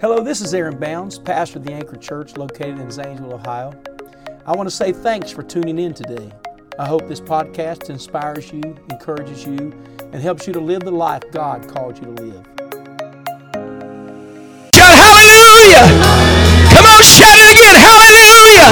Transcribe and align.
Hello, 0.00 0.22
this 0.22 0.40
is 0.40 0.54
Aaron 0.54 0.78
Bounds, 0.78 1.18
pastor 1.18 1.58
of 1.58 1.64
the 1.64 1.72
Anchor 1.72 1.96
Church 1.96 2.36
located 2.36 2.78
in 2.78 2.88
Zanesville, 2.88 3.34
Ohio. 3.34 3.74
I 4.46 4.54
want 4.54 4.68
to 4.68 4.70
say 4.70 4.92
thanks 4.92 5.32
for 5.32 5.42
tuning 5.42 5.76
in 5.76 5.92
today. 5.92 6.30
I 6.78 6.86
hope 6.86 7.08
this 7.08 7.20
podcast 7.20 7.90
inspires 7.90 8.52
you, 8.52 8.62
encourages 8.90 9.44
you, 9.44 9.74
and 9.98 10.22
helps 10.22 10.46
you 10.46 10.52
to 10.52 10.60
live 10.60 10.82
the 10.82 10.92
life 10.92 11.24
God 11.32 11.66
called 11.66 11.98
you 11.98 12.14
to 12.14 12.22
live. 12.22 12.46
Hallelujah! 14.78 15.90
Come 16.70 16.86
on, 16.86 17.02
shout 17.02 17.34
it 17.34 17.50
again, 17.58 17.74
hallelujah! 17.74 18.70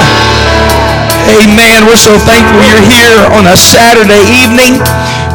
Amen. 1.43 1.83
We're 1.91 1.99
so 1.99 2.15
thankful 2.23 2.63
you're 2.71 2.87
here 2.87 3.19
on 3.35 3.51
a 3.51 3.57
Saturday 3.57 4.23
evening. 4.31 4.79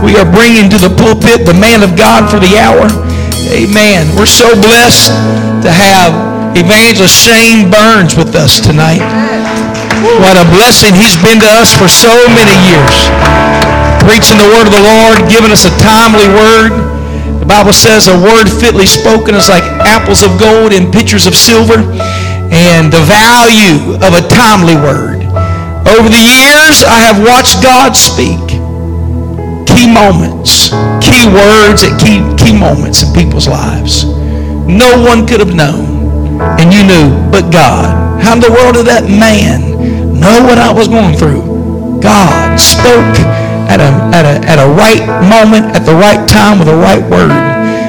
We 0.01 0.17
are 0.17 0.25
bringing 0.25 0.73
to 0.73 0.79
the 0.79 0.89
pulpit 0.97 1.45
the 1.45 1.53
man 1.53 1.83
of 1.83 1.99
God 1.99 2.31
for 2.31 2.41
the 2.41 2.57
hour. 2.57 2.89
Amen. 3.53 4.09
We're 4.17 4.25
so 4.25 4.55
blessed 4.55 5.52
to 5.63 5.71
have 5.71 6.11
Evangelist 6.59 7.15
Shane 7.15 7.71
Burns 7.71 8.19
with 8.19 8.35
us 8.35 8.59
tonight. 8.59 9.03
What 10.19 10.35
a 10.35 10.47
blessing 10.51 10.91
he's 10.99 11.15
been 11.23 11.39
to 11.39 11.51
us 11.63 11.71
for 11.71 11.87
so 11.87 12.11
many 12.35 12.55
years. 12.67 12.97
Preaching 14.03 14.43
the 14.43 14.51
word 14.51 14.67
of 14.67 14.75
the 14.75 14.83
Lord, 14.83 15.31
giving 15.31 15.55
us 15.55 15.63
a 15.63 15.73
timely 15.79 16.27
word. 16.27 16.75
The 17.39 17.47
Bible 17.47 17.73
says 17.73 18.11
a 18.11 18.19
word 18.19 18.51
fitly 18.51 18.91
spoken 18.91 19.39
is 19.39 19.49
like 19.49 19.63
apples 19.87 20.27
of 20.27 20.35
gold 20.43 20.75
in 20.75 20.91
pitchers 20.91 21.31
of 21.31 21.35
silver. 21.39 21.79
And 22.51 22.91
the 22.91 23.03
value 23.07 23.95
of 24.03 24.19
a 24.19 24.27
timely 24.27 24.75
word. 24.75 25.23
Over 25.87 26.11
the 26.11 26.19
years, 26.19 26.83
I 26.83 27.07
have 27.07 27.23
watched 27.23 27.63
God 27.63 27.95
speak 27.95 28.43
key 29.71 29.87
moments, 29.87 30.75
key 30.99 31.31
words 31.31 31.87
at 31.87 31.95
key, 32.03 32.19
key 32.35 32.51
moments 32.51 33.07
in 33.07 33.15
people's 33.15 33.47
lives. 33.47 34.22
No 34.67 35.03
one 35.03 35.27
could 35.27 35.41
have 35.41 35.55
known, 35.55 36.39
and 36.59 36.73
you 36.73 36.87
knew, 36.87 37.11
but 37.31 37.51
God. 37.51 38.23
How 38.23 38.35
in 38.35 38.41
the 38.41 38.51
world 38.51 38.79
did 38.79 38.87
that 38.87 39.11
man 39.11 39.75
know 40.15 40.47
what 40.47 40.59
I 40.59 40.71
was 40.71 40.87
going 40.87 41.19
through? 41.19 41.99
God 41.99 42.55
spoke 42.55 43.19
at 43.67 43.83
a, 43.83 43.91
at 44.15 44.23
a, 44.23 44.35
at 44.47 44.59
a 44.63 44.69
right 44.71 45.03
moment, 45.27 45.75
at 45.75 45.83
the 45.83 45.95
right 45.95 46.23
time, 46.31 46.63
with 46.63 46.71
the 46.71 46.79
right 46.79 47.03
word. 47.11 47.35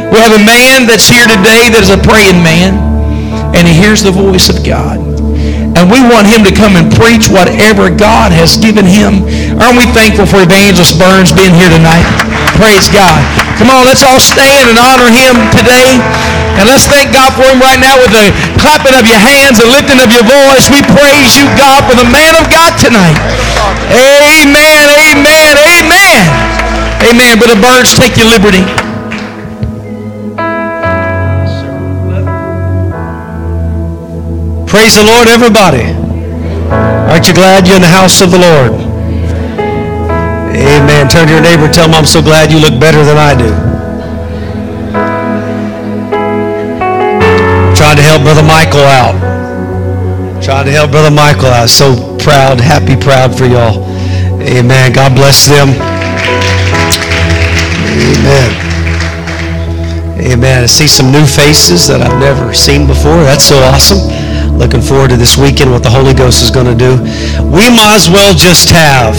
We 0.09 0.17
have 0.21 0.33
a 0.33 0.45
man 0.45 0.85
that's 0.89 1.09
here 1.09 1.25
today 1.25 1.73
that 1.73 1.81
is 1.85 1.93
a 1.93 2.01
praying 2.01 2.41
man, 2.41 2.77
and 3.53 3.65
he 3.65 3.73
hears 3.73 4.05
the 4.05 4.13
voice 4.13 4.49
of 4.49 4.65
God. 4.65 5.01
And 5.73 5.89
we 5.89 6.01
want 6.05 6.29
him 6.29 6.45
to 6.45 6.53
come 6.53 6.77
and 6.77 6.93
preach 6.93 7.29
whatever 7.33 7.89
God 7.89 8.29
has 8.29 8.57
given 8.57 8.85
him. 8.85 9.25
Aren't 9.57 9.77
we 9.81 9.89
thankful 9.89 10.29
for 10.29 10.45
Evangelist 10.45 11.01
Burns 11.01 11.33
being 11.33 11.53
here 11.53 11.69
tonight? 11.69 12.05
Praise 12.57 12.89
God. 12.93 13.17
Come 13.57 13.73
on, 13.73 13.89
let's 13.89 14.05
all 14.05 14.21
stand 14.21 14.69
and 14.69 14.77
honor 14.77 15.09
him 15.09 15.33
today. 15.49 15.97
And 16.59 16.69
let's 16.69 16.85
thank 16.85 17.09
God 17.11 17.33
for 17.33 17.43
him 17.49 17.57
right 17.57 17.81
now 17.81 17.97
with 17.97 18.13
the 18.13 18.29
clapping 18.61 18.93
of 18.93 19.05
your 19.09 19.17
hands 19.17 19.57
and 19.57 19.73
lifting 19.73 19.97
of 19.97 20.13
your 20.13 20.23
voice. 20.23 20.69
We 20.69 20.85
praise 20.85 21.33
you, 21.33 21.49
God, 21.57 21.83
for 21.89 21.97
the 21.97 22.05
man 22.05 22.37
of 22.37 22.47
God 22.53 22.77
tonight. 22.77 23.17
Amen, 23.89 24.85
amen, 25.11 25.53
amen. 25.57 26.21
Amen. 27.09 27.37
Brother 27.37 27.59
Burns, 27.59 27.97
take 27.97 28.15
your 28.15 28.29
liberty. 28.29 28.63
Praise 34.69 34.95
the 34.95 35.03
Lord, 35.03 35.27
everybody. 35.27 35.83
Aren't 37.11 37.27
you 37.27 37.33
glad 37.33 37.67
you're 37.67 37.75
in 37.75 37.81
the 37.81 37.87
house 37.87 38.21
of 38.21 38.31
the 38.31 38.39
Lord? 38.39 38.71
Amen. 40.55 41.07
Turn 41.09 41.27
to 41.27 41.33
your 41.33 41.41
neighbor 41.41 41.67
tell 41.67 41.87
him, 41.87 41.93
I'm 41.93 42.05
so 42.05 42.21
glad 42.21 42.51
you 42.51 42.59
look 42.59 42.79
better 42.79 43.03
than 43.03 43.17
I 43.17 43.35
do. 43.35 43.72
Trying 47.93 48.05
to 48.05 48.09
help 48.09 48.23
Brother 48.25 48.41
Michael 48.41 48.89
out. 48.89 49.13
Trying 50.41 50.65
to 50.65 50.71
help 50.71 50.89
Brother 50.89 51.13
Michael 51.13 51.53
out. 51.53 51.69
So 51.69 51.93
proud, 52.17 52.59
happy, 52.59 52.97
proud 52.97 53.37
for 53.37 53.45
y'all. 53.45 53.85
Amen. 54.41 54.93
God 54.93 55.13
bless 55.13 55.45
them. 55.45 55.69
Amen. 57.93 58.49
Amen. 60.25 60.63
I 60.63 60.65
see 60.65 60.87
some 60.87 61.11
new 61.11 61.21
faces 61.21 61.85
that 61.85 62.01
I've 62.01 62.17
never 62.17 62.51
seen 62.51 62.89
before. 62.89 63.21
That's 63.29 63.45
so 63.45 63.61
awesome. 63.61 64.01
Looking 64.57 64.81
forward 64.81 65.13
to 65.13 65.15
this 65.15 65.37
weekend, 65.37 65.69
what 65.69 65.83
the 65.83 65.93
Holy 65.93 66.15
Ghost 66.15 66.41
is 66.41 66.49
going 66.49 66.65
to 66.65 66.73
do. 66.73 66.97
We 67.45 67.69
might 67.69 67.93
as 67.93 68.09
well 68.09 68.33
just 68.33 68.73
have 68.73 69.13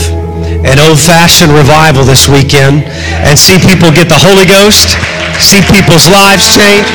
an 0.67 0.83
old-fashioned 0.83 1.53
revival 1.55 2.03
this 2.03 2.27
weekend 2.27 2.83
and 3.23 3.39
see 3.39 3.55
people 3.55 3.95
get 3.95 4.11
the 4.11 4.19
Holy 4.19 4.51
Ghost, 4.51 4.99
see 5.39 5.63
people's 5.63 6.11
lives 6.11 6.51
change. 6.59 6.91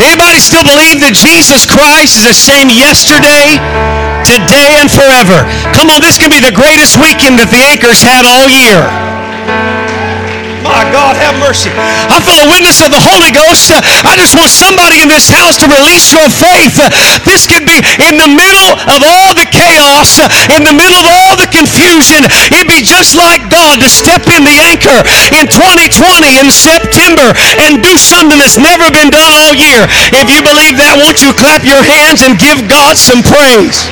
Anybody 0.00 0.40
still 0.40 0.64
believe 0.64 1.04
that 1.04 1.12
Jesus 1.12 1.68
Christ 1.68 2.16
is 2.16 2.24
the 2.24 2.36
same 2.36 2.72
yesterday, 2.72 3.60
today, 4.24 4.80
and 4.80 4.88
forever? 4.88 5.44
Come 5.76 5.92
on, 5.92 6.00
this 6.00 6.16
can 6.16 6.32
be 6.32 6.40
the 6.40 6.56
greatest 6.56 6.96
weekend 6.96 7.36
that 7.36 7.52
the 7.52 7.60
Anchors 7.60 8.00
had 8.00 8.24
all 8.24 8.48
year. 8.48 8.80
My 10.60 10.84
God, 10.92 11.16
have 11.16 11.40
mercy. 11.40 11.72
I 11.72 12.20
feel 12.20 12.36
the 12.36 12.48
witness 12.52 12.84
of 12.84 12.92
the 12.92 13.00
Holy 13.00 13.32
Ghost. 13.32 13.72
I 13.72 14.12
just 14.20 14.36
want 14.36 14.52
somebody 14.52 15.00
in 15.00 15.08
this 15.08 15.32
house 15.32 15.56
to 15.64 15.66
release 15.66 16.12
your 16.12 16.28
faith. 16.28 16.76
This 17.24 17.48
could 17.48 17.64
be 17.64 17.80
in 18.04 18.20
the 18.20 18.28
middle 18.28 18.76
of 18.92 19.00
all 19.00 19.32
the 19.32 19.48
chaos, 19.48 20.20
in 20.52 20.64
the 20.68 20.76
middle 20.76 21.00
of 21.00 21.08
all 21.08 21.32
the 21.40 21.48
confusion. 21.48 22.28
It'd 22.52 22.68
be 22.68 22.84
just 22.84 23.16
like 23.16 23.48
God 23.48 23.80
to 23.80 23.88
step 23.88 24.28
in 24.28 24.44
the 24.44 24.56
anchor 24.60 25.00
in 25.32 25.48
2020 25.48 26.44
in 26.44 26.52
September 26.52 27.32
and 27.64 27.80
do 27.80 27.96
something 27.96 28.36
that's 28.36 28.60
never 28.60 28.92
been 28.92 29.08
done 29.08 29.32
all 29.32 29.56
year. 29.56 29.88
If 30.12 30.28
you 30.28 30.44
believe 30.44 30.76
that, 30.76 31.00
won't 31.00 31.24
you 31.24 31.32
clap 31.32 31.64
your 31.64 31.80
hands 31.80 32.20
and 32.20 32.36
give 32.36 32.68
God 32.68 33.00
some 33.00 33.24
praise? 33.24 33.88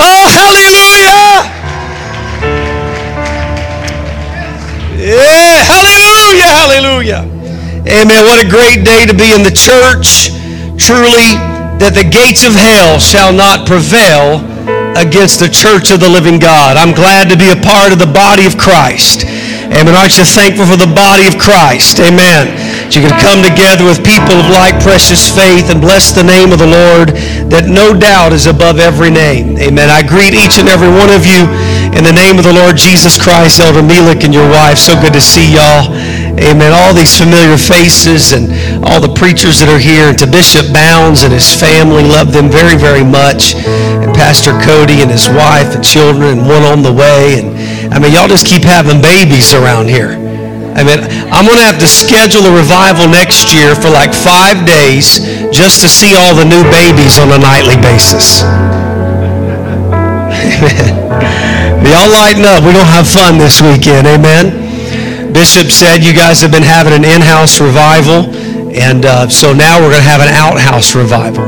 Oh, 0.00 0.24
hallelujah! 0.32 1.49
Yeah, 5.00 5.64
hallelujah, 5.64 6.50
hallelujah. 6.52 7.22
Amen. 7.88 8.20
What 8.28 8.36
a 8.36 8.48
great 8.48 8.84
day 8.84 9.08
to 9.08 9.16
be 9.16 9.32
in 9.32 9.40
the 9.40 9.50
church. 9.50 10.28
Truly, 10.76 11.40
that 11.80 11.96
the 11.96 12.04
gates 12.04 12.44
of 12.44 12.52
hell 12.52 13.00
shall 13.00 13.32
not 13.32 13.64
prevail 13.64 14.44
against 15.00 15.40
the 15.40 15.48
church 15.48 15.88
of 15.88 16.04
the 16.04 16.08
living 16.08 16.36
God. 16.36 16.76
I'm 16.76 16.92
glad 16.92 17.32
to 17.32 17.36
be 17.40 17.48
a 17.48 17.56
part 17.56 17.96
of 17.96 17.98
the 17.98 18.12
body 18.12 18.44
of 18.44 18.60
Christ. 18.60 19.24
Amen. 19.72 19.96
Aren't 19.96 20.20
you 20.20 20.26
thankful 20.28 20.68
for 20.68 20.76
the 20.76 20.90
body 20.92 21.24
of 21.24 21.40
Christ? 21.40 21.96
Amen. 22.02 22.52
That 22.84 22.92
you 22.92 23.00
can 23.00 23.14
come 23.22 23.40
together 23.40 23.86
with 23.86 24.04
people 24.04 24.36
of 24.36 24.52
like 24.52 24.76
precious 24.82 25.32
faith 25.32 25.72
and 25.72 25.80
bless 25.80 26.12
the 26.12 26.26
name 26.26 26.52
of 26.52 26.60
the 26.60 26.68
Lord 26.68 27.16
that 27.48 27.70
no 27.70 27.96
doubt 27.96 28.36
is 28.36 28.50
above 28.50 28.82
every 28.82 29.08
name. 29.08 29.56
Amen. 29.56 29.88
I 29.88 30.04
greet 30.04 30.34
each 30.36 30.60
and 30.60 30.68
every 30.68 30.90
one 30.90 31.08
of 31.08 31.24
you 31.24 31.48
in 31.96 32.04
the 32.06 32.14
name 32.14 32.38
of 32.38 32.44
the 32.44 32.52
Lord 32.52 32.76
Jesus 32.76 33.20
Christ, 33.20 33.60
Elder 33.60 33.82
Melik 33.82 34.22
and 34.24 34.32
your 34.32 34.48
wife. 34.48 34.78
So 34.78 34.94
good 35.00 35.12
to 35.12 35.20
see 35.20 35.54
y'all. 35.54 35.90
Amen. 36.38 36.72
All 36.72 36.94
these 36.94 37.18
familiar 37.18 37.58
faces 37.58 38.32
and 38.32 38.48
all 38.86 39.00
the 39.00 39.12
preachers 39.12 39.60
that 39.60 39.68
are 39.68 39.82
here. 39.82 40.08
And 40.08 40.18
to 40.22 40.26
Bishop 40.30 40.72
Bounds 40.72 41.26
and 41.26 41.32
his 41.32 41.52
family, 41.52 42.06
love 42.06 42.32
them 42.32 42.48
very, 42.48 42.78
very 42.78 43.04
much. 43.04 43.54
And 43.56 44.14
Pastor 44.14 44.56
Cody 44.62 45.02
and 45.02 45.10
his 45.10 45.28
wife 45.28 45.74
and 45.74 45.84
children 45.84 46.38
and 46.38 46.48
one 46.48 46.62
on 46.62 46.80
the 46.80 46.92
way. 46.92 47.42
And 47.42 47.58
I 47.92 47.98
mean, 47.98 48.14
y'all 48.14 48.30
just 48.30 48.46
keep 48.46 48.62
having 48.62 49.02
babies 49.02 49.52
around 49.52 49.90
here. 49.90 50.16
I 50.78 50.86
mean, 50.86 51.02
I'm 51.34 51.44
going 51.44 51.58
to 51.58 51.66
have 51.66 51.82
to 51.82 51.90
schedule 51.90 52.46
a 52.46 52.54
revival 52.54 53.10
next 53.10 53.52
year 53.52 53.74
for 53.74 53.90
like 53.90 54.14
five 54.14 54.64
days 54.64 55.20
just 55.50 55.82
to 55.82 55.88
see 55.90 56.14
all 56.14 56.32
the 56.32 56.46
new 56.46 56.62
babies 56.70 57.18
on 57.18 57.34
a 57.34 57.38
nightly 57.42 57.76
basis. 57.82 58.46
Amen. 60.40 61.69
Y'all 61.86 62.10
lighten 62.12 62.44
up. 62.44 62.62
We're 62.62 62.76
going 62.76 62.84
to 62.84 62.92
have 62.92 63.08
fun 63.08 63.38
this 63.38 63.60
weekend. 63.62 64.06
Amen. 64.06 65.32
Bishop 65.32 65.70
said 65.70 66.04
you 66.04 66.12
guys 66.12 66.40
have 66.42 66.52
been 66.52 66.62
having 66.62 66.92
an 66.92 67.04
in-house 67.04 67.60
revival, 67.60 68.28
and 68.74 69.06
uh, 69.06 69.28
so 69.28 69.52
now 69.52 69.80
we're 69.80 69.90
going 69.90 70.02
to 70.02 70.10
have 70.10 70.20
an 70.20 70.28
outhouse 70.28 70.94
revival. 70.94 71.46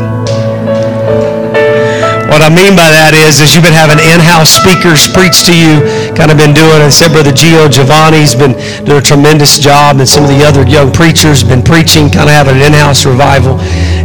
What 2.32 2.40
I 2.40 2.48
mean 2.48 2.72
by 2.72 2.88
that 2.88 3.12
is, 3.12 3.44
is 3.44 3.52
you've 3.52 3.66
been 3.66 3.76
having 3.76 4.00
in-house 4.00 4.48
speakers 4.48 5.04
preach 5.04 5.44
to 5.44 5.52
you, 5.52 5.84
kind 6.14 6.30
of 6.30 6.36
been 6.36 6.52
doing, 6.52 6.80
I 6.82 6.88
said 6.88 7.12
Brother 7.12 7.32
Gio 7.32 7.68
Giovanni's 7.70 8.34
been 8.34 8.52
doing 8.84 9.00
a 9.00 9.04
tremendous 9.04 9.58
job, 9.58 9.96
and 9.98 10.08
some 10.08 10.24
of 10.24 10.30
the 10.30 10.44
other 10.44 10.66
young 10.68 10.92
preachers 10.92 11.42
been 11.42 11.62
preaching, 11.62 12.10
kind 12.10 12.28
of 12.28 12.34
having 12.36 12.56
an 12.60 12.72
in-house 12.72 13.04
revival. 13.04 13.60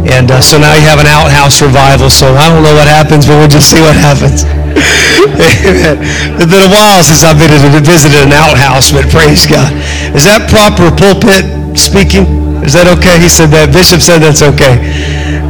And 0.08 0.30
uh, 0.30 0.40
so 0.40 0.58
now 0.58 0.74
you 0.74 0.86
have 0.88 1.00
an 1.00 1.10
outhouse 1.10 1.60
revival, 1.60 2.08
so 2.08 2.32
I 2.34 2.48
don't 2.48 2.62
know 2.64 2.74
what 2.74 2.88
happens, 2.88 3.26
but 3.26 3.36
we'll 3.36 3.52
just 3.52 3.70
see 3.70 3.80
what 3.80 3.96
happens. 3.96 4.44
Amen. 4.44 5.98
It's 6.38 6.46
been 6.46 6.64
a 6.64 6.72
while 6.72 7.02
since 7.02 7.22
I've 7.24 7.38
been 7.38 7.50
visited 7.82 8.22
an 8.22 8.32
outhouse, 8.32 8.92
but 8.92 9.10
praise 9.10 9.46
God. 9.46 9.72
Is 10.14 10.24
that 10.24 10.48
proper 10.48 10.88
pulpit 10.94 11.44
speaking? 11.76 12.24
Is 12.64 12.72
that 12.74 12.86
okay? 12.98 13.18
He 13.20 13.28
said 13.28 13.50
that. 13.52 13.72
Bishop 13.72 14.00
said 14.00 14.18
that's 14.18 14.42
okay. 14.42 14.78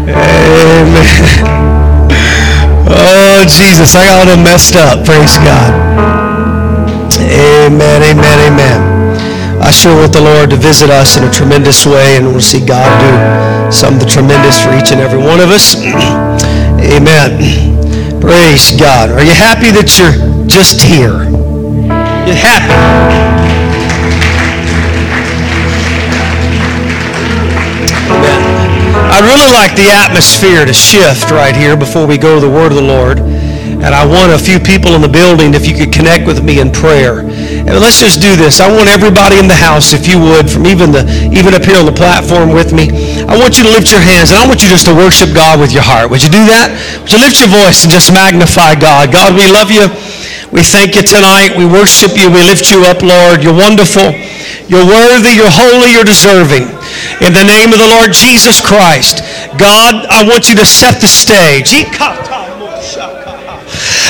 Amen. 0.09 1.69
Oh, 2.91 3.45
Jesus, 3.47 3.95
I 3.95 4.07
got 4.07 4.25
them 4.25 4.43
messed 4.43 4.75
up. 4.75 5.05
Praise 5.05 5.37
God. 5.37 6.18
Amen, 7.29 8.03
amen, 8.03 8.53
amen. 8.53 9.61
I 9.61 9.71
sure 9.71 9.95
want 9.95 10.13
the 10.13 10.21
Lord 10.21 10.51
to 10.51 10.57
visit 10.57 10.89
us 10.89 11.17
in 11.19 11.25
a 11.25 11.31
tremendous 11.31 11.85
way 11.85 12.17
and 12.17 12.27
we'll 12.27 12.41
see 12.41 12.65
God 12.65 12.89
do 13.01 13.73
something 13.73 14.09
tremendous 14.09 14.63
for 14.63 14.73
each 14.73 14.93
and 14.93 15.01
every 15.01 15.19
one 15.19 15.41
of 15.41 15.51
us. 15.51 15.77
Amen. 16.81 18.21
Praise 18.21 18.73
God. 18.79 19.11
Are 19.11 19.23
you 19.23 19.35
happy 19.35 19.71
that 19.73 19.99
you're 19.99 20.47
just 20.47 20.81
here? 20.81 21.25
You 22.25 22.35
happy? 22.35 22.73
I'd 29.11 29.25
really 29.25 29.53
like 29.53 29.75
the 29.77 29.91
atmosphere 29.91 30.65
to 30.65 30.73
shift 30.73 31.31
right 31.31 31.55
here 31.55 31.77
before 31.77 32.07
we 32.07 32.17
go 32.17 32.41
to 32.41 32.41
the 32.41 32.51
Word 32.51 32.73
of 32.73 32.77
the 32.77 32.83
Lord. 32.83 33.19
And 33.79 33.95
I 33.95 34.03
want 34.03 34.35
a 34.35 34.39
few 34.39 34.59
people 34.59 34.99
in 34.99 35.01
the 35.01 35.09
building, 35.09 35.55
if 35.55 35.63
you 35.63 35.75
could 35.75 35.95
connect 35.95 36.27
with 36.27 36.43
me 36.43 36.59
in 36.59 36.75
prayer. 36.75 37.23
And 37.23 37.79
let's 37.79 38.03
just 38.03 38.19
do 38.19 38.35
this. 38.35 38.59
I 38.59 38.67
want 38.67 38.91
everybody 38.91 39.39
in 39.39 39.47
the 39.47 39.55
house, 39.55 39.95
if 39.95 40.11
you 40.11 40.19
would, 40.19 40.51
from 40.51 40.67
even 40.67 40.91
the 40.91 41.07
even 41.31 41.55
up 41.55 41.63
here 41.63 41.79
on 41.79 41.87
the 41.87 41.95
platform 41.95 42.51
with 42.51 42.75
me, 42.75 42.91
I 43.31 43.39
want 43.39 43.55
you 43.55 43.63
to 43.63 43.73
lift 43.73 43.95
your 43.95 44.03
hands 44.03 44.35
and 44.35 44.43
I 44.43 44.45
want 44.49 44.65
you 44.65 44.69
just 44.69 44.91
to 44.91 44.95
worship 44.95 45.31
God 45.31 45.63
with 45.63 45.71
your 45.71 45.87
heart. 45.87 46.11
Would 46.11 46.27
you 46.27 46.33
do 46.33 46.43
that? 46.51 46.75
Would 47.05 47.13
you 47.13 47.23
lift 47.23 47.39
your 47.39 47.53
voice 47.55 47.87
and 47.87 47.93
just 47.93 48.11
magnify 48.11 48.75
God? 48.81 49.15
God, 49.15 49.39
we 49.39 49.47
love 49.47 49.71
you. 49.71 49.87
We 50.51 50.65
thank 50.65 50.97
you 50.97 51.05
tonight. 51.05 51.55
We 51.55 51.69
worship 51.69 52.17
you. 52.17 52.33
We 52.33 52.43
lift 52.43 52.73
you 52.73 52.83
up, 52.89 53.05
Lord. 53.05 53.45
You're 53.45 53.55
wonderful. 53.55 54.11
You're 54.67 54.87
worthy. 54.87 55.37
You're 55.37 55.53
holy. 55.53 55.93
You're 55.93 56.09
deserving. 56.09 56.73
In 57.21 57.37
the 57.37 57.45
name 57.45 57.71
of 57.71 57.79
the 57.79 57.91
Lord 58.01 58.17
Jesus 58.17 58.59
Christ, 58.65 59.21
God, 59.61 60.07
I 60.09 60.25
want 60.25 60.49
you 60.49 60.57
to 60.57 60.67
set 60.67 61.01
the 61.01 61.09
stage. 61.09 61.71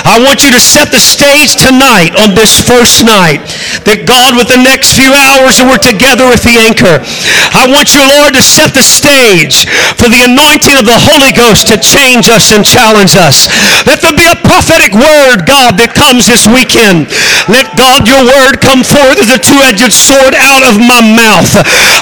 I 0.07 0.21
want 0.23 0.45
you 0.45 0.51
to 0.55 0.63
set 0.63 0.91
the 0.95 1.03
stage 1.03 1.59
tonight 1.59 2.15
on 2.17 2.37
this 2.39 2.61
first 2.63 3.03
night 3.03 3.45
that 3.89 4.07
God, 4.07 4.39
with 4.39 4.49
the 4.49 4.61
next 4.61 4.95
few 4.95 5.11
hours 5.11 5.59
that 5.59 5.67
we're 5.67 5.83
together 5.83 6.25
with 6.31 6.47
the 6.47 6.57
anchor, 6.61 7.03
I 7.57 7.67
want 7.67 7.93
you, 7.97 8.05
Lord, 8.05 8.37
to 8.39 8.45
set 8.45 8.77
the 8.77 8.85
stage 8.85 9.67
for 9.99 10.07
the 10.07 10.23
anointing 10.25 10.79
of 10.79 10.87
the 10.87 10.95
Holy 10.95 11.35
Ghost 11.35 11.69
to 11.73 11.77
change 11.81 12.31
us 12.31 12.55
and 12.55 12.63
challenge 12.63 13.19
us. 13.19 13.51
Let 13.85 13.99
there 13.99 14.15
be 14.15 14.31
a 14.31 14.39
prophetic 14.39 14.95
word, 14.95 15.43
God, 15.49 15.75
that 15.83 15.99
comes 15.99 16.31
this 16.31 16.47
weekend. 16.47 17.11
Let 17.51 17.75
God, 17.75 18.07
your 18.07 18.23
word 18.23 18.63
come 18.63 18.87
forth 18.87 19.19
as 19.19 19.33
a 19.35 19.41
two-edged 19.41 19.91
sword 19.91 20.39
out 20.39 20.63
of 20.63 20.79
my 20.79 21.03
mouth. 21.03 21.51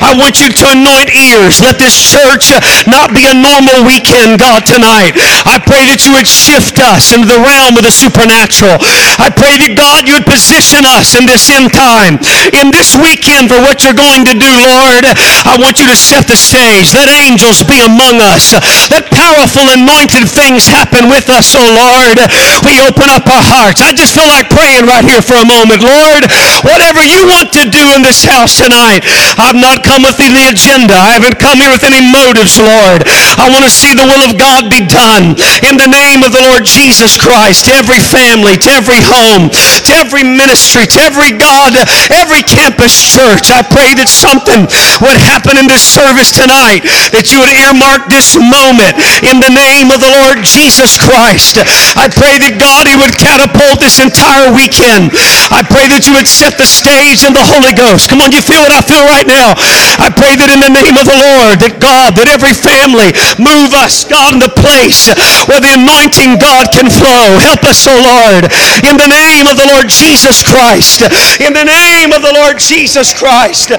I 0.05 0.13
want 0.13 0.43
you 0.45 0.53
to 0.53 0.65
anoint 0.77 1.17
ears. 1.17 1.65
Let 1.65 1.81
this 1.81 1.97
church 1.97 2.53
not 2.85 3.17
be 3.17 3.25
a 3.25 3.33
normal 3.33 3.89
weekend, 3.89 4.37
God, 4.37 4.69
tonight. 4.69 5.17
I 5.49 5.57
pray 5.63 5.89
that 5.89 6.05
you 6.05 6.13
would 6.13 6.29
shift 6.29 6.77
us 6.77 7.17
into 7.17 7.25
the 7.25 7.41
realm 7.41 7.56
of 7.57 7.81
the 7.81 7.89
supernatural. 7.89 8.77
I 9.17 9.33
pray 9.33 9.57
that 9.65 9.73
God, 9.73 10.05
you 10.05 10.21
would 10.21 10.29
position 10.29 10.85
us 10.85 11.17
in 11.17 11.25
this 11.25 11.49
end 11.49 11.73
time, 11.73 12.21
in 12.53 12.69
this 12.69 12.93
weekend 13.01 13.49
for 13.49 13.57
what 13.65 13.81
you're 13.81 13.97
going 13.97 14.29
to 14.29 14.37
do, 14.37 14.53
Lord. 14.53 15.09
I 15.49 15.57
want 15.57 15.81
you 15.81 15.89
to 15.89 15.97
set 15.97 16.29
the 16.29 16.37
stage. 16.37 16.93
Let 16.93 17.09
angels 17.09 17.65
be 17.65 17.81
among 17.81 18.21
us. 18.21 18.53
Let 18.93 19.09
powerful 19.09 19.65
anointed 19.73 20.29
things 20.29 20.69
happen 20.69 21.09
with 21.09 21.33
us, 21.33 21.57
oh 21.57 21.65
Lord. 21.65 22.21
We 22.69 22.77
open 22.85 23.09
up 23.09 23.25
our 23.25 23.45
hearts. 23.45 23.81
I 23.81 23.97
just 23.97 24.13
feel 24.13 24.29
like 24.29 24.53
praying 24.53 24.85
right 24.85 25.05
here 25.05 25.25
for 25.25 25.41
a 25.41 25.49
moment. 25.49 25.81
Lord, 25.81 26.29
whatever 26.61 27.01
you 27.01 27.25
want 27.25 27.57
to 27.57 27.65
do 27.65 27.97
in 27.97 28.05
this 28.05 28.21
house 28.21 28.61
tonight, 28.61 29.01
I've 29.41 29.57
not 29.57 29.81
come 29.81 30.05
with 30.05 30.21
any 30.21 30.45
agenda. 30.45 30.93
I 30.93 31.17
haven't 31.17 31.41
come 31.41 31.65
here 31.65 31.73
with 31.73 31.89
any 31.89 32.05
motives, 32.05 32.61
Lord. 32.61 33.09
I 33.41 33.49
want 33.49 33.65
to 33.65 33.73
see 33.73 33.97
the 33.97 34.05
will 34.05 34.29
of 34.29 34.37
God 34.37 34.69
be 34.69 34.85
done 34.85 35.41
in 35.65 35.81
the 35.81 35.89
name 35.89 36.21
of 36.21 36.37
the 36.37 36.43
Lord 36.53 36.69
Jesus 36.69 37.17
Christ 37.17 37.46
every 37.71 38.03
family, 38.03 38.59
to 38.59 38.71
every 38.75 38.99
home, 38.99 39.55
to 39.87 39.93
every 39.95 40.27
ministry, 40.27 40.83
to 40.91 40.99
every 40.99 41.31
God, 41.31 41.79
every 42.11 42.43
campus 42.43 42.99
church. 42.99 43.55
I 43.55 43.63
pray 43.63 43.95
that 43.95 44.11
something 44.11 44.67
would 44.99 45.19
happen 45.23 45.55
in 45.55 45.71
this 45.71 45.87
service 45.87 46.35
tonight, 46.35 46.83
that 47.15 47.31
you 47.31 47.39
would 47.39 47.55
earmark 47.55 48.11
this 48.11 48.35
moment 48.35 48.99
in 49.23 49.39
the 49.39 49.53
name 49.53 49.95
of 49.95 50.03
the 50.03 50.11
Lord 50.11 50.43
Jesus 50.43 50.99
Christ. 50.99 51.63
I 51.95 52.11
pray 52.11 52.43
that 52.43 52.59
God, 52.59 52.91
He 52.91 52.99
would 52.99 53.15
catapult 53.15 53.79
this 53.79 54.03
entire 54.03 54.51
weekend. 54.51 55.15
I 55.55 55.63
pray 55.63 55.87
that 55.95 56.11
you 56.11 56.19
would 56.19 56.27
set 56.27 56.59
the 56.59 56.67
stage 56.67 57.23
in 57.23 57.31
the 57.31 57.47
Holy 57.47 57.71
Ghost. 57.79 58.11
Come 58.11 58.27
on, 58.27 58.35
you 58.35 58.43
feel 58.43 58.63
what 58.67 58.75
I 58.75 58.83
feel 58.83 59.07
right 59.07 59.27
now. 59.27 59.55
I 60.03 60.11
pray 60.11 60.35
that 60.35 60.51
in 60.51 60.59
the 60.59 60.73
name 60.73 60.99
of 60.99 61.07
the 61.07 61.15
Lord, 61.15 61.63
that 61.63 61.79
God, 61.79 62.19
that 62.19 62.27
every 62.27 62.55
family 62.57 63.15
move 63.39 63.71
us, 63.79 64.03
God, 64.03 64.35
in 64.35 64.43
the 64.43 64.51
place 64.51 65.07
where 65.47 65.63
the 65.63 65.79
anointing, 65.79 66.43
God, 66.43 66.75
can 66.75 66.91
flow. 66.91 67.36
Help 67.37 67.65
us, 67.65 67.87
oh 67.89 67.97
Lord, 67.97 68.49
in 68.85 68.97
the 68.97 69.09
name 69.09 69.47
of 69.47 69.57
the 69.57 69.67
Lord 69.67 69.89
Jesus 69.89 70.43
Christ. 70.43 71.03
In 71.41 71.53
the 71.53 71.65
name 71.65 72.13
of 72.13 72.23
the 72.23 72.33
Lord 72.33 72.59
Jesus 72.59 73.13
Christ. 73.13 73.71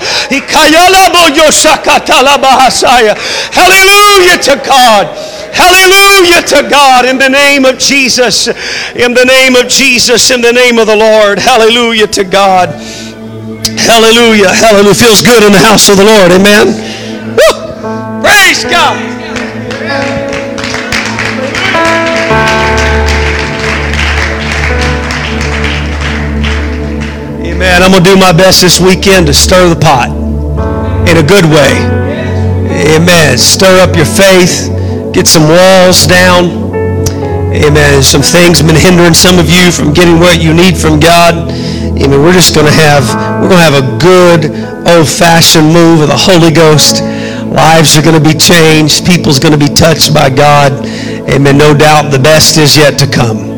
Hallelujah 3.52 4.38
to 4.44 4.56
God. 4.66 5.08
Hallelujah 5.54 6.42
to 6.54 6.70
God 6.70 7.06
in 7.06 7.18
the 7.18 7.30
name 7.30 7.66
of 7.66 7.78
Jesus. 7.80 8.48
In 8.96 9.14
the 9.14 9.26
name 9.26 9.56
of 9.56 9.68
Jesus. 9.68 10.30
In 10.30 10.42
the 10.42 10.54
name 10.54 10.78
of 10.78 10.88
the 10.88 10.96
Lord. 10.96 11.40
Hallelujah 11.40 12.08
to 12.08 12.24
God. 12.24 12.70
Hallelujah. 13.80 14.54
Hallelujah. 14.54 14.94
Feels 14.94 15.22
good 15.22 15.44
in 15.44 15.52
the 15.52 15.60
house 15.60 15.90
of 15.90 15.98
the 15.98 16.06
Lord. 16.06 16.32
Amen. 16.32 16.68
Woo! 17.34 18.22
Praise 18.22 18.64
God. 18.66 18.98
Amen. 27.58 27.82
I'm 27.82 27.90
going 27.90 28.04
to 28.04 28.10
do 28.14 28.16
my 28.16 28.32
best 28.32 28.62
this 28.62 28.78
weekend 28.80 29.26
to 29.26 29.34
stir 29.34 29.68
the 29.68 29.82
pot 29.82 30.14
in 31.10 31.18
a 31.18 31.26
good 31.26 31.42
way. 31.42 31.74
Amen. 32.94 33.36
Stir 33.36 33.82
up 33.82 33.98
your 33.98 34.06
faith. 34.06 34.70
Get 35.10 35.26
some 35.26 35.50
walls 35.50 36.06
down. 36.06 36.54
Amen. 37.58 38.04
Some 38.04 38.22
things 38.22 38.62
have 38.62 38.70
been 38.70 38.78
hindering 38.78 39.16
some 39.18 39.42
of 39.42 39.50
you 39.50 39.72
from 39.72 39.92
getting 39.92 40.20
what 40.20 40.38
you 40.38 40.54
need 40.54 40.78
from 40.78 41.00
God. 41.00 41.50
Amen. 41.98 42.22
We're 42.22 42.38
just 42.38 42.54
going 42.54 42.68
to 42.68 42.78
have 42.78 43.10
we're 43.42 43.50
going 43.50 43.66
to 43.66 43.70
have 43.74 43.82
a 43.82 43.90
good 43.98 44.54
old-fashioned 44.94 45.66
move 45.66 46.06
of 46.06 46.10
the 46.14 46.22
Holy 46.30 46.54
Ghost. 46.54 47.02
Lives 47.50 47.98
are 47.98 48.04
going 48.06 48.14
to 48.14 48.22
be 48.22 48.38
changed. 48.38 49.02
People's 49.04 49.40
going 49.40 49.58
to 49.58 49.66
be 49.66 49.74
touched 49.74 50.14
by 50.14 50.30
God. 50.30 50.86
Amen. 51.26 51.58
No 51.58 51.74
doubt 51.74 52.12
the 52.12 52.22
best 52.22 52.60
is 52.60 52.78
yet 52.78 53.00
to 53.00 53.10
come. 53.10 53.57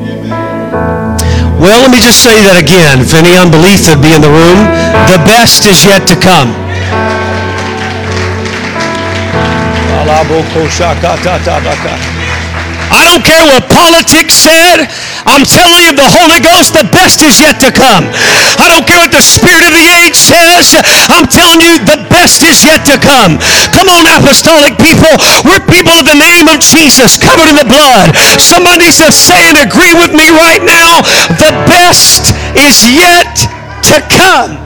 Well, 1.59 1.83
let 1.83 1.91
me 1.91 1.99
just 1.99 2.23
say 2.23 2.39
that 2.47 2.55
again. 2.55 3.03
If 3.03 3.11
any 3.11 3.35
unbelief 3.35 3.83
would 3.91 3.99
be 3.99 4.15
in 4.15 4.23
the 4.23 4.31
room, 4.31 4.63
the 5.11 5.19
best 5.27 5.67
is 5.67 5.83
yet 5.83 6.07
to 6.07 6.15
come. 6.15 6.55
I 12.89 13.03
don't 13.03 13.27
care 13.27 13.43
what 13.43 13.67
politics 13.67 14.33
said. 14.39 14.87
I'm 15.29 15.45
telling 15.45 15.77
you, 15.85 15.93
the 15.93 16.09
Holy 16.09 16.41
Ghost, 16.41 16.73
the 16.73 16.89
best 16.89 17.21
is 17.21 17.37
yet 17.37 17.61
to 17.61 17.69
come. 17.69 18.09
I 18.57 18.65
don't 18.65 18.81
care 18.89 18.97
what 18.97 19.13
the 19.13 19.21
spirit 19.21 19.61
of 19.61 19.77
the 19.77 19.87
age 20.01 20.17
says. 20.17 20.73
I'm 21.05 21.29
telling 21.29 21.61
you, 21.61 21.77
the 21.85 22.01
best 22.09 22.41
is 22.41 22.65
yet 22.65 22.81
to 22.89 22.97
come. 22.97 23.37
Come 23.69 23.93
on, 23.93 24.09
apostolic 24.09 24.73
people. 24.81 25.13
We're 25.45 25.61
people 25.69 26.01
of 26.01 26.09
the 26.09 26.17
name 26.17 26.49
of 26.49 26.57
Jesus, 26.57 27.21
covered 27.21 27.45
in 27.45 27.61
the 27.61 27.69
blood. 27.69 28.17
Somebody 28.41 28.89
to 28.89 29.13
say 29.13 29.53
and 29.53 29.61
agree 29.61 29.93
with 29.93 30.17
me 30.17 30.33
right 30.33 30.65
now. 30.65 31.05
The 31.37 31.53
best 31.69 32.33
is 32.57 32.89
yet 32.89 33.37
to 33.93 34.01
come. 34.09 34.57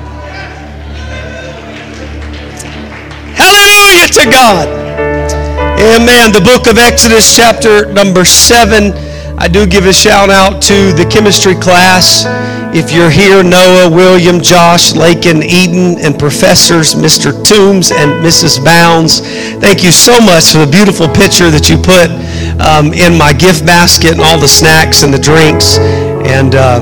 Hallelujah 3.36 4.08
to 4.16 4.24
God. 4.32 4.68
Amen. 5.84 6.32
The 6.32 6.40
book 6.40 6.72
of 6.72 6.80
Exodus, 6.80 7.36
chapter 7.36 7.92
number 7.92 8.24
seven. 8.24 8.96
I 9.44 9.50
do 9.50 9.68
give 9.68 9.86
a 9.88 9.92
shout 9.92 10.30
out 10.30 10.62
to 10.72 10.94
the 10.94 11.06
chemistry 11.12 11.54
class. 11.54 12.24
If 12.74 12.94
you're 12.94 13.10
here, 13.10 13.44
Noah, 13.44 13.92
William, 13.92 14.40
Josh, 14.40 14.96
Lakin, 14.96 15.44
Eden, 15.44 16.00
and 16.00 16.18
professors, 16.18 16.96
Mr. 16.96 17.36
Toombs 17.44 17.92
and 17.92 18.24
Mrs. 18.24 18.64
Bounds, 18.64 19.20
thank 19.60 19.84
you 19.84 19.92
so 19.92 20.16
much 20.22 20.54
for 20.54 20.60
the 20.60 20.72
beautiful 20.72 21.10
picture 21.10 21.52
that 21.52 21.68
you 21.68 21.76
put 21.76 22.08
um, 22.64 22.94
in 22.96 23.20
my 23.20 23.34
gift 23.34 23.66
basket 23.66 24.14
and 24.14 24.22
all 24.22 24.40
the 24.40 24.48
snacks 24.48 25.04
and 25.04 25.14
the 25.14 25.20
drinks. 25.20 25.78
And 26.24 26.56
uh, 26.56 26.80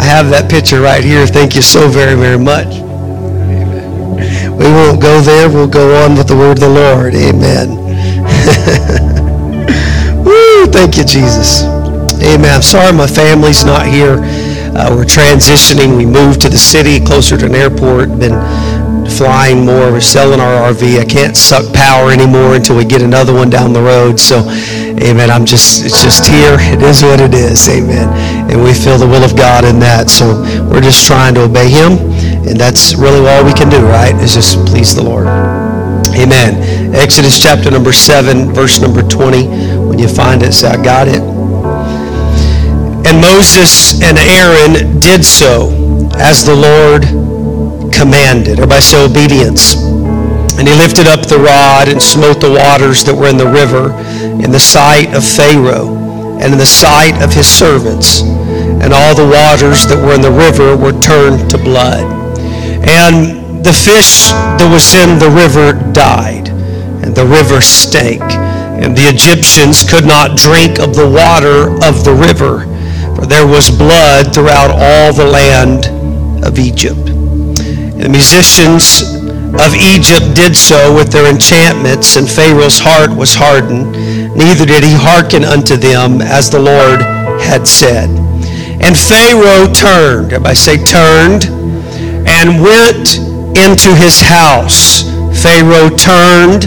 I 0.00 0.02
have 0.02 0.30
that 0.30 0.50
picture 0.50 0.80
right 0.80 1.04
here. 1.04 1.26
Thank 1.26 1.54
you 1.54 1.60
so 1.60 1.88
very, 1.88 2.16
very 2.16 2.40
much. 2.40 2.72
Amen. 3.52 4.56
We 4.56 4.64
won't 4.64 5.02
go 5.02 5.20
there. 5.20 5.50
We'll 5.50 5.68
go 5.68 5.92
on 6.06 6.16
with 6.16 6.28
the 6.28 6.36
word 6.36 6.56
of 6.56 6.60
the 6.60 6.72
Lord. 6.72 7.12
Amen. 7.12 7.76
Woo, 10.24 10.64
thank 10.72 10.96
you, 10.96 11.04
Jesus. 11.04 11.77
Amen. 12.22 12.50
I'm 12.54 12.62
sorry 12.62 12.92
my 12.96 13.06
family's 13.06 13.64
not 13.64 13.86
here. 13.86 14.18
Uh, 14.74 14.94
we're 14.94 15.04
transitioning. 15.04 15.96
We 15.96 16.04
moved 16.04 16.42
to 16.42 16.48
the 16.48 16.58
city, 16.58 16.98
closer 16.98 17.36
to 17.38 17.46
an 17.46 17.54
airport. 17.54 18.18
Been 18.18 18.38
flying 19.08 19.64
more. 19.64 19.92
We're 19.92 20.00
selling 20.00 20.40
our 20.40 20.72
RV. 20.72 20.98
I 21.00 21.04
can't 21.04 21.36
suck 21.36 21.72
power 21.72 22.10
anymore 22.10 22.56
until 22.56 22.76
we 22.76 22.84
get 22.84 23.02
another 23.02 23.32
one 23.32 23.50
down 23.50 23.72
the 23.72 23.82
road. 23.82 24.18
So, 24.18 24.40
amen. 24.98 25.30
I'm 25.30 25.46
just, 25.46 25.84
it's 25.84 26.02
just 26.02 26.26
here. 26.26 26.56
It 26.58 26.82
is 26.82 27.02
what 27.02 27.20
it 27.20 27.34
is. 27.34 27.68
Amen. 27.68 28.08
And 28.50 28.62
we 28.62 28.74
feel 28.74 28.98
the 28.98 29.06
will 29.06 29.24
of 29.24 29.36
God 29.36 29.64
in 29.64 29.78
that. 29.80 30.10
So 30.10 30.42
we're 30.68 30.82
just 30.82 31.06
trying 31.06 31.34
to 31.34 31.42
obey 31.42 31.70
Him 31.70 31.98
And 32.46 32.58
that's 32.58 32.94
really 32.94 33.26
all 33.26 33.44
we 33.44 33.52
can 33.52 33.70
do, 33.70 33.80
right? 33.86 34.14
Is 34.16 34.34
just 34.34 34.58
please 34.66 34.94
the 34.94 35.02
Lord. 35.02 35.26
Amen. 36.18 36.94
Exodus 36.94 37.40
chapter 37.40 37.70
number 37.70 37.92
7, 37.92 38.52
verse 38.52 38.80
number 38.80 39.02
20. 39.02 39.46
When 39.86 39.98
you 39.98 40.08
find 40.08 40.42
it, 40.42 40.52
say, 40.52 40.68
I 40.68 40.82
got 40.82 41.06
it. 41.06 41.37
And 43.08 43.22
Moses 43.22 44.02
and 44.02 44.18
Aaron 44.18 45.00
did 45.00 45.24
so 45.24 45.72
as 46.20 46.44
the 46.44 46.54
Lord 46.54 47.02
commanded. 47.90 48.60
Everybody 48.60 48.82
say 48.82 49.02
obedience. 49.02 49.76
And 50.60 50.68
he 50.68 50.74
lifted 50.76 51.06
up 51.08 51.24
the 51.24 51.38
rod 51.38 51.88
and 51.88 52.02
smote 52.02 52.38
the 52.38 52.52
waters 52.52 53.04
that 53.04 53.16
were 53.16 53.28
in 53.28 53.38
the 53.38 53.48
river 53.48 53.96
in 54.44 54.52
the 54.52 54.60
sight 54.60 55.14
of 55.16 55.24
Pharaoh 55.24 55.96
and 56.36 56.52
in 56.52 56.58
the 56.58 56.66
sight 56.66 57.16
of 57.24 57.32
his 57.32 57.48
servants. 57.48 58.20
And 58.20 58.92
all 58.92 59.14
the 59.14 59.24
waters 59.24 59.88
that 59.88 59.96
were 59.96 60.12
in 60.12 60.20
the 60.20 60.30
river 60.30 60.76
were 60.76 60.92
turned 61.00 61.48
to 61.48 61.56
blood. 61.56 62.04
And 62.84 63.64
the 63.64 63.72
fish 63.72 64.28
that 64.60 64.68
was 64.68 64.92
in 64.92 65.16
the 65.18 65.32
river 65.32 65.72
died, 65.92 66.52
and 67.00 67.16
the 67.16 67.24
river 67.24 67.62
stank. 67.62 68.20
And 68.20 68.94
the 68.94 69.08
Egyptians 69.08 69.82
could 69.82 70.04
not 70.04 70.36
drink 70.36 70.78
of 70.78 70.94
the 70.94 71.08
water 71.08 71.72
of 71.88 72.04
the 72.04 72.12
river, 72.12 72.68
for 73.18 73.26
there 73.26 73.46
was 73.46 73.68
blood 73.68 74.32
throughout 74.32 74.70
all 74.70 75.12
the 75.12 75.26
land 75.26 75.86
of 76.44 76.56
Egypt. 76.58 77.10
And 77.10 78.02
the 78.02 78.08
musicians 78.08 79.02
of 79.58 79.74
Egypt 79.74 80.36
did 80.36 80.54
so 80.54 80.94
with 80.94 81.10
their 81.10 81.28
enchantments, 81.28 82.14
and 82.14 82.30
Pharaoh's 82.30 82.78
heart 82.78 83.10
was 83.10 83.34
hardened. 83.34 83.90
Neither 84.36 84.64
did 84.64 84.84
he 84.84 84.94
hearken 84.94 85.42
unto 85.44 85.76
them 85.76 86.22
as 86.22 86.48
the 86.48 86.60
Lord 86.60 87.02
had 87.42 87.66
said. 87.66 88.08
And 88.80 88.96
Pharaoh 88.96 89.66
turned, 89.72 90.32
everybody 90.32 90.54
say 90.54 90.76
turned, 90.76 91.46
and 92.28 92.62
went 92.62 93.18
into 93.58 93.90
his 93.96 94.20
house. 94.20 95.02
Pharaoh 95.42 95.90
turned 95.90 96.66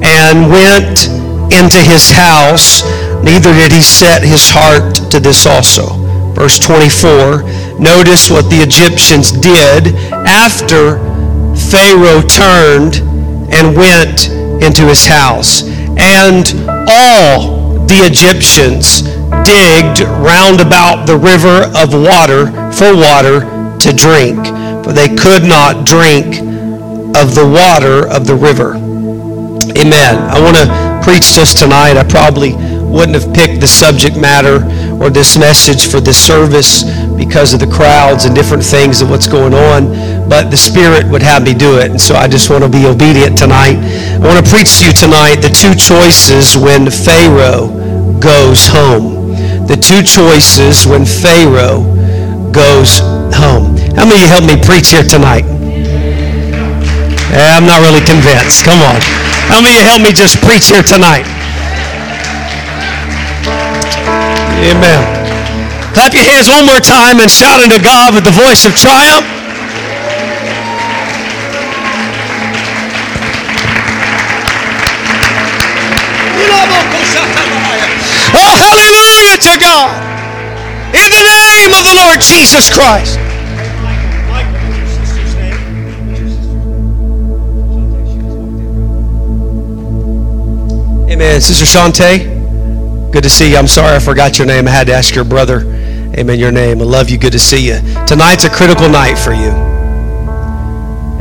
and 0.00 0.48
went 0.48 1.08
into 1.52 1.78
his 1.78 2.10
house. 2.10 2.82
Neither 3.24 3.52
did 3.54 3.72
he 3.72 3.80
set 3.80 4.22
his 4.22 4.50
heart 4.50 4.94
to 5.10 5.18
this 5.18 5.46
also. 5.46 5.86
Verse 6.34 6.58
24. 6.58 7.42
Notice 7.80 8.30
what 8.30 8.50
the 8.50 8.60
Egyptians 8.60 9.32
did 9.32 9.96
after 10.28 10.98
Pharaoh 11.70 12.20
turned 12.20 13.00
and 13.52 13.76
went 13.76 14.28
into 14.62 14.86
his 14.86 15.06
house. 15.06 15.62
And 15.96 16.44
all 16.86 17.78
the 17.86 18.04
Egyptians 18.04 19.02
digged 19.48 20.00
round 20.20 20.60
about 20.60 21.06
the 21.06 21.16
river 21.16 21.70
of 21.76 21.94
water 21.94 22.52
for 22.72 22.94
water 22.94 23.40
to 23.80 23.92
drink, 23.92 24.44
for 24.84 24.92
they 24.92 25.08
could 25.08 25.44
not 25.44 25.86
drink 25.86 26.38
of 27.16 27.34
the 27.34 27.46
water 27.46 28.06
of 28.08 28.26
the 28.26 28.34
river. 28.34 28.74
Amen. 29.78 30.18
I 30.30 30.40
want 30.40 30.56
to 30.56 30.66
preach 31.04 31.34
to 31.34 31.42
us 31.42 31.54
tonight. 31.54 31.96
I 31.96 32.04
probably 32.04 32.52
wouldn't 32.94 33.18
have 33.18 33.34
picked 33.34 33.58
the 33.60 33.66
subject 33.66 34.16
matter 34.16 34.62
or 35.02 35.10
this 35.10 35.36
message 35.36 35.90
for 35.90 35.98
this 35.98 36.14
service 36.14 36.86
because 37.18 37.52
of 37.52 37.58
the 37.58 37.66
crowds 37.66 38.24
and 38.24 38.34
different 38.34 38.62
things 38.62 39.02
of 39.02 39.10
what's 39.10 39.26
going 39.26 39.52
on, 39.52 39.90
but 40.30 40.48
the 40.50 40.56
Spirit 40.56 41.04
would 41.10 41.22
have 41.22 41.42
me 41.42 41.54
do 41.54 41.76
it. 41.78 41.90
And 41.90 42.00
so 42.00 42.14
I 42.14 42.28
just 42.28 42.48
want 42.50 42.62
to 42.62 42.70
be 42.70 42.86
obedient 42.86 43.36
tonight. 43.36 43.82
I 43.82 44.22
want 44.22 44.38
to 44.38 44.46
preach 44.46 44.78
to 44.78 44.86
you 44.86 44.92
tonight 44.94 45.42
the 45.42 45.50
two 45.50 45.74
choices 45.74 46.56
when 46.56 46.86
Pharaoh 46.86 47.74
goes 48.22 48.70
home. 48.70 49.34
The 49.66 49.74
two 49.74 50.06
choices 50.06 50.86
when 50.86 51.02
Pharaoh 51.02 51.82
goes 52.54 53.02
home. 53.34 53.74
How 53.98 54.06
many 54.06 54.22
of 54.22 54.22
you 54.22 54.30
help 54.30 54.46
me 54.46 54.54
preach 54.62 54.94
here 54.94 55.02
tonight? 55.02 55.42
Yeah, 57.34 57.58
I'm 57.58 57.66
not 57.66 57.82
really 57.82 58.06
convinced. 58.06 58.62
Come 58.62 58.78
on. 58.86 59.02
How 59.50 59.58
many 59.58 59.74
of 59.74 59.82
you 59.82 59.86
help 59.90 60.02
me 60.02 60.14
just 60.14 60.38
preach 60.46 60.70
here 60.70 60.86
tonight? 60.86 61.33
Amen. 64.64 65.04
Clap 65.92 66.14
your 66.14 66.24
hands 66.24 66.48
one 66.48 66.64
more 66.64 66.80
time 66.80 67.20
and 67.20 67.30
shout 67.30 67.60
unto 67.60 67.76
God 67.76 68.14
with 68.14 68.24
the 68.24 68.32
voice 68.32 68.64
of 68.64 68.74
triumph. 68.74 69.26
Oh, 78.36 78.54
hallelujah 78.56 79.36
to 79.36 79.60
God. 79.60 79.94
In 80.96 81.10
the 81.10 81.22
name 81.22 81.72
of 81.72 81.84
the 81.84 81.94
Lord 81.94 82.20
Jesus 82.20 82.72
Christ. 82.72 83.18
Amen. 91.10 91.40
Sister 91.40 91.64
Shante, 91.64 92.33
good 93.14 93.22
to 93.22 93.30
see 93.30 93.52
you. 93.52 93.56
I'm 93.56 93.68
sorry 93.68 93.94
I 93.94 94.00
forgot 94.00 94.38
your 94.38 94.46
name. 94.48 94.66
I 94.66 94.72
had 94.72 94.88
to 94.88 94.92
ask 94.92 95.14
your 95.14 95.24
brother. 95.24 95.62
Amen. 96.18 96.36
Your 96.36 96.50
name. 96.50 96.80
I 96.80 96.84
love 96.84 97.10
you. 97.10 97.16
Good 97.16 97.30
to 97.32 97.38
see 97.38 97.70
you. 97.70 97.78
Tonight's 98.10 98.42
a 98.42 98.50
critical 98.50 98.88
night 98.88 99.14
for 99.14 99.30
you. 99.30 99.54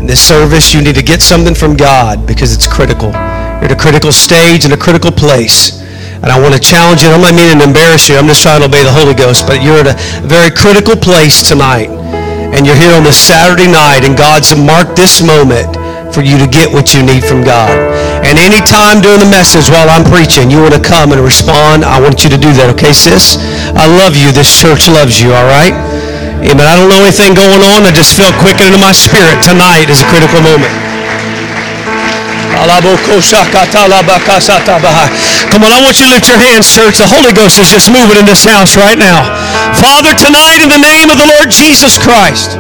In 0.01 0.07
this 0.07 0.19
service, 0.19 0.73
you 0.73 0.81
need 0.81 0.95
to 0.95 1.03
get 1.03 1.21
something 1.21 1.53
from 1.53 1.77
God 1.77 2.25
because 2.25 2.51
it's 2.51 2.65
critical. 2.65 3.09
You're 3.13 3.69
at 3.69 3.71
a 3.71 3.75
critical 3.75 4.11
stage 4.11 4.65
and 4.65 4.73
a 4.73 4.77
critical 4.77 5.11
place. 5.11 5.85
And 6.17 6.33
I 6.33 6.41
want 6.41 6.55
to 6.55 6.59
challenge 6.59 7.03
you. 7.03 7.09
I'm 7.09 7.21
not 7.21 7.35
meaning 7.35 7.59
to 7.59 7.65
embarrass 7.65 8.09
you. 8.09 8.17
I'm 8.17 8.25
just 8.25 8.41
trying 8.41 8.61
to 8.61 8.65
obey 8.65 8.81
the 8.83 8.91
Holy 8.91 9.13
Ghost. 9.13 9.45
But 9.45 9.61
you're 9.61 9.77
at 9.77 9.93
a 9.93 9.95
very 10.25 10.49
critical 10.49 10.95
place 10.95 11.47
tonight. 11.47 11.93
And 12.57 12.65
you're 12.65 12.75
here 12.75 12.97
on 12.97 13.03
this 13.03 13.21
Saturday 13.21 13.69
night, 13.69 14.01
and 14.01 14.17
God's 14.17 14.57
marked 14.57 14.95
this 14.95 15.21
moment 15.21 15.69
for 16.09 16.21
you 16.21 16.39
to 16.39 16.47
get 16.47 16.73
what 16.73 16.95
you 16.95 17.05
need 17.05 17.23
from 17.23 17.43
God. 17.43 17.69
And 18.23 18.39
any 18.39 18.63
time 18.63 19.03
during 19.03 19.19
the 19.19 19.29
message 19.29 19.67
while 19.69 19.91
I'm 19.91 20.07
preaching, 20.07 20.49
you 20.49 20.63
want 20.63 20.73
to 20.73 20.81
come 20.81 21.11
and 21.11 21.21
respond, 21.21 21.83
I 21.83 21.99
want 21.99 22.23
you 22.23 22.29
to 22.31 22.39
do 22.39 22.51
that, 22.59 22.71
okay, 22.73 22.95
sis? 22.95 23.37
I 23.75 23.85
love 23.85 24.15
you. 24.15 24.31
This 24.31 24.49
church 24.49 24.87
loves 24.87 25.19
you, 25.19 25.35
all 25.35 25.45
right? 25.45 25.75
Amen. 26.43 26.67
I 26.67 26.75
don't 26.75 26.91
know 26.91 26.99
anything 26.99 27.35
going 27.35 27.63
on. 27.63 27.87
I 27.87 27.91
just 27.95 28.19
felt 28.19 28.35
quickened 28.43 28.75
in 28.75 28.81
my 28.83 28.91
spirit. 28.91 29.39
Tonight 29.39 29.87
is 29.87 30.03
a 30.03 30.07
critical 30.11 30.43
moment. 30.43 30.71
Come 35.47 35.63
on, 35.63 35.71
I 35.71 35.79
want 35.83 35.99
you 35.99 36.07
to 36.07 36.11
lift 36.11 36.27
your 36.27 36.39
hands, 36.39 36.67
church. 36.67 36.99
The 36.99 37.07
Holy 37.07 37.31
Ghost 37.31 37.59
is 37.59 37.71
just 37.71 37.91
moving 37.91 38.19
in 38.19 38.27
this 38.27 38.43
house 38.43 38.75
right 38.75 38.99
now. 38.99 39.23
Father, 39.79 40.11
tonight 40.15 40.59
in 40.59 40.67
the 40.67 40.79
name 40.79 41.07
of 41.11 41.15
the 41.15 41.27
Lord 41.39 41.47
Jesus 41.51 41.95
Christ, 41.95 42.59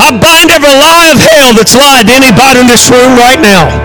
I 0.00 0.12
bind 0.12 0.52
every 0.52 0.72
lie 0.72 1.12
of 1.12 1.20
hell 1.20 1.52
that's 1.56 1.72
lied 1.76 2.08
to 2.08 2.14
anybody 2.16 2.60
in 2.60 2.68
this 2.68 2.88
room 2.88 3.16
right 3.16 3.40
now. 3.40 3.79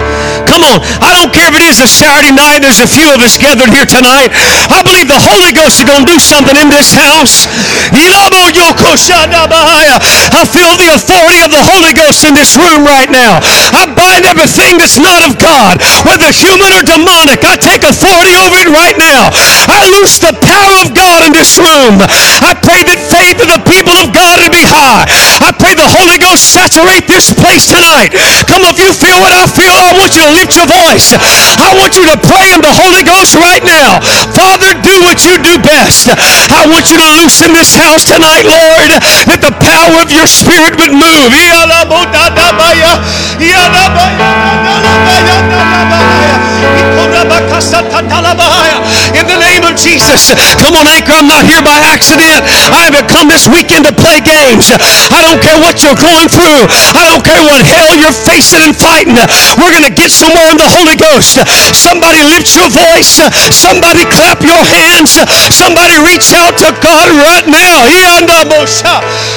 Come 0.56 0.72
on. 0.72 0.80
I 1.04 1.12
don't 1.12 1.36
care 1.36 1.52
if 1.52 1.56
it 1.60 1.68
is 1.68 1.84
a 1.84 1.90
Saturday 1.92 2.32
night. 2.32 2.64
There's 2.64 2.80
a 2.80 2.88
few 2.88 3.12
of 3.12 3.20
us 3.20 3.36
gathered 3.36 3.76
here 3.76 3.84
tonight. 3.84 4.32
I 4.72 4.80
believe 4.88 5.12
the 5.12 5.20
Holy 5.20 5.52
Ghost 5.52 5.84
is 5.84 5.88
going 5.88 6.08
to 6.08 6.16
do 6.16 6.16
something 6.16 6.56
in 6.56 6.72
this 6.72 6.96
house. 6.96 7.44
I 10.32 10.48
feel 10.48 10.80
the 10.80 10.96
authority 10.96 11.44
of 11.44 11.52
the 11.52 11.60
Holy 11.60 11.92
Ghost 11.92 12.24
in 12.24 12.32
this 12.32 12.56
room 12.56 12.88
right 12.88 13.12
now. 13.12 13.44
I 13.76 13.84
bind 13.92 14.24
everything 14.24 14.80
that's 14.80 14.96
not 14.96 15.28
of 15.28 15.36
God, 15.44 15.84
whether 16.08 16.32
human 16.32 16.72
or 16.72 16.88
demonic. 16.88 17.44
I 17.44 17.60
take 17.60 17.84
authority 17.84 18.40
over 18.40 18.56
it 18.64 18.72
right 18.72 18.96
now. 18.96 19.36
I 19.68 19.84
loose 20.00 20.24
the 20.24 20.40
power 20.40 20.88
of 20.88 20.96
God 20.96 21.28
in 21.28 21.36
this 21.36 21.60
room. 21.60 22.00
I 22.00 22.56
pray 22.64 22.80
that 22.88 23.04
faith 23.12 23.44
of 23.44 23.52
the 23.52 23.60
people 23.68 23.92
of 24.00 24.16
God 24.16 24.40
to 24.40 24.48
be 24.48 24.64
high. 24.64 25.04
I 25.44 25.52
pray 25.52 25.76
the 25.76 25.84
Holy 25.84 26.16
Ghost 26.16 26.48
saturate 26.56 27.12
this 27.12 27.36
place 27.36 27.68
tonight. 27.68 28.16
Come 28.48 28.64
on, 28.64 28.72
if 28.72 28.80
you 28.80 28.96
feel 28.96 29.20
what 29.20 29.36
I 29.36 29.44
feel, 29.52 29.76
I 29.76 29.92
want 30.00 30.16
you 30.16 30.24
to 30.24 30.32
lift 30.32 30.45
your 30.54 30.70
voice. 30.70 31.18
I 31.18 31.74
want 31.74 31.98
you 31.98 32.06
to 32.14 32.18
pray 32.22 32.54
in 32.54 32.62
the 32.62 32.70
Holy 32.70 33.02
Ghost 33.02 33.34
right 33.42 33.66
now. 33.66 33.98
Father, 34.30 34.78
do 34.86 34.94
what 35.02 35.26
you 35.26 35.42
do 35.42 35.58
best. 35.58 36.14
I 36.54 36.70
want 36.70 36.94
you 36.94 37.02
to 37.02 37.10
loosen 37.18 37.58
this 37.58 37.74
house 37.74 38.06
tonight, 38.06 38.46
Lord, 38.46 38.90
that 39.26 39.42
the 39.42 39.56
power 39.58 39.98
of 40.06 40.14
your 40.14 40.30
spirit 40.30 40.78
would 40.78 40.94
move. 40.94 41.34
In 49.16 49.26
the 49.28 49.40
name 49.40 49.64
of 49.64 49.76
Jesus. 49.80 50.34
Come 50.60 50.76
on, 50.76 50.88
Anchor, 50.88 51.16
I'm 51.16 51.28
not 51.28 51.46
here 51.48 51.62
by 51.64 51.78
accident. 51.88 52.44
I 52.74 52.90
haven't 52.90 53.08
come 53.08 53.32
this 53.32 53.48
weekend 53.48 53.86
to 53.88 53.94
play 53.96 54.20
games. 54.20 54.70
I 55.12 55.24
don't 55.24 55.40
care 55.40 55.58
what 55.62 55.82
you're 55.82 55.98
going 55.98 56.28
through. 56.28 56.68
I 56.94 57.02
don't 57.08 57.24
care 57.24 57.42
what 57.42 57.64
hell 57.64 57.96
you're 57.96 58.16
facing 58.16 58.62
and 58.66 58.76
fighting. 58.76 59.16
We're 59.56 59.72
going 59.72 59.88
to 59.88 59.94
get 59.94 60.12
somewhere 60.26 60.50
in 60.50 60.58
the 60.58 60.66
Holy 60.66 60.98
Ghost. 60.98 61.38
Somebody 61.78 62.26
lift 62.26 62.50
your 62.58 62.70
voice. 62.74 63.22
Somebody 63.54 64.02
clap 64.10 64.42
your 64.42 64.58
hands. 64.58 65.22
Somebody 65.54 66.02
reach 66.02 66.34
out 66.34 66.58
to 66.66 66.74
God 66.82 67.14
right 67.22 67.46
now. 67.46 67.86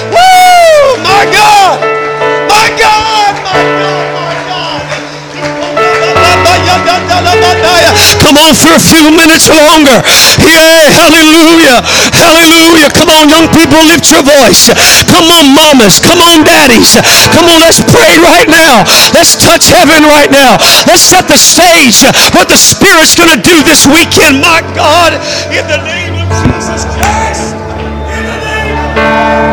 Woo! 0.09 1.04
My 1.04 1.28
God! 1.28 1.38
For 8.57 8.73
a 8.73 8.81
few 8.81 9.12
minutes 9.12 9.52
longer. 9.52 10.00
Yeah, 10.40 10.88
hallelujah. 10.88 11.85
Hallelujah. 12.17 12.88
Come 12.97 13.12
on, 13.12 13.28
young 13.28 13.49
people, 13.52 13.81
lift 13.85 14.09
your 14.09 14.25
voice. 14.25 14.73
Come 15.05 15.28
on, 15.28 15.52
mamas. 15.52 16.00
Come 16.00 16.25
on, 16.25 16.49
daddies. 16.49 16.97
Come 17.37 17.52
on, 17.52 17.61
let's 17.61 17.85
pray 17.85 18.17
right 18.25 18.49
now. 18.49 18.88
Let's 19.12 19.37
touch 19.37 19.69
heaven 19.69 20.09
right 20.09 20.33
now. 20.33 20.57
Let's 20.88 21.05
set 21.05 21.28
the 21.28 21.37
stage 21.37 22.00
what 22.33 22.49
the 22.49 22.57
Spirit's 22.57 23.12
going 23.12 23.33
to 23.33 23.43
do 23.43 23.61
this 23.67 23.85
weekend. 23.85 24.40
My 24.40 24.64
God, 24.73 25.19
in 25.52 25.64
the 25.69 25.81
name 25.85 26.17
of 26.17 26.28
Jesus 26.40 26.88
Christ. 26.97 27.52
In 27.52 28.23
the 28.25 28.38
name 28.40 28.59
Woo! 28.99 29.48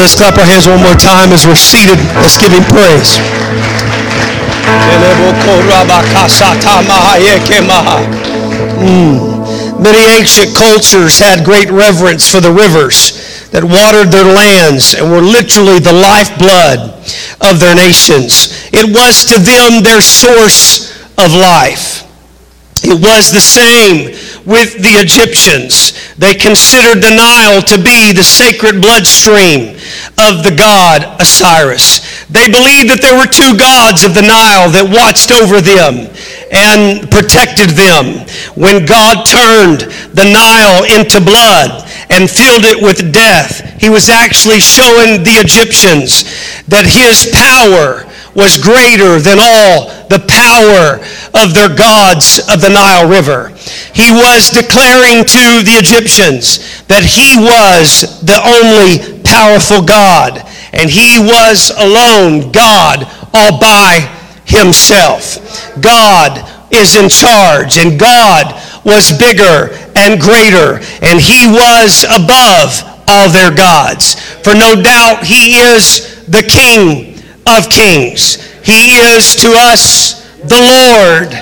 Let's 0.00 0.16
clap 0.16 0.38
our 0.38 0.48
hands 0.48 0.66
one 0.66 0.80
more 0.80 0.96
time 0.96 1.28
as 1.28 1.44
we're 1.44 1.60
seated. 1.60 2.00
Let's 2.16 2.40
give 2.40 2.48
him 2.48 2.64
praise. 2.72 3.20
Mm. 8.80 9.76
Many 9.76 10.00
ancient 10.16 10.56
cultures 10.56 11.18
had 11.18 11.44
great 11.44 11.68
reverence 11.68 12.24
for 12.30 12.40
the 12.40 12.50
rivers 12.50 13.52
that 13.52 13.60
watered 13.60 14.08
their 14.08 14.24
lands 14.24 14.94
and 14.96 15.04
were 15.12 15.20
literally 15.20 15.84
the 15.84 15.92
lifeblood 15.92 16.96
of 17.44 17.60
their 17.60 17.76
nations. 17.76 18.56
It 18.72 18.88
was 18.88 19.28
to 19.28 19.36
them 19.36 19.84
their 19.84 20.00
source 20.00 20.96
of 21.20 21.28
life. 21.36 22.08
It 22.82 22.96
was 22.96 23.30
the 23.30 23.44
same 23.44 24.16
with 24.48 24.80
the 24.80 24.96
Egyptians. 24.96 25.92
They 26.16 26.32
considered 26.32 27.04
the 27.04 27.12
Nile 27.12 27.60
to 27.68 27.76
be 27.76 28.16
the 28.16 28.24
sacred 28.24 28.80
bloodstream 28.80 29.76
of 30.18 30.42
the 30.42 30.54
god 30.56 31.20
Osiris. 31.20 32.00
They 32.28 32.46
believed 32.46 32.90
that 32.90 33.02
there 33.02 33.18
were 33.18 33.26
two 33.26 33.58
gods 33.58 34.04
of 34.04 34.14
the 34.14 34.22
Nile 34.22 34.70
that 34.70 34.86
watched 34.86 35.34
over 35.34 35.58
them 35.58 36.06
and 36.54 37.10
protected 37.10 37.74
them. 37.74 38.26
When 38.54 38.86
God 38.86 39.26
turned 39.26 39.90
the 40.14 40.26
Nile 40.26 40.86
into 40.86 41.18
blood 41.18 41.86
and 42.10 42.30
filled 42.30 42.66
it 42.66 42.78
with 42.78 43.12
death, 43.12 43.62
he 43.80 43.88
was 43.88 44.10
actually 44.10 44.60
showing 44.60 45.22
the 45.22 45.38
Egyptians 45.38 46.26
that 46.66 46.86
his 46.86 47.30
power 47.34 48.06
was 48.34 48.58
greater 48.58 49.18
than 49.18 49.38
all 49.40 49.90
the 50.06 50.22
power 50.26 51.02
of 51.34 51.54
their 51.54 51.70
gods 51.70 52.38
of 52.50 52.60
the 52.60 52.70
Nile 52.70 53.08
River. 53.08 53.50
He 53.94 54.10
was 54.10 54.50
declaring 54.50 55.24
to 55.24 55.62
the 55.66 55.78
Egyptians 55.78 56.82
that 56.86 57.02
he 57.02 57.38
was 57.38 58.22
the 58.22 58.38
only 58.38 59.19
powerful 59.30 59.82
God, 59.82 60.42
and 60.72 60.90
he 60.90 61.22
was 61.22 61.70
alone 61.78 62.50
God 62.50 63.06
all 63.32 63.60
by 63.60 64.02
himself. 64.44 65.38
God 65.80 66.42
is 66.72 66.96
in 66.96 67.08
charge, 67.08 67.78
and 67.78 67.98
God 67.98 68.50
was 68.84 69.12
bigger 69.16 69.70
and 69.94 70.20
greater, 70.20 70.82
and 71.02 71.20
he 71.20 71.46
was 71.46 72.02
above 72.10 72.82
all 73.06 73.28
their 73.30 73.54
gods. 73.54 74.18
For 74.42 74.54
no 74.54 74.74
doubt 74.74 75.24
he 75.24 75.54
is 75.54 76.26
the 76.26 76.42
King 76.42 77.22
of 77.46 77.68
kings. 77.68 78.42
He 78.64 78.98
is 78.98 79.34
to 79.36 79.48
us 79.54 80.26
the 80.42 80.58
Lord 80.58 81.34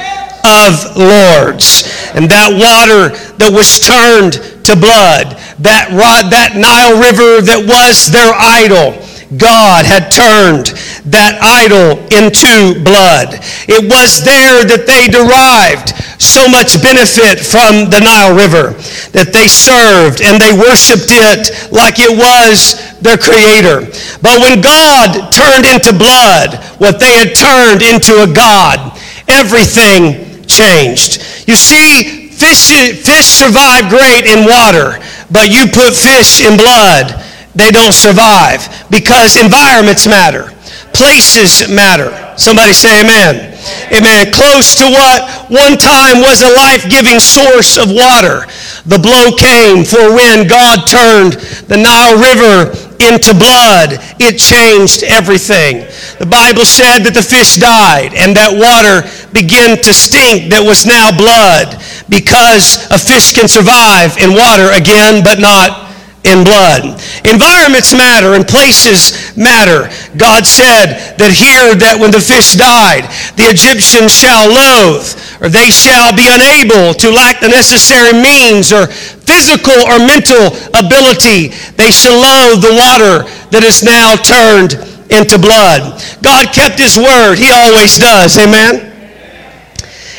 of 0.44 0.96
lords. 0.96 1.84
And 2.14 2.30
that 2.30 2.50
water 2.52 3.14
that 3.36 3.52
was 3.52 3.80
turned 3.80 4.57
to 4.68 4.76
blood, 4.76 5.40
that, 5.64 5.88
rod, 5.96 6.28
that 6.28 6.56
Nile 6.56 7.00
River 7.00 7.40
that 7.40 7.64
was 7.64 8.12
their 8.12 8.36
idol, 8.36 9.00
God 9.36 9.84
had 9.84 10.08
turned 10.08 10.72
that 11.12 11.36
idol 11.40 12.00
into 12.12 12.80
blood. 12.80 13.40
It 13.68 13.84
was 13.84 14.24
there 14.24 14.64
that 14.64 14.88
they 14.88 15.08
derived 15.08 15.92
so 16.16 16.48
much 16.48 16.80
benefit 16.80 17.40
from 17.40 17.92
the 17.92 18.00
Nile 18.00 18.32
River 18.32 18.76
that 19.12 19.32
they 19.32 19.48
served 19.48 20.24
and 20.24 20.40
they 20.40 20.52
worshiped 20.56 21.12
it 21.12 21.72
like 21.72 22.00
it 22.00 22.12
was 22.12 22.80
their 23.04 23.20
creator. 23.20 23.88
But 24.24 24.40
when 24.40 24.60
God 24.64 25.32
turned 25.32 25.68
into 25.68 25.92
blood 25.92 26.60
what 26.80 27.00
they 27.00 27.16
had 27.20 27.36
turned 27.36 27.84
into 27.84 28.24
a 28.24 28.28
God, 28.28 28.96
everything 29.28 30.44
changed. 30.48 31.20
You 31.44 31.56
see, 31.56 32.17
fish, 32.38 32.70
fish 33.02 33.26
survive 33.26 33.90
great 33.90 34.24
in 34.24 34.46
water, 34.46 35.02
but 35.30 35.50
you 35.50 35.66
put 35.66 35.94
fish 35.94 36.40
in 36.40 36.56
blood, 36.56 37.18
they 37.54 37.70
don't 37.70 37.92
survive 37.92 38.62
because 38.90 39.36
environments 39.36 40.06
matter. 40.06 40.54
Places 40.94 41.68
matter. 41.68 42.14
Somebody 42.38 42.72
say 42.72 43.02
amen. 43.02 43.58
Amen. 43.92 44.32
Close 44.32 44.78
to 44.78 44.86
what 44.86 45.50
one 45.50 45.76
time 45.76 46.22
was 46.22 46.40
a 46.40 46.54
life-giving 46.54 47.20
source 47.20 47.76
of 47.76 47.90
water. 47.90 48.46
The 48.86 48.98
blow 48.98 49.34
came 49.36 49.84
for 49.84 50.14
when 50.14 50.46
God 50.46 50.86
turned 50.86 51.34
the 51.68 51.76
Nile 51.76 52.16
River 52.16 52.87
into 53.00 53.32
blood. 53.34 53.98
It 54.18 54.38
changed 54.38 55.02
everything. 55.02 55.86
The 56.18 56.28
Bible 56.28 56.66
said 56.66 57.06
that 57.06 57.14
the 57.14 57.22
fish 57.22 57.56
died 57.56 58.14
and 58.14 58.36
that 58.36 58.52
water 58.52 59.06
began 59.32 59.78
to 59.82 59.92
stink 59.94 60.50
that 60.50 60.62
was 60.62 60.86
now 60.86 61.14
blood 61.14 61.78
because 62.08 62.86
a 62.90 62.98
fish 62.98 63.32
can 63.32 63.48
survive 63.48 64.18
in 64.18 64.34
water 64.34 64.74
again, 64.74 65.22
but 65.22 65.38
not 65.38 65.87
in 66.26 66.42
blood. 66.42 66.98
Environments 67.22 67.94
matter 67.94 68.34
and 68.34 68.46
places 68.46 69.14
matter. 69.38 69.86
God 70.18 70.42
said 70.42 71.14
that 71.16 71.30
here 71.30 71.78
that 71.78 71.94
when 71.94 72.10
the 72.10 72.20
fish 72.20 72.58
died, 72.58 73.06
the 73.38 73.46
Egyptians 73.46 74.10
shall 74.10 74.50
loathe, 74.50 75.06
or 75.38 75.48
they 75.48 75.70
shall 75.70 76.10
be 76.10 76.26
unable 76.26 76.90
to 76.98 77.08
lack 77.14 77.38
the 77.38 77.48
necessary 77.48 78.12
means 78.12 78.74
or 78.74 78.90
physical 78.90 79.78
or 79.86 80.02
mental 80.02 80.52
ability. 80.74 81.54
They 81.78 81.94
shall 81.94 82.18
loathe 82.18 82.66
the 82.66 82.74
water 82.74 83.22
that 83.54 83.62
is 83.62 83.86
now 83.86 84.18
turned 84.18 84.74
into 85.08 85.38
blood. 85.38 86.02
God 86.20 86.52
kept 86.52 86.76
his 86.76 86.98
word. 86.98 87.38
He 87.38 87.48
always 87.54 87.96
does. 87.96 88.36
Amen. 88.36 88.84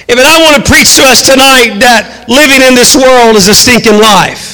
Amen. 0.09 0.25
I 0.25 0.41
want 0.41 0.57
to 0.57 0.65
preach 0.65 0.97
to 0.97 1.05
us 1.05 1.21
tonight 1.21 1.77
that 1.85 2.25
living 2.25 2.65
in 2.65 2.73
this 2.73 2.97
world 2.97 3.37
is 3.37 3.45
a 3.45 3.53
stinking 3.53 4.01
life. 4.01 4.48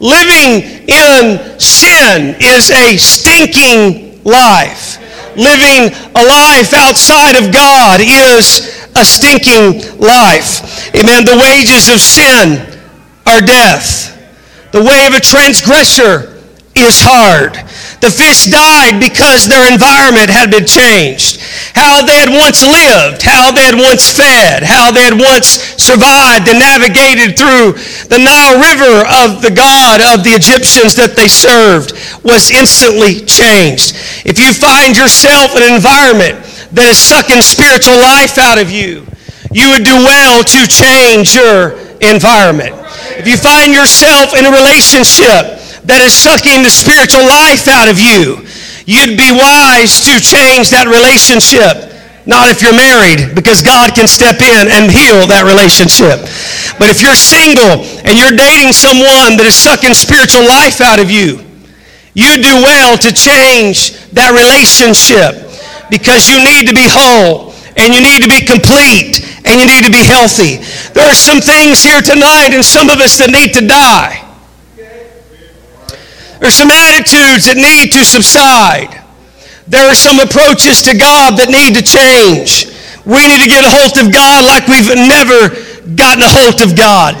Living 0.00 0.88
in 0.88 1.58
sin 1.58 2.36
is 2.40 2.70
a 2.70 2.96
stinking 2.96 4.22
life. 4.24 4.98
Living 5.36 5.92
a 6.14 6.24
life 6.24 6.72
outside 6.72 7.36
of 7.36 7.52
God 7.52 8.00
is 8.00 8.88
a 8.96 9.04
stinking 9.04 9.98
life. 9.98 10.94
Amen. 10.94 11.24
The 11.24 11.38
wages 11.40 11.88
of 11.88 12.00
sin 12.00 12.80
are 13.26 13.40
death. 13.40 14.10
The 14.72 14.82
way 14.82 15.06
of 15.06 15.14
a 15.14 15.20
transgressor 15.20 16.33
is 16.74 16.98
hard. 16.98 17.54
The 18.02 18.10
fish 18.10 18.50
died 18.50 18.98
because 18.98 19.46
their 19.46 19.64
environment 19.70 20.28
had 20.28 20.50
been 20.50 20.66
changed. 20.66 21.40
How 21.72 22.02
they 22.02 22.18
had 22.18 22.30
once 22.30 22.66
lived, 22.66 23.22
how 23.22 23.54
they 23.54 23.64
had 23.64 23.78
once 23.78 24.10
fed, 24.10 24.66
how 24.66 24.90
they 24.90 25.06
had 25.06 25.14
once 25.14 25.62
survived 25.78 26.50
and 26.50 26.58
navigated 26.58 27.38
through 27.38 27.78
the 28.10 28.18
Nile 28.18 28.58
River 28.58 29.06
of 29.22 29.40
the 29.40 29.54
God 29.54 30.02
of 30.02 30.26
the 30.26 30.34
Egyptians 30.34 30.98
that 30.98 31.14
they 31.14 31.30
served 31.30 31.94
was 32.26 32.50
instantly 32.50 33.22
changed. 33.24 33.94
If 34.26 34.42
you 34.42 34.50
find 34.52 34.98
yourself 34.98 35.54
in 35.54 35.62
an 35.62 35.74
environment 35.78 36.42
that 36.74 36.90
is 36.90 36.98
sucking 36.98 37.40
spiritual 37.40 37.96
life 37.96 38.36
out 38.36 38.58
of 38.58 38.68
you, 38.68 39.06
you 39.54 39.70
would 39.70 39.86
do 39.86 39.94
well 40.02 40.42
to 40.42 40.60
change 40.66 41.32
your 41.38 41.78
environment. 42.02 42.74
If 43.14 43.30
you 43.30 43.38
find 43.38 43.70
yourself 43.70 44.34
in 44.34 44.44
a 44.44 44.52
relationship 44.52 45.63
that 45.84 46.00
is 46.00 46.16
sucking 46.16 46.64
the 46.64 46.72
spiritual 46.72 47.24
life 47.24 47.68
out 47.68 47.88
of 47.88 48.00
you, 48.00 48.40
you'd 48.88 49.16
be 49.20 49.32
wise 49.32 50.00
to 50.08 50.16
change 50.20 50.72
that 50.72 50.88
relationship. 50.88 51.92
Not 52.24 52.48
if 52.48 52.64
you're 52.64 52.72
married, 52.72 53.36
because 53.36 53.60
God 53.60 53.92
can 53.92 54.08
step 54.08 54.40
in 54.40 54.72
and 54.72 54.88
heal 54.88 55.28
that 55.28 55.44
relationship. 55.44 56.24
But 56.80 56.88
if 56.88 57.04
you're 57.04 57.16
single 57.16 57.84
and 58.08 58.16
you're 58.16 58.32
dating 58.32 58.72
someone 58.72 59.36
that 59.36 59.44
is 59.44 59.52
sucking 59.52 59.92
spiritual 59.92 60.48
life 60.48 60.80
out 60.80 60.96
of 60.96 61.12
you, 61.12 61.44
you 62.16 62.40
do 62.40 62.64
well 62.64 62.96
to 62.96 63.12
change 63.12 64.00
that 64.16 64.32
relationship 64.32 65.44
because 65.92 66.24
you 66.24 66.40
need 66.40 66.64
to 66.64 66.74
be 66.74 66.88
whole 66.88 67.52
and 67.76 67.92
you 67.92 68.00
need 68.00 68.24
to 68.24 68.30
be 68.30 68.40
complete 68.40 69.20
and 69.44 69.60
you 69.60 69.68
need 69.68 69.84
to 69.84 69.92
be 69.92 70.00
healthy. 70.00 70.64
There 70.96 71.04
are 71.04 71.18
some 71.18 71.44
things 71.44 71.84
here 71.84 72.00
tonight 72.00 72.56
and 72.56 72.64
some 72.64 72.88
of 72.88 73.04
us 73.04 73.20
that 73.20 73.28
need 73.28 73.52
to 73.52 73.66
die. 73.66 74.23
There's 76.44 76.60
some 76.60 76.68
attitudes 76.68 77.48
that 77.48 77.56
need 77.56 77.88
to 77.96 78.04
subside. 78.04 79.00
There 79.64 79.80
are 79.88 79.96
some 79.96 80.20
approaches 80.20 80.84
to 80.84 80.92
God 80.92 81.40
that 81.40 81.48
need 81.48 81.72
to 81.72 81.80
change. 81.80 82.68
We 83.08 83.24
need 83.24 83.40
to 83.40 83.48
get 83.48 83.64
a 83.64 83.72
hold 83.72 83.96
of 83.96 84.12
God 84.12 84.44
like 84.44 84.68
we've 84.68 84.92
never 84.92 85.56
gotten 85.96 86.20
a 86.20 86.28
hold 86.28 86.60
of 86.60 86.76
God. 86.76 87.16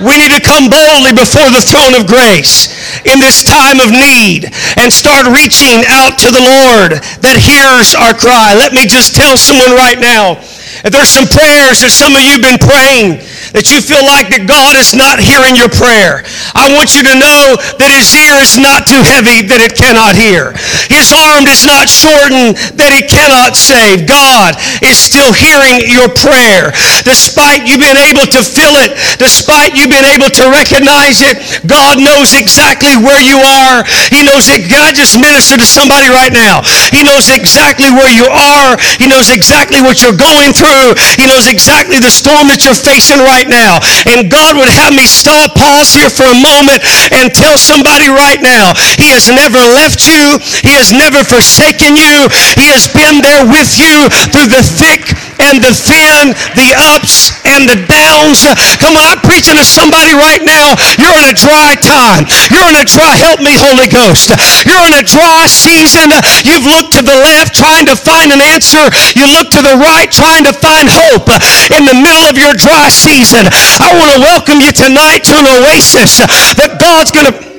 We 0.00 0.16
need 0.16 0.32
to 0.32 0.40
come 0.40 0.72
boldly 0.72 1.12
before 1.12 1.52
the 1.52 1.60
throne 1.60 1.92
of 1.92 2.08
grace 2.08 2.72
in 3.04 3.20
this 3.20 3.44
time 3.44 3.76
of 3.76 3.92
need 3.92 4.48
and 4.80 4.88
start 4.88 5.28
reaching 5.28 5.84
out 5.92 6.16
to 6.24 6.32
the 6.32 6.40
Lord 6.40 6.96
that 7.20 7.36
hears 7.36 7.92
our 7.92 8.16
cry. 8.16 8.56
Let 8.56 8.72
me 8.72 8.88
just 8.88 9.12
tell 9.12 9.36
someone 9.36 9.76
right 9.76 10.00
now, 10.00 10.40
if 10.82 10.90
there's 10.90 11.10
some 11.10 11.28
prayers 11.30 11.80
that 11.82 11.94
some 11.94 12.14
of 12.18 12.22
you 12.22 12.38
have 12.38 12.44
been 12.44 12.58
praying 12.58 13.22
that 13.52 13.68
you 13.68 13.84
feel 13.84 14.02
like 14.02 14.32
that 14.32 14.48
God 14.48 14.74
is 14.74 14.96
not 14.96 15.20
hearing 15.20 15.54
your 15.54 15.68
prayer. 15.68 16.24
I 16.56 16.72
want 16.72 16.96
you 16.96 17.04
to 17.04 17.14
know 17.14 17.60
that 17.78 17.90
his 17.92 18.10
ear 18.16 18.40
is 18.40 18.56
not 18.56 18.88
too 18.88 19.00
heavy 19.04 19.44
that 19.46 19.60
it 19.60 19.76
cannot 19.76 20.16
hear. 20.16 20.56
His 20.88 21.12
arm 21.12 21.44
is 21.46 21.62
not 21.68 21.86
shortened 21.86 22.56
that 22.80 22.90
he 22.90 23.04
cannot 23.04 23.54
save. 23.54 24.08
God 24.08 24.56
is 24.80 24.96
still 24.96 25.30
hearing 25.36 25.84
your 25.84 26.08
prayer. 26.10 26.72
Despite 27.04 27.68
you 27.68 27.76
being 27.76 28.00
able 28.00 28.24
to 28.32 28.40
feel 28.40 28.74
it, 28.80 28.96
despite 29.20 29.76
you 29.76 29.86
being 29.86 30.08
able 30.08 30.32
to 30.32 30.44
recognize 30.48 31.20
it, 31.20 31.38
God 31.68 32.00
knows 32.00 32.32
exactly 32.32 32.96
where 32.96 33.20
you 33.20 33.38
are. 33.44 33.84
He 34.08 34.24
knows 34.24 34.48
it. 34.48 34.66
God 34.72 34.96
just 34.96 35.20
ministered 35.20 35.60
to 35.60 35.68
somebody 35.68 36.08
right 36.08 36.32
now? 36.32 36.64
He 36.88 37.04
knows 37.04 37.28
exactly 37.28 37.92
where 37.92 38.08
you 38.08 38.26
are. 38.32 38.80
He 38.96 39.06
knows 39.06 39.28
exactly 39.28 39.84
what 39.84 40.00
you're 40.00 40.16
going 40.16 40.56
through. 40.56 40.71
He 41.20 41.28
knows 41.28 41.50
exactly 41.50 42.00
the 42.00 42.12
storm 42.12 42.48
that 42.48 42.64
you're 42.64 42.78
facing 42.78 43.20
right 43.20 43.42
right 43.42 43.50
now. 43.50 43.82
And 44.06 44.30
God 44.30 44.54
would 44.54 44.70
have 44.70 44.94
me 44.94 45.06
stop, 45.08 45.54
pause 45.58 45.90
here 45.90 46.10
for 46.10 46.28
a 46.28 46.38
moment 46.38 46.84
and 47.10 47.34
tell 47.34 47.58
somebody 47.58 48.06
right 48.06 48.38
now, 48.38 48.76
He 49.00 49.10
has 49.10 49.26
never 49.26 49.58
left 49.58 50.06
you. 50.06 50.38
He 50.62 50.76
has 50.78 50.92
never 50.94 51.24
forsaken 51.26 51.98
you. 51.98 52.30
He 52.54 52.70
has 52.70 52.86
been 52.86 53.24
there 53.24 53.42
with 53.48 53.74
you 53.80 54.06
through 54.30 54.52
the 54.52 54.62
thick 54.62 55.10
and 55.42 55.58
the 55.58 55.74
thin, 55.74 56.36
the 56.54 56.70
ups 56.94 57.34
and 57.42 57.66
the 57.66 57.78
downs. 57.90 58.46
Come 58.78 58.94
on, 58.94 59.18
I'm 59.18 59.22
preaching 59.26 59.58
to 59.58 59.66
somebody 59.66 60.14
right 60.14 60.42
now. 60.44 60.78
You're 61.02 61.16
in 61.18 61.26
a 61.26 61.36
dry 61.36 61.74
time. 61.74 62.30
You're 62.54 62.68
in 62.70 62.78
a 62.78 62.86
dry, 62.86 63.18
help 63.18 63.42
me, 63.42 63.58
Holy 63.58 63.90
Ghost. 63.90 64.30
You're 64.62 64.86
in 64.86 64.94
a 64.94 65.04
dry 65.04 65.50
season. 65.50 66.14
You've 66.46 66.66
looked 66.68 66.94
to 66.94 67.02
the 67.02 67.16
left 67.26 67.58
trying 67.58 67.86
to 67.90 67.96
find 67.98 68.30
an 68.30 68.40
answer. 68.40 68.86
You 69.18 69.26
look 69.26 69.50
to 69.50 69.62
the 69.62 69.76
right 69.82 70.06
trying 70.06 70.46
to 70.46 70.54
find 70.62 70.86
hope 70.86 71.26
in 71.74 71.84
the 71.84 71.98
middle 71.98 72.24
of 72.30 72.38
your 72.38 72.54
dry 72.54 72.88
season. 72.88 73.50
I 73.50 73.90
want 73.98 74.14
to 74.14 74.18
welcome 74.22 74.62
you 74.62 74.70
tonight 74.70 75.26
to 75.26 75.34
an 75.34 75.46
oasis 75.50 76.22
that 76.56 76.78
God's 76.78 77.10
going 77.10 77.26
to 77.26 77.51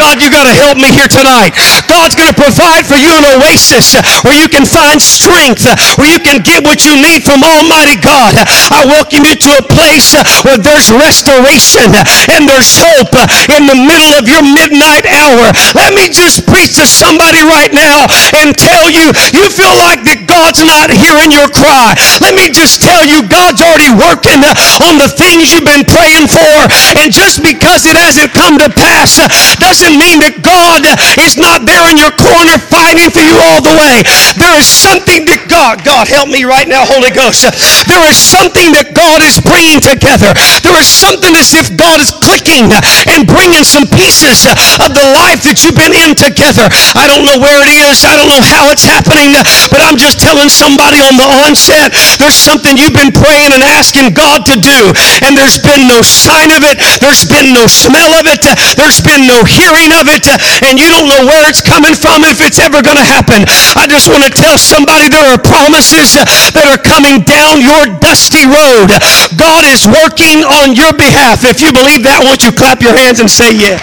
God, 0.00 0.16
you 0.24 0.32
got 0.32 0.48
to 0.48 0.56
help 0.56 0.80
me 0.80 0.88
here 0.96 1.12
tonight. 1.12 1.52
God's 1.84 2.16
going 2.16 2.32
to 2.32 2.38
provide 2.38 2.88
for 2.88 2.96
you 2.96 3.12
an 3.12 3.36
oasis 3.36 3.92
where 4.24 4.32
you 4.32 4.48
can 4.48 4.64
find 4.64 4.96
strength, 4.96 5.68
where 6.00 6.08
you 6.08 6.16
can 6.16 6.40
get 6.40 6.64
what 6.64 6.88
you 6.88 6.96
need 6.96 7.20
from 7.20 7.44
Almighty 7.44 8.00
God. 8.00 8.32
I 8.72 8.88
welcome 8.88 9.28
you 9.28 9.36
to 9.36 9.50
a 9.60 9.64
place 9.68 10.16
where 10.40 10.56
there's 10.56 10.88
restoration 10.88 11.92
and 12.32 12.48
there's 12.48 12.72
hope 12.80 13.12
in 13.52 13.68
the 13.68 13.76
middle 13.76 14.16
of 14.16 14.24
your 14.24 14.40
midnight 14.40 15.04
hour. 15.04 15.52
Let 15.76 15.92
me 15.92 16.08
just 16.08 16.48
preach 16.48 16.80
to 16.80 16.88
somebody 16.88 17.44
right 17.44 17.68
now 17.76 18.08
and 18.40 18.56
tell 18.56 18.88
you, 18.88 19.12
you 19.36 19.52
feel 19.52 19.76
like 19.84 20.00
that 20.08 20.24
God's 20.24 20.64
not 20.64 20.88
hearing 20.88 21.28
your 21.28 21.52
cry. 21.52 21.92
Let 22.24 22.32
me 22.32 22.48
just 22.48 22.80
tell 22.80 23.04
you, 23.04 23.20
God's 23.28 23.60
already 23.60 23.92
working 23.92 24.40
on 24.80 24.96
the 24.96 25.12
things 25.12 25.52
you've 25.52 25.68
been 25.68 25.84
praying 25.84 26.24
for. 26.24 26.56
And 26.96 27.12
just 27.12 27.44
because 27.44 27.84
it 27.84 28.00
hasn't 28.00 28.32
come 28.32 28.56
to 28.56 28.72
pass 28.72 29.20
doesn't 29.60 29.89
doesn't 29.90 30.06
mean 30.06 30.22
that 30.22 30.38
God 30.46 30.86
is 31.18 31.34
not 31.34 31.66
there 31.66 31.82
in 31.90 31.98
your 31.98 32.14
corner 32.14 32.54
fighting 32.70 33.10
for 33.10 33.26
you 33.26 33.34
all 33.50 33.58
the 33.58 33.74
way. 33.74 34.06
There 34.38 34.54
is 34.54 34.70
something 34.70 35.26
that 35.26 35.50
God, 35.50 35.82
God 35.82 36.06
help 36.06 36.30
me 36.30 36.46
right 36.46 36.70
now, 36.70 36.86
Holy 36.86 37.10
Ghost. 37.10 37.50
There 37.90 38.04
is 38.06 38.14
something 38.14 38.70
that 38.78 38.94
God 38.94 39.18
is 39.26 39.42
bringing 39.42 39.82
together. 39.82 40.30
There 40.62 40.78
is 40.78 40.86
something 40.86 41.34
as 41.34 41.58
if 41.58 41.74
God 41.74 41.98
is 41.98 42.14
clicking 42.14 42.70
and 43.10 43.26
bringing 43.26 43.66
some 43.66 43.90
pieces 43.90 44.46
of 44.78 44.94
the 44.94 45.06
life 45.18 45.42
that 45.42 45.66
you've 45.66 45.78
been 45.78 45.94
in 46.06 46.14
together. 46.14 46.70
I 46.94 47.10
don't 47.10 47.26
know 47.26 47.42
where 47.42 47.58
it 47.66 47.74
is. 47.90 48.06
I 48.06 48.14
don't 48.14 48.30
know 48.30 48.44
how 48.46 48.70
it's 48.70 48.86
happening, 48.86 49.34
but 49.74 49.82
I'm 49.82 49.98
just 49.98 50.22
telling 50.22 50.52
somebody 50.52 51.02
on 51.02 51.18
the 51.18 51.26
onset, 51.42 51.90
there's 52.22 52.38
something 52.38 52.78
you've 52.78 52.94
been 52.94 53.10
praying 53.10 53.50
and 53.50 53.62
asking 53.66 54.14
God 54.14 54.46
to 54.46 54.54
do, 54.54 54.94
and 55.26 55.34
there's 55.34 55.58
been 55.58 55.90
no 55.90 55.98
sign 56.06 56.54
of 56.54 56.62
it. 56.62 56.78
There's 57.02 57.26
been 57.26 57.50
no 57.50 57.66
smell 57.66 58.14
of 58.14 58.30
it. 58.30 58.46
There's 58.78 59.02
been 59.02 59.26
no 59.26 59.42
hearing 59.42 59.69
of 59.70 60.10
it 60.10 60.26
uh, 60.26 60.34
and 60.66 60.78
you 60.78 60.90
don't 60.90 61.06
know 61.06 61.22
where 61.22 61.46
it's 61.46 61.62
coming 61.62 61.94
from 61.94 62.26
if 62.26 62.42
it's 62.42 62.58
ever 62.58 62.82
going 62.82 62.98
to 62.98 63.06
happen. 63.06 63.46
I 63.78 63.86
just 63.86 64.10
want 64.10 64.26
to 64.26 64.32
tell 64.34 64.58
somebody 64.58 65.06
there 65.06 65.22
are 65.22 65.38
promises 65.38 66.18
uh, 66.18 66.26
that 66.58 66.66
are 66.66 66.82
coming 66.82 67.22
down 67.22 67.62
your 67.62 67.86
dusty 68.02 68.42
road. 68.50 68.90
God 69.38 69.62
is 69.70 69.86
working 69.86 70.42
on 70.42 70.74
your 70.74 70.90
behalf. 70.90 71.46
If 71.46 71.62
you 71.62 71.70
believe 71.70 72.02
that, 72.02 72.18
won't 72.26 72.42
you 72.42 72.50
clap 72.50 72.82
your 72.82 72.98
hands 72.98 73.22
and 73.22 73.30
say 73.30 73.54
yeah? 73.54 73.78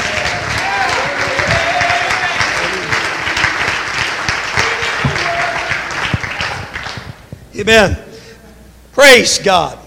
Amen. 7.55 7.97
Praise 8.91 9.39
God. 9.39 9.86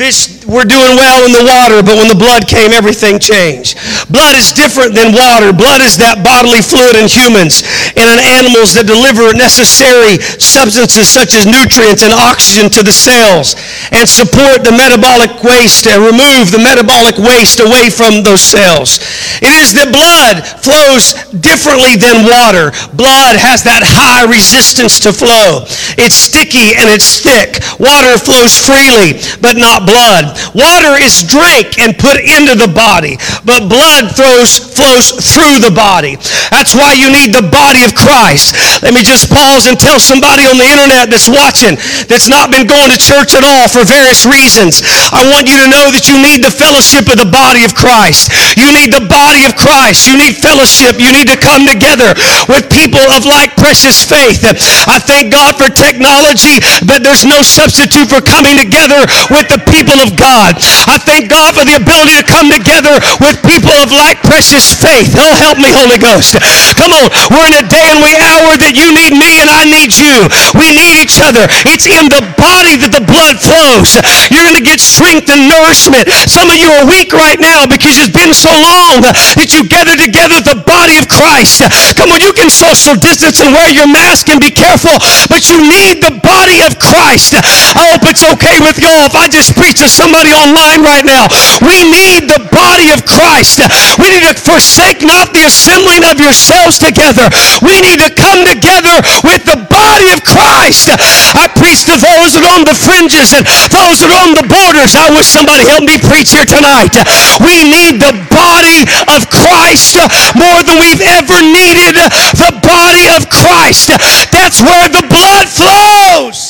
Fish 0.00 0.40
were 0.48 0.64
doing 0.64 0.96
well 0.96 1.28
in 1.28 1.32
the 1.36 1.44
water, 1.44 1.84
but 1.84 1.92
when 1.92 2.08
the 2.08 2.16
blood 2.16 2.48
came, 2.48 2.72
everything 2.72 3.20
changed. 3.20 3.76
Blood 4.08 4.32
is 4.32 4.48
different 4.48 4.96
than 4.96 5.12
water. 5.12 5.52
Blood 5.52 5.84
is 5.84 6.00
that 6.00 6.24
bodily 6.24 6.64
fluid 6.64 6.96
in 6.96 7.04
humans 7.04 7.60
and 8.00 8.08
in 8.08 8.16
animals 8.40 8.72
that 8.80 8.88
deliver 8.88 9.28
necessary 9.36 10.16
substances 10.40 11.04
such 11.04 11.36
as 11.36 11.44
nutrients 11.44 12.00
and 12.00 12.16
oxygen 12.16 12.72
to 12.72 12.80
the 12.80 12.96
cells 12.96 13.60
and 13.92 14.08
support 14.08 14.64
the 14.64 14.72
metabolic 14.72 15.36
waste 15.44 15.84
and 15.84 16.00
remove 16.00 16.48
the 16.48 16.64
metabolic 16.64 17.20
waste 17.20 17.60
away 17.60 17.92
from 17.92 18.24
those 18.24 18.40
cells. 18.40 19.04
It 19.44 19.52
is 19.52 19.76
that 19.76 19.92
blood 19.92 20.40
flows 20.64 21.12
differently 21.44 22.00
than 22.00 22.24
water. 22.24 22.72
Blood 22.96 23.36
has 23.36 23.60
that 23.68 23.84
high 23.84 24.24
resistance 24.24 24.96
to 25.04 25.12
flow. 25.12 25.68
It's 26.00 26.16
sticky 26.16 26.72
and 26.80 26.88
it's 26.88 27.20
thick. 27.20 27.60
Water 27.76 28.16
flows 28.16 28.56
freely, 28.56 29.20
but 29.44 29.60
not 29.60 29.89
blood. 29.90 30.38
Water 30.54 30.94
is 31.02 31.26
drank 31.26 31.82
and 31.82 31.98
put 31.98 32.22
into 32.22 32.54
the 32.54 32.70
body, 32.70 33.18
but 33.42 33.66
blood 33.66 34.14
flows, 34.14 34.62
flows 34.62 35.10
through 35.18 35.58
the 35.58 35.74
body. 35.74 36.14
That's 36.54 36.78
why 36.78 36.94
you 36.94 37.10
need 37.10 37.34
the 37.34 37.46
body 37.46 37.82
of 37.82 37.98
Christ. 37.98 38.54
Let 38.86 38.94
me 38.94 39.02
just 39.02 39.26
pause 39.26 39.66
and 39.66 39.74
tell 39.74 39.98
somebody 39.98 40.46
on 40.46 40.54
the 40.54 40.68
internet 40.68 41.10
that's 41.10 41.26
watching 41.26 41.74
that's 42.06 42.30
not 42.30 42.54
been 42.54 42.70
going 42.70 42.94
to 42.94 43.00
church 43.00 43.34
at 43.34 43.42
all 43.42 43.66
for 43.66 43.82
various 43.82 44.22
reasons. 44.22 44.86
I 45.10 45.26
want 45.26 45.50
you 45.50 45.58
to 45.58 45.66
know 45.66 45.90
that 45.90 46.06
you 46.06 46.16
need 46.22 46.46
the 46.46 46.52
fellowship 46.52 47.10
of 47.10 47.18
the 47.18 47.26
body 47.26 47.66
of 47.66 47.74
Christ. 47.74 48.30
You 48.54 48.70
need 48.70 48.94
the 48.94 49.04
body 49.10 49.48
of 49.48 49.56
Christ. 49.56 50.06
You 50.06 50.14
need 50.20 50.38
fellowship. 50.38 51.00
You 51.00 51.10
need 51.10 51.26
to 51.32 51.38
come 51.40 51.66
together 51.66 52.14
with 52.46 52.70
people 52.70 53.02
of 53.10 53.26
like 53.26 53.56
precious 53.58 54.04
faith. 54.04 54.44
I 54.86 55.00
thank 55.00 55.32
God 55.32 55.56
for 55.56 55.72
technology, 55.72 56.60
but 56.84 57.02
there's 57.02 57.24
no 57.24 57.42
substitute 57.42 58.12
for 58.12 58.20
coming 58.20 58.60
together 58.60 59.02
with 59.32 59.48
the 59.48 59.58
people 59.66 59.79
people 59.80 59.96
of 60.04 60.12
God. 60.12 60.60
I 60.84 61.00
thank 61.00 61.32
God 61.32 61.56
for 61.56 61.64
the 61.64 61.80
ability 61.80 62.20
to 62.20 62.26
come 62.28 62.52
together 62.52 63.00
with 63.24 63.40
people 63.40 63.72
of 63.80 63.88
like 63.88 64.20
precious 64.20 64.76
faith. 64.76 65.16
Oh, 65.16 65.32
help 65.40 65.56
me, 65.56 65.72
Holy 65.72 65.96
Ghost. 65.96 66.36
Come 66.76 66.92
on. 66.92 67.08
We're 67.32 67.48
in 67.48 67.56
a 67.56 67.64
day 67.64 67.88
and 67.88 68.04
we 68.04 68.12
hour 68.20 68.60
that 68.60 68.76
you 68.76 68.92
need 68.92 69.16
me 69.16 69.40
and 69.40 69.48
I 69.48 69.64
need 69.64 69.96
you. 69.96 70.28
We 70.52 70.76
need 70.76 71.00
each 71.00 71.16
other. 71.16 71.48
It's 71.64 71.88
in 71.88 72.12
the 72.12 72.20
body 72.36 72.76
that 72.76 72.92
the 72.92 73.00
blood 73.00 73.40
flows. 73.40 73.96
You're 74.28 74.44
going 74.44 74.60
to 74.60 74.66
get 74.66 74.84
strength 74.84 75.32
and 75.32 75.48
nourishment. 75.48 76.04
Some 76.28 76.52
of 76.52 76.60
you 76.60 76.68
are 76.68 76.84
weak 76.84 77.16
right 77.16 77.40
now 77.40 77.64
because 77.64 77.96
it's 77.96 78.12
been 78.12 78.36
so 78.36 78.52
long 78.52 79.00
that 79.40 79.56
you 79.56 79.64
gather 79.64 79.96
together 79.96 80.44
the 80.44 80.60
body 80.68 81.00
of 81.00 81.08
Christ. 81.08 81.64
Come 81.96 82.12
on, 82.12 82.20
you 82.20 82.36
can 82.36 82.52
social 82.52 83.00
distance 83.00 83.40
and 83.40 83.56
wear 83.56 83.72
your 83.72 83.88
mask 83.88 84.28
and 84.28 84.42
be 84.42 84.52
careful, 84.52 84.92
but 85.32 85.48
you 85.48 85.56
need 85.64 86.04
the 86.04 86.20
body 86.20 86.60
of 86.68 86.76
Christ. 86.76 87.38
I 87.40 87.94
hope 87.94 88.04
it's 88.10 88.26
okay 88.36 88.60
with 88.60 88.76
y'all 88.76 89.08
if 89.08 89.16
I 89.16 89.30
just 89.30 89.56
preach 89.56 89.69
to 89.78 89.86
somebody 89.86 90.34
online 90.34 90.82
right 90.82 91.04
now. 91.06 91.30
We 91.62 91.86
need 91.86 92.26
the 92.26 92.42
body 92.50 92.90
of 92.90 93.06
Christ. 93.06 93.62
We 94.00 94.10
need 94.10 94.26
to 94.26 94.34
forsake 94.34 95.06
not 95.06 95.30
the 95.30 95.46
assembling 95.46 96.02
of 96.10 96.18
yourselves 96.18 96.82
together. 96.82 97.30
We 97.62 97.78
need 97.78 98.02
to 98.02 98.10
come 98.10 98.42
together 98.42 98.98
with 99.22 99.46
the 99.46 99.62
body 99.70 100.10
of 100.10 100.26
Christ. 100.26 100.90
I 101.36 101.46
preach 101.54 101.86
to 101.86 101.94
those 101.94 102.34
that 102.34 102.42
are 102.42 102.54
on 102.58 102.66
the 102.66 102.74
fringes 102.74 103.30
and 103.36 103.46
those 103.70 104.02
that 104.02 104.10
are 104.10 104.22
on 104.26 104.34
the 104.34 104.46
borders. 104.50 104.98
I 104.98 105.12
wish 105.14 105.30
somebody 105.30 105.68
help 105.68 105.86
me 105.86 106.00
preach 106.00 106.34
here 106.34 106.48
tonight. 106.48 106.94
We 107.38 107.62
need 107.62 108.02
the 108.02 108.16
body 108.32 108.82
of 109.06 109.30
Christ 109.30 110.00
more 110.34 110.60
than 110.66 110.82
we've 110.82 111.04
ever 111.04 111.38
needed 111.38 111.94
the 112.34 112.52
body 112.58 113.06
of 113.14 113.30
Christ. 113.30 113.94
That's 114.34 114.58
where 114.62 114.88
the 114.90 115.06
blood 115.06 115.46
flows. 115.46 116.49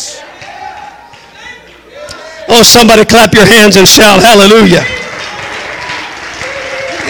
Oh, 2.53 2.63
somebody 2.65 3.05
clap 3.05 3.33
your 3.33 3.47
hands 3.47 3.77
and 3.77 3.87
shout 3.87 4.21
hallelujah. 4.21 4.83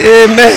Amen. 0.01 0.53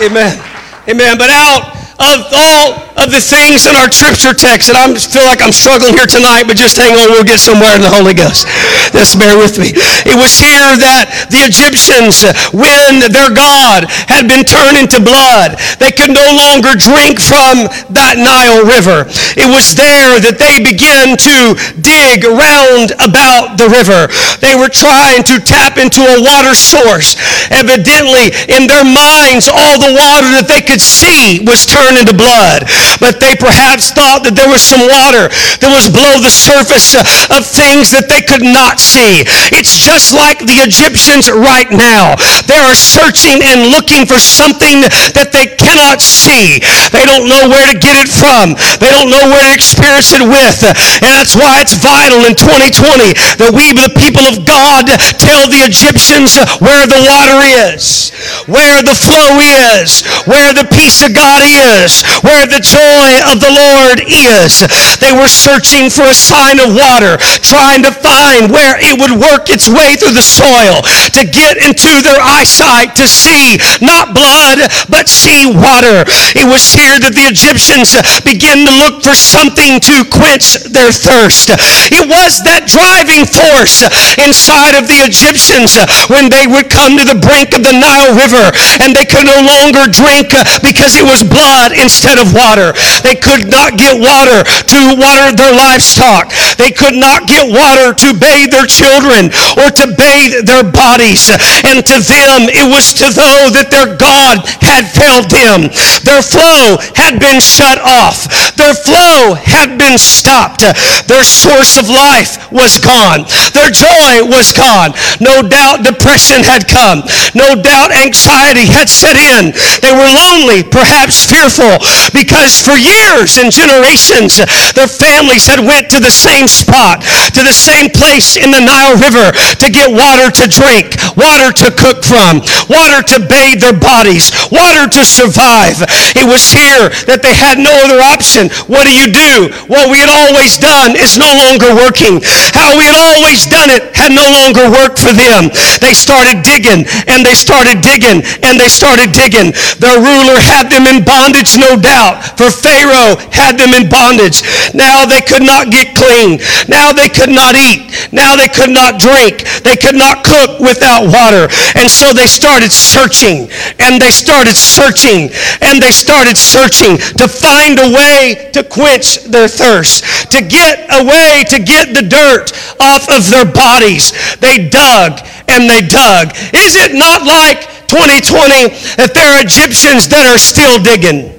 Amen. 0.00 0.44
Amen. 0.88 1.18
But 1.18 1.30
out 1.30 1.72
of 1.98 2.32
all 2.32 2.85
of 2.96 3.12
the 3.12 3.20
things 3.20 3.68
in 3.68 3.76
our 3.76 3.92
scripture 3.92 4.32
text, 4.32 4.72
and 4.72 4.76
I 4.76 4.88
feel 4.96 5.28
like 5.28 5.44
I'm 5.44 5.52
struggling 5.52 5.92
here 5.92 6.08
tonight, 6.08 6.48
but 6.48 6.56
just 6.56 6.80
hang 6.80 6.96
on, 6.96 7.12
we'll 7.12 7.28
get 7.28 7.40
somewhere 7.40 7.76
in 7.76 7.84
the 7.84 7.92
Holy 7.92 8.16
Ghost. 8.16 8.48
Just 8.96 9.20
bear 9.20 9.36
with 9.36 9.60
me. 9.60 9.76
It 10.08 10.16
was 10.16 10.40
here 10.40 10.72
that 10.80 11.28
the 11.28 11.44
Egyptians, 11.44 12.24
when 12.56 13.04
their 13.12 13.28
God 13.28 13.84
had 14.08 14.24
been 14.24 14.48
turned 14.48 14.80
into 14.80 14.96
blood, 14.96 15.60
they 15.76 15.92
could 15.92 16.08
no 16.08 16.24
longer 16.24 16.72
drink 16.72 17.20
from 17.20 17.68
that 17.92 18.16
Nile 18.16 18.64
River. 18.64 19.04
It 19.36 19.48
was 19.48 19.76
there 19.76 20.16
that 20.24 20.40
they 20.40 20.56
began 20.56 21.20
to 21.20 21.52
dig 21.84 22.24
round 22.24 22.96
about 23.04 23.60
the 23.60 23.68
river. 23.68 24.08
They 24.40 24.56
were 24.56 24.72
trying 24.72 25.20
to 25.28 25.36
tap 25.36 25.76
into 25.76 26.00
a 26.00 26.16
water 26.24 26.56
source. 26.56 27.20
Evidently, 27.52 28.32
in 28.48 28.64
their 28.64 28.88
minds, 28.88 29.52
all 29.52 29.76
the 29.76 29.92
water 29.92 30.32
that 30.40 30.48
they 30.48 30.64
could 30.64 30.80
see 30.80 31.44
was 31.44 31.68
turned 31.68 32.00
into 32.00 32.16
blood 32.16 32.64
but 33.00 33.20
they 33.20 33.34
perhaps 33.36 33.90
thought 33.92 34.22
that 34.24 34.34
there 34.34 34.48
was 34.48 34.62
some 34.62 34.82
water 34.86 35.28
that 35.60 35.70
was 35.70 35.90
below 35.90 36.18
the 36.22 36.32
surface 36.32 36.94
uh, 36.94 37.36
of 37.36 37.46
things 37.46 37.90
that 37.92 38.08
they 38.08 38.22
could 38.22 38.44
not 38.44 38.78
see. 38.78 39.26
It's 39.54 39.78
just 39.78 40.14
like 40.14 40.42
the 40.42 40.62
Egyptians 40.62 41.30
right 41.30 41.68
now. 41.70 42.16
They 42.46 42.58
are 42.58 42.76
searching 42.76 43.42
and 43.42 43.72
looking 43.72 44.06
for 44.06 44.18
something 44.18 44.86
that 45.14 45.30
they 45.32 45.46
cannot 45.58 46.00
see. 46.00 46.62
They 46.92 47.04
don't 47.04 47.28
know 47.28 47.48
where 47.50 47.66
to 47.66 47.76
get 47.76 47.98
it 47.98 48.10
from. 48.10 48.54
They 48.80 48.90
don't 48.90 49.10
know 49.10 49.26
where 49.30 49.44
to 49.44 49.54
experience 49.54 50.12
it 50.14 50.24
with. 50.24 50.58
And 51.02 51.10
that's 51.12 51.34
why 51.34 51.62
it's 51.62 51.76
vital 51.78 52.24
in 52.26 52.34
2020 52.38 53.40
that 53.42 53.52
we, 53.52 53.72
the 53.74 53.92
people 53.98 54.24
of 54.26 54.44
God, 54.46 54.88
tell 55.18 55.48
the 55.48 55.62
Egyptians 55.66 56.38
where 56.62 56.86
the 56.86 57.00
water 57.06 57.38
is, 57.72 58.10
where 58.46 58.82
the 58.82 58.94
flow 58.94 59.38
is, 59.40 60.04
where 60.26 60.52
the 60.52 60.66
peace 60.70 61.02
of 61.04 61.14
God 61.14 61.42
is, 61.44 62.02
where 62.22 62.46
the 62.46 62.62
joy 62.76 63.08
of 63.32 63.40
the 63.40 63.48
Lord 63.48 64.04
is. 64.04 64.60
They 65.00 65.12
were 65.12 65.30
searching 65.30 65.88
for 65.88 66.04
a 66.04 66.16
sign 66.16 66.60
of 66.60 66.76
water, 66.76 67.16
trying 67.40 67.80
to 67.88 67.92
find 67.92 68.52
where 68.52 68.76
it 68.76 69.00
would 69.00 69.16
work 69.16 69.48
its 69.48 69.64
way 69.68 69.96
through 69.96 70.12
the 70.12 70.24
soil 70.24 70.84
to 71.16 71.22
get 71.24 71.56
into 71.56 72.04
their 72.04 72.20
eyesight 72.20 72.92
to 73.00 73.08
see 73.08 73.56
not 73.80 74.12
blood, 74.12 74.60
but 74.92 75.08
see 75.08 75.48
water. 75.48 76.04
It 76.36 76.44
was 76.44 76.68
here 76.68 77.00
that 77.00 77.16
the 77.16 77.26
Egyptians 77.32 77.96
began 78.28 78.68
to 78.68 78.72
look 78.84 79.00
for 79.00 79.16
something 79.16 79.80
to 79.80 80.04
quench 80.12 80.60
their 80.68 80.92
thirst. 80.92 81.56
It 81.88 82.04
was 82.04 82.44
that 82.44 82.68
driving 82.68 83.24
force 83.24 83.86
inside 84.20 84.76
of 84.76 84.84
the 84.84 85.00
Egyptians 85.06 85.80
when 86.12 86.28
they 86.28 86.44
would 86.44 86.68
come 86.68 87.00
to 87.00 87.06
the 87.08 87.16
brink 87.16 87.56
of 87.56 87.64
the 87.64 87.72
Nile 87.72 88.12
River 88.12 88.52
and 88.84 88.92
they 88.92 89.08
could 89.08 89.24
no 89.24 89.40
longer 89.40 89.88
drink 89.88 90.28
because 90.60 90.98
it 90.98 91.06
was 91.06 91.24
blood 91.24 91.72
instead 91.72 92.20
of 92.20 92.34
water. 92.34 92.65
They 93.02 93.14
could 93.14 93.50
not 93.50 93.76
get 93.76 93.98
water 93.98 94.42
to 94.46 94.80
water 94.96 95.34
their 95.36 95.52
livestock. 95.52 96.32
They 96.56 96.70
could 96.72 96.96
not 96.96 97.28
get 97.28 97.46
water 97.46 97.92
to 97.92 98.08
bathe 98.16 98.50
their 98.50 98.66
children 98.66 99.30
or 99.58 99.68
to 99.70 99.86
bathe 99.94 100.46
their 100.46 100.64
bodies. 100.64 101.28
And 101.66 101.84
to 101.84 101.96
them, 102.00 102.48
it 102.48 102.66
was 102.66 102.94
to 103.02 103.12
know 103.12 103.50
that 103.52 103.68
their 103.70 103.96
God 103.96 104.42
had 104.62 104.88
failed 104.88 105.28
them. 105.28 105.68
Their 106.06 106.22
flow 106.22 106.78
had 106.94 107.18
been 107.20 107.40
shut 107.40 107.78
off. 107.82 108.26
Their 108.56 108.74
flow 108.74 109.34
had 109.36 109.78
been 109.78 109.98
stopped. 109.98 110.64
Their 111.06 111.24
source 111.24 111.76
of 111.76 111.88
life 111.90 112.50
was 112.52 112.78
gone. 112.78 113.26
Their 113.52 113.70
joy 113.70 114.24
was 114.24 114.52
gone. 114.52 114.94
No 115.20 115.42
doubt 115.42 115.84
depression 115.84 116.42
had 116.42 116.68
come. 116.68 117.02
No 117.34 117.54
doubt 117.54 117.92
anxiety 117.92 118.66
had 118.66 118.88
set 118.88 119.16
in. 119.16 119.52
They 119.82 119.92
were 119.92 120.08
lonely, 120.08 120.62
perhaps 120.62 121.26
fearful, 121.26 121.78
because 122.12 122.55
for 122.60 122.76
years 122.76 123.38
and 123.38 123.52
generations, 123.52 124.40
their 124.74 124.88
families 124.88 125.46
had 125.46 125.60
went 125.60 125.90
to 125.90 126.00
the 126.00 126.12
same 126.12 126.48
spot, 126.48 127.02
to 127.34 127.42
the 127.42 127.54
same 127.54 127.90
place 127.90 128.36
in 128.36 128.50
the 128.50 128.60
Nile 128.60 128.96
River 128.96 129.32
to 129.60 129.68
get 129.70 129.90
water 129.90 130.30
to 130.30 130.44
drink, 130.48 130.96
water 131.16 131.52
to 131.52 131.68
cook 131.72 132.04
from, 132.04 132.40
water 132.68 133.02
to 133.14 133.18
bathe 133.20 133.60
their 133.60 133.76
bodies, 133.76 134.32
water 134.50 134.88
to 134.88 135.02
survive. 135.04 135.80
It 136.16 136.26
was 136.26 136.50
here 136.52 136.92
that 137.08 137.22
they 137.22 137.34
had 137.34 137.58
no 137.60 137.72
other 137.86 138.00
option. 138.00 138.48
What 138.70 138.84
do 138.84 138.92
you 138.92 139.08
do? 139.10 139.52
What 139.66 139.88
we 139.90 140.00
had 140.00 140.12
always 140.12 140.56
done 140.56 140.96
is 140.96 141.18
no 141.18 141.28
longer 141.28 141.74
working. 141.74 142.20
How 142.56 142.76
we 142.76 142.86
had 142.88 142.96
always 142.96 143.46
done 143.46 143.70
it 143.70 143.94
had 143.96 144.12
no 144.12 144.24
longer 144.24 144.68
worked 144.70 144.98
for 144.98 145.12
them. 145.12 145.50
They 145.80 145.94
started 145.94 146.42
digging 146.42 146.86
and 147.06 147.24
they 147.24 147.34
started 147.36 147.80
digging 147.80 148.22
and 148.42 148.58
they 148.58 148.68
started 148.68 149.12
digging. 149.12 149.52
Their 149.78 149.98
ruler 149.98 150.38
had 150.38 150.70
them 150.70 150.86
in 150.86 151.04
bondage, 151.04 151.56
no 151.58 151.76
doubt, 151.76 152.36
for 152.38 152.45
Pharaoh 152.50 153.16
had 153.30 153.58
them 153.58 153.74
in 153.74 153.88
bondage. 153.88 154.42
Now 154.74 155.04
they 155.04 155.20
could 155.20 155.42
not 155.42 155.70
get 155.70 155.96
clean. 155.96 156.40
Now 156.68 156.92
they 156.92 157.08
could 157.08 157.30
not 157.30 157.54
eat. 157.54 157.92
Now 158.12 158.36
they 158.36 158.48
could 158.48 158.70
not 158.70 158.98
drink. 158.98 159.44
They 159.62 159.76
could 159.76 159.94
not 159.94 160.24
cook 160.24 160.60
without 160.60 161.06
water. 161.06 161.48
And 161.74 161.90
so 161.90 162.12
they 162.12 162.26
started 162.26 162.72
searching 162.72 163.48
and 163.78 164.00
they 164.00 164.10
started 164.10 164.56
searching 164.56 165.30
and 165.62 165.82
they 165.82 165.90
started 165.92 166.36
searching 166.36 166.98
to 167.18 167.28
find 167.28 167.78
a 167.78 167.90
way 167.92 168.50
to 168.52 168.62
quench 168.62 169.24
their 169.24 169.48
thirst, 169.48 170.04
to 170.32 170.42
get 170.42 170.86
a 170.90 171.04
way 171.04 171.44
to 171.48 171.58
get 171.58 171.94
the 171.94 172.02
dirt 172.02 172.52
off 172.80 173.08
of 173.10 173.28
their 173.30 173.44
bodies. 173.44 174.12
They 174.38 174.68
dug 174.68 175.20
and 175.48 175.68
they 175.68 175.86
dug. 175.86 176.32
Is 176.52 176.76
it 176.76 176.94
not 176.94 177.24
like 177.24 177.62
2020 177.88 178.74
that 178.96 179.12
there 179.14 179.30
are 179.36 179.42
Egyptians 179.42 180.08
that 180.08 180.26
are 180.26 180.38
still 180.38 180.82
digging? 180.82 181.35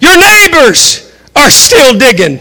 Your 0.00 0.16
neighbors 0.16 1.12
are 1.34 1.50
still 1.50 1.98
digging. 1.98 2.38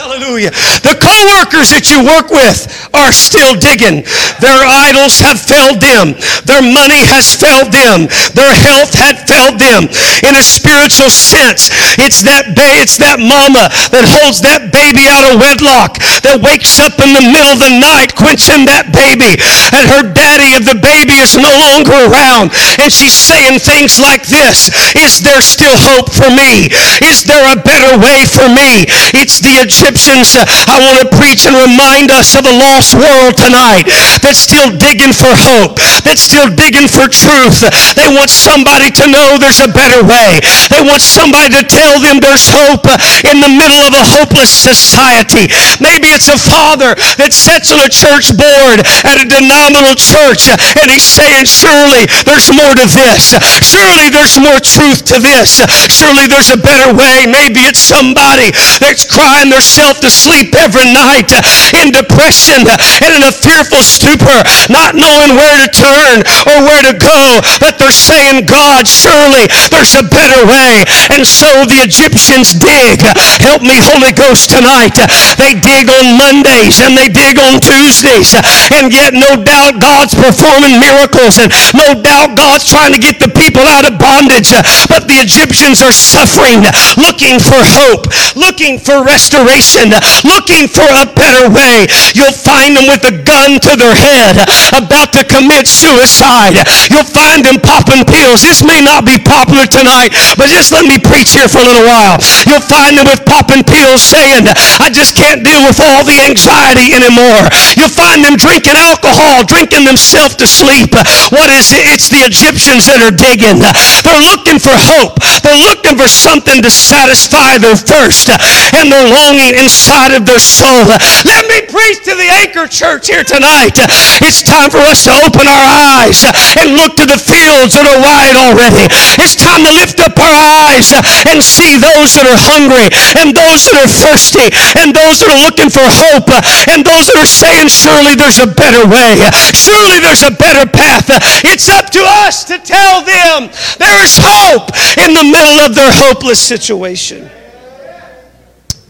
Hallelujah. 0.00 0.50
The 0.80 0.96
co-workers 0.96 1.68
that 1.76 1.92
you 1.92 2.00
work 2.00 2.32
with 2.32 2.64
are 2.96 3.12
still 3.12 3.52
digging. 3.52 4.00
Their 4.40 4.56
idols 4.64 5.20
have 5.20 5.36
failed 5.36 5.76
them. 5.76 6.16
Their 6.48 6.64
money 6.64 7.04
has 7.04 7.36
failed 7.36 7.68
them. 7.68 8.08
Their 8.32 8.48
health 8.48 8.96
had 8.96 9.28
them. 9.56 9.88
In 10.26 10.36
a 10.36 10.44
spiritual 10.44 11.08
sense, 11.08 11.72
it's 11.96 12.20
that 12.28 12.52
ba- 12.52 12.76
it's 12.84 13.00
that 13.00 13.16
mama 13.16 13.72
that 13.94 14.04
holds 14.04 14.44
that 14.44 14.68
baby 14.68 15.08
out 15.08 15.24
of 15.24 15.40
wedlock 15.40 15.96
that 16.28 16.44
wakes 16.44 16.76
up 16.76 17.00
in 17.00 17.16
the 17.16 17.24
middle 17.24 17.56
of 17.56 17.60
the 17.64 17.72
night 17.72 18.12
quenching 18.12 18.68
that 18.68 18.92
baby 18.92 19.40
and 19.72 19.84
her 19.88 20.04
daddy 20.04 20.52
of 20.52 20.68
the 20.68 20.76
baby 20.76 21.16
is 21.22 21.38
no 21.40 21.50
longer 21.56 21.96
around 22.12 22.52
and 22.80 22.90
she's 22.92 23.14
saying 23.14 23.60
things 23.60 24.00
like 24.00 24.26
this, 24.26 24.72
is 24.96 25.20
there 25.22 25.40
still 25.40 25.76
hope 25.76 26.10
for 26.10 26.28
me? 26.32 26.68
Is 27.04 27.24
there 27.24 27.44
a 27.52 27.56
better 27.56 27.96
way 28.00 28.24
for 28.26 28.48
me? 28.48 28.88
It's 29.16 29.38
the 29.40 29.60
Egyptians. 29.60 30.34
Uh, 30.34 30.44
I 30.66 30.80
want 30.80 30.98
to 31.04 31.08
preach 31.14 31.46
and 31.46 31.54
remind 31.54 32.10
us 32.10 32.34
of 32.34 32.44
a 32.48 32.54
lost 32.54 32.96
world 32.96 33.36
tonight 33.36 33.86
that's 34.24 34.40
still 34.40 34.72
digging 34.72 35.12
for 35.12 35.30
hope, 35.30 35.78
that's 36.02 36.22
still 36.24 36.48
digging 36.50 36.88
for 36.88 37.06
truth. 37.06 37.62
They 37.94 38.08
want 38.10 38.30
somebody 38.30 38.90
to 38.96 39.04
know 39.06 39.29
there's 39.36 39.60
a 39.60 39.68
better 39.68 40.00
way. 40.02 40.40
They 40.72 40.82
want 40.82 41.02
somebody 41.02 41.52
to 41.60 41.64
tell 41.66 42.00
them 42.00 42.18
there's 42.18 42.48
hope 42.48 42.88
in 43.28 43.42
the 43.42 43.52
middle 43.52 43.82
of 43.84 43.92
a 43.92 44.04
hopeless 44.18 44.50
society. 44.50 45.52
Maybe 45.78 46.10
it's 46.10 46.32
a 46.32 46.40
father 46.40 46.96
that 47.20 47.36
sits 47.36 47.68
on 47.70 47.84
a 47.84 47.90
church 47.92 48.32
board 48.32 48.80
at 49.04 49.20
a 49.20 49.26
denominational 49.28 49.94
church 49.94 50.48
and 50.80 50.88
he's 50.88 51.04
saying, 51.04 51.44
surely 51.44 52.08
there's 52.24 52.48
more 52.48 52.72
to 52.72 52.86
this. 52.88 53.36
Surely 53.60 54.08
there's 54.08 54.40
more 54.40 54.58
truth 54.62 55.04
to 55.12 55.20
this. 55.20 55.60
Surely 55.92 56.26
there's 56.26 56.50
a 56.50 56.60
better 56.60 56.94
way. 56.96 57.28
Maybe 57.28 57.66
it's 57.66 57.80
somebody 57.80 58.54
that's 58.80 59.04
crying 59.04 59.50
themselves 59.52 60.00
to 60.00 60.10
sleep 60.10 60.56
every 60.56 60.88
night 60.88 61.28
in 61.76 61.92
depression 61.92 62.64
and 62.66 63.10
in 63.12 63.22
a 63.26 63.34
fearful 63.34 63.82
stupor, 63.84 64.38
not 64.72 64.96
knowing 64.96 65.36
where 65.36 65.56
to 65.60 65.68
turn 65.68 66.24
or 66.48 66.56
where 66.64 66.82
to 66.86 66.94
go. 66.96 67.42
But 67.60 67.76
they're 67.76 67.94
saying, 67.94 68.46
God, 68.46 68.86
surely 68.88 69.19
there's 69.68 69.92
a 69.96 70.04
better 70.06 70.48
way. 70.48 70.84
And 71.12 71.26
so 71.26 71.68
the 71.68 71.84
Egyptians 71.84 72.56
dig. 72.56 73.04
Help 73.44 73.60
me, 73.60 73.76
Holy 73.76 74.12
Ghost, 74.16 74.48
tonight. 74.48 74.96
They 75.36 75.52
dig 75.52 75.92
on 75.92 76.16
Mondays 76.16 76.80
and 76.80 76.96
they 76.96 77.12
dig 77.12 77.36
on 77.36 77.60
Tuesdays. 77.60 78.32
And 78.72 78.88
yet, 78.88 79.12
no 79.12 79.36
doubt, 79.36 79.80
God's 79.80 80.16
performing 80.16 80.80
miracles. 80.80 81.36
And 81.36 81.52
no 81.76 82.00
doubt, 82.00 82.36
God's 82.36 82.64
trying 82.64 82.96
to 82.96 83.00
get 83.00 83.20
the 83.20 83.28
people 83.28 83.64
out 83.68 83.84
of 83.84 84.00
bondage. 84.00 84.56
But 84.88 85.04
the 85.04 85.20
Egyptians 85.20 85.84
are 85.84 85.92
suffering, 85.92 86.64
looking 86.96 87.36
for 87.36 87.60
hope, 87.60 88.08
looking 88.36 88.80
for 88.80 89.04
restoration, 89.04 89.92
looking 90.24 90.64
for 90.64 90.86
a 90.86 91.04
better 91.04 91.52
way. 91.52 91.84
You'll 92.16 92.36
find 92.36 92.76
them 92.76 92.88
with 92.88 93.04
a 93.04 93.14
gun 93.20 93.60
to 93.68 93.72
their 93.76 93.94
head, 93.94 94.40
about 94.72 95.12
to 95.18 95.24
commit 95.24 95.66
suicide. 95.66 96.56
You'll 96.88 97.08
find 97.08 97.44
them 97.44 97.60
popping 97.60 98.04
pills. 98.04 98.42
This 98.42 98.62
may 98.62 98.80
not 98.80 99.04
be 99.04 99.09
be 99.10 99.18
popular 99.26 99.66
tonight, 99.66 100.14
but 100.38 100.46
just 100.46 100.70
let 100.70 100.86
me 100.86 100.94
preach 100.94 101.34
here 101.34 101.50
for 101.50 101.58
a 101.58 101.66
little 101.66 101.82
while. 101.82 102.22
You'll 102.46 102.62
find 102.62 102.94
them 102.94 103.10
with 103.10 103.26
popping 103.26 103.66
pills 103.66 104.06
saying, 104.06 104.46
I 104.78 104.86
just 104.86 105.18
can't 105.18 105.42
deal 105.42 105.66
with 105.66 105.82
all 105.82 106.06
the 106.06 106.22
anxiety 106.22 106.94
anymore. 106.94 107.42
You'll 107.74 107.90
find 107.90 108.22
them 108.22 108.38
drinking 108.38 108.78
alcohol, 108.78 109.42
drinking 109.42 109.82
themselves 109.82 110.38
to 110.38 110.46
sleep. 110.46 110.94
What 111.34 111.50
is 111.50 111.74
it? 111.74 111.90
It's 111.90 112.06
the 112.06 112.22
Egyptians 112.22 112.86
that 112.86 113.02
are 113.02 113.10
digging. 113.10 113.58
They're 114.06 114.26
looking 114.30 114.62
for 114.62 114.74
hope. 114.74 115.18
They're 115.42 115.58
looking 115.58 115.98
for 115.98 116.06
something 116.06 116.62
to 116.62 116.70
satisfy 116.70 117.58
their 117.58 117.74
thirst 117.74 118.30
and 118.30 118.86
their 118.92 119.06
longing 119.10 119.58
inside 119.58 120.14
of 120.14 120.22
their 120.22 120.42
soul. 120.42 120.86
Let 121.26 121.50
me 121.50 121.66
preach 121.66 122.06
to 122.06 122.14
the 122.14 122.30
anchor 122.46 122.70
church 122.70 123.10
here 123.10 123.26
tonight. 123.26 123.74
It's 124.22 124.46
time 124.46 124.70
for 124.70 124.82
us 124.86 125.02
to 125.10 125.12
open 125.26 125.50
our 125.50 125.66
eyes 125.98 126.22
and 126.62 126.78
look 126.78 126.94
to 127.00 127.06
the 127.10 127.18
fields 127.18 127.74
that 127.74 127.88
are 127.90 127.98
wide 127.98 128.36
already. 128.38 128.86
It's 129.18 129.36
time 129.36 129.62
to 129.64 129.72
lift 129.72 130.00
up 130.00 130.16
our 130.18 130.38
eyes 130.66 130.92
and 131.30 131.42
see 131.42 131.78
those 131.78 132.14
that 132.18 132.26
are 132.26 132.40
hungry 132.40 132.90
and 133.20 133.34
those 133.34 133.66
that 133.70 133.76
are 133.78 133.90
thirsty 133.90 134.50
and 134.80 134.90
those 134.94 135.22
that 135.22 135.30
are 135.30 135.42
looking 135.42 135.70
for 135.70 135.84
hope 135.84 136.28
and 136.70 136.82
those 136.82 137.10
that 137.10 137.18
are 137.22 137.28
saying, 137.28 137.70
surely 137.70 138.14
there's 138.18 138.42
a 138.42 138.50
better 138.50 138.84
way. 138.86 139.20
Surely 139.54 140.00
there's 140.02 140.22
a 140.26 140.34
better 140.34 140.68
path. 140.68 141.06
It's 141.44 141.68
up 141.68 141.90
to 141.90 142.02
us 142.26 142.44
to 142.44 142.58
tell 142.58 143.02
them 143.02 143.50
there 143.78 143.98
is 144.02 144.18
hope 144.20 144.70
in 144.98 145.14
the 145.14 145.24
middle 145.24 145.58
of 145.64 145.74
their 145.74 145.92
hopeless 145.92 146.40
situation. 146.40 147.30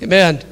Amen. 0.02 0.49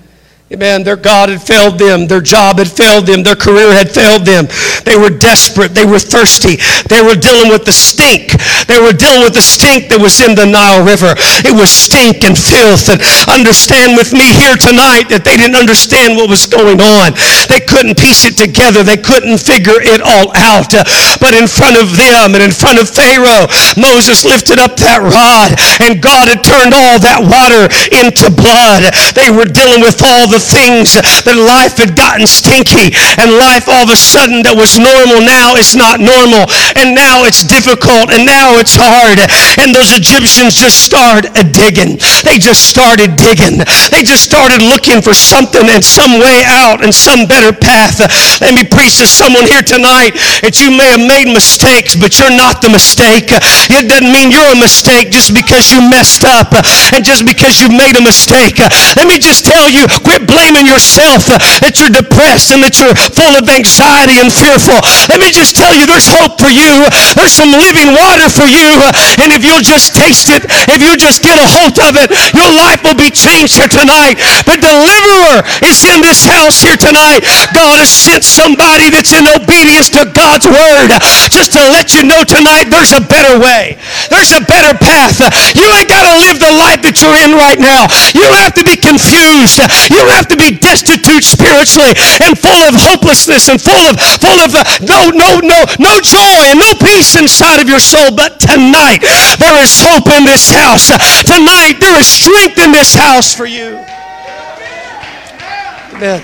Amen. 0.49 0.81
Their 0.81 0.97
God 0.97 1.29
had 1.29 1.45
failed 1.45 1.77
them. 1.77 2.09
Their 2.09 2.25
job 2.25 2.57
had 2.57 2.73
failed 2.73 3.05
them. 3.05 3.21
Their 3.21 3.37
career 3.37 3.69
had 3.69 3.93
failed 3.93 4.25
them. 4.25 4.49
They 4.89 4.97
were 4.97 5.13
desperate. 5.13 5.77
They 5.77 5.85
were 5.85 6.01
thirsty. 6.01 6.57
They 6.89 7.05
were 7.05 7.21
dealing 7.21 7.53
with 7.53 7.69
the 7.69 7.77
stink. 7.77 8.33
They 8.65 8.81
were 8.81 8.97
dealing 8.97 9.29
with 9.29 9.37
the 9.37 9.45
stink 9.45 9.93
that 9.93 10.01
was 10.01 10.25
in 10.25 10.33
the 10.33 10.49
Nile 10.49 10.81
River. 10.81 11.13
It 11.45 11.53
was 11.53 11.69
stink 11.69 12.25
and 12.25 12.33
filth. 12.33 12.89
And 12.89 12.97
understand 13.29 13.93
with 14.01 14.17
me 14.17 14.25
here 14.25 14.57
tonight 14.57 15.13
that 15.13 15.21
they 15.21 15.37
didn't 15.37 15.61
understand 15.61 16.17
what 16.17 16.33
was 16.33 16.49
going 16.49 16.81
on. 16.81 17.13
They 17.53 17.61
couldn't 17.61 18.01
piece 18.01 18.25
it 18.25 18.41
together. 18.41 18.81
They 18.81 18.97
couldn't 18.97 19.45
figure 19.45 19.77
it 19.77 20.01
all 20.01 20.33
out. 20.33 20.73
But 21.21 21.37
in 21.37 21.45
front 21.45 21.77
of 21.77 21.93
them 21.93 22.33
and 22.33 22.41
in 22.41 22.57
front 22.57 22.81
of 22.81 22.89
Pharaoh, 22.89 23.53
Moses 23.77 24.25
lifted 24.25 24.57
up 24.57 24.81
that 24.81 25.05
rod 25.05 25.53
and 25.85 26.01
God 26.01 26.33
had 26.33 26.41
turned 26.41 26.73
all 26.73 26.97
that 27.05 27.21
water 27.21 27.69
into 27.93 28.33
blood. 28.33 28.89
They 29.13 29.29
were 29.29 29.45
dealing 29.45 29.85
with 29.85 30.01
all 30.01 30.25
the 30.25 30.38
the 30.39 30.47
things 30.47 30.95
that 30.95 31.35
life 31.35 31.83
had 31.83 31.99
gotten 31.99 32.23
stinky 32.23 32.95
and 33.19 33.35
life 33.35 33.67
all 33.67 33.83
of 33.83 33.91
a 33.91 33.99
sudden 33.99 34.47
that 34.47 34.55
was 34.55 34.79
normal 34.79 35.19
now 35.19 35.59
is 35.59 35.75
not 35.75 35.99
normal 35.99 36.47
and 36.79 36.95
now 36.95 37.27
it's 37.27 37.43
difficult 37.43 38.15
and 38.15 38.23
now 38.23 38.55
it's 38.55 38.79
hard 38.79 39.19
and 39.59 39.75
those 39.75 39.91
Egyptians 39.91 40.55
just 40.55 40.87
started 40.87 41.35
digging. 41.51 41.99
They 42.23 42.39
just 42.39 42.71
started 42.71 43.19
digging. 43.19 43.67
They 43.91 44.07
just 44.07 44.23
started 44.23 44.63
looking 44.63 45.03
for 45.03 45.11
something 45.11 45.67
and 45.67 45.83
some 45.83 46.23
way 46.23 46.47
out 46.47 46.87
and 46.87 46.95
some 46.95 47.27
better 47.27 47.51
path. 47.51 47.99
Let 48.39 48.55
me 48.55 48.63
preach 48.63 49.03
to 49.03 49.11
someone 49.11 49.43
here 49.51 49.67
tonight 49.67 50.15
that 50.47 50.63
you 50.63 50.71
may 50.71 50.95
have 50.95 51.03
made 51.03 51.27
mistakes, 51.27 51.99
but 51.99 52.15
you're 52.15 52.35
not 52.35 52.63
the 52.63 52.71
mistake. 52.71 53.35
It 53.75 53.91
doesn't 53.91 54.07
mean 54.07 54.31
you're 54.31 54.55
a 54.55 54.59
mistake 54.59 55.11
just 55.11 55.35
because 55.35 55.75
you 55.75 55.83
messed 55.83 56.23
up 56.23 56.55
and 56.95 57.03
just 57.03 57.27
because 57.27 57.59
you 57.59 57.67
made 57.75 57.99
a 57.99 58.05
mistake. 58.05 58.63
Let 58.95 59.11
me 59.11 59.19
just 59.19 59.43
tell 59.43 59.67
you, 59.67 59.89
quit 60.07 60.28
blaming 60.29 60.69
yourself 60.69 61.25
that 61.65 61.81
you're 61.81 61.93
depressed 61.93 62.53
and 62.53 62.61
that 62.63 62.77
you're 62.77 62.95
full 63.17 63.35
of 63.35 63.49
anxiety 63.49 64.21
and 64.21 64.29
fearful. 64.29 64.77
Let 65.09 65.19
me 65.19 65.33
just 65.33 65.57
tell 65.57 65.73
you 65.73 65.89
there's 65.89 66.07
hope 66.07 66.37
for 66.37 66.53
you. 66.53 66.85
There's 67.17 67.35
some 67.35 67.51
living 67.51 67.97
water 67.97 68.29
for 68.29 68.47
you. 68.47 68.79
And 69.25 69.33
if 69.33 69.43
you'll 69.43 69.65
just 69.65 69.97
taste 69.97 70.29
it, 70.29 70.45
if 70.69 70.85
you 70.85 70.95
just 71.01 71.25
get 71.25 71.35
a 71.41 71.49
hold 71.49 71.81
of 71.81 71.97
it, 71.97 72.13
your 72.37 72.49
life 72.53 72.85
will 72.85 72.99
be 72.99 73.11
changed 73.11 73.57
here 73.57 73.71
tonight. 73.71 74.21
The 74.45 74.61
deliverer 74.61 75.43
is 75.65 75.83
in 75.89 76.05
this 76.05 76.29
house 76.29 76.61
here 76.61 76.77
tonight. 76.77 77.25
God 77.57 77.81
has 77.81 77.91
sent 77.91 78.23
somebody 78.23 78.93
that's 78.93 79.11
in 79.17 79.25
obedience 79.27 79.89
to 79.97 80.05
God's 80.13 80.45
word 80.45 80.93
just 81.33 81.57
to 81.57 81.63
let 81.73 81.97
you 81.97 82.05
know 82.05 82.23
tonight 82.23 82.69
there's 82.69 82.93
a 82.93 83.01
better 83.01 83.41
way. 83.41 83.81
There's 84.13 84.37
a 84.37 84.43
better 84.45 84.77
path. 84.77 85.19
You 85.57 85.67
ain't 85.79 85.89
got 85.89 86.05
to 86.05 86.15
live 86.21 86.37
the 86.39 86.53
life 86.53 86.85
that 86.85 87.01
you're 87.01 87.17
in 87.25 87.33
right 87.35 87.59
now. 87.59 87.89
You 88.13 88.27
don't 88.27 88.43
have 88.43 88.57
to 88.61 88.67
be 88.67 88.77
confused. 88.77 89.63
You 89.89 90.03
don't 90.05 90.18
have 90.19 90.27
to 90.27 90.37
be 90.37 90.51
destitute 90.59 91.23
spiritually 91.23 91.95
and 92.27 92.35
full 92.35 92.67
of 92.67 92.75
hopelessness 92.75 93.47
and 93.47 93.63
full 93.63 93.87
of 93.87 93.95
full 94.19 94.41
of 94.43 94.51
uh, 94.51 94.67
no 94.83 95.15
no 95.15 95.39
no 95.39 95.63
no 95.79 95.95
joy 96.03 96.51
and 96.51 96.59
no 96.59 96.75
peace 96.83 97.15
inside 97.15 97.63
of 97.63 97.69
your 97.69 97.79
soul. 97.79 98.11
But 98.11 98.43
tonight 98.43 98.99
there 99.39 99.63
is 99.63 99.79
hope 99.79 100.11
in 100.11 100.27
this 100.27 100.51
house. 100.51 100.91
Tonight 101.23 101.79
there 101.79 101.95
is 101.99 102.07
strength 102.07 102.59
in 102.59 102.73
this 102.73 102.95
house 102.95 103.33
for 103.33 103.47
you. 103.47 103.79
Amen. 105.95 106.23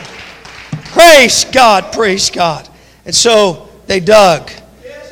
Praise 0.90 1.44
God, 1.44 1.92
praise 1.92 2.30
God. 2.30 2.68
And 3.06 3.14
so 3.14 3.68
they 3.86 4.00
dug 4.00 4.50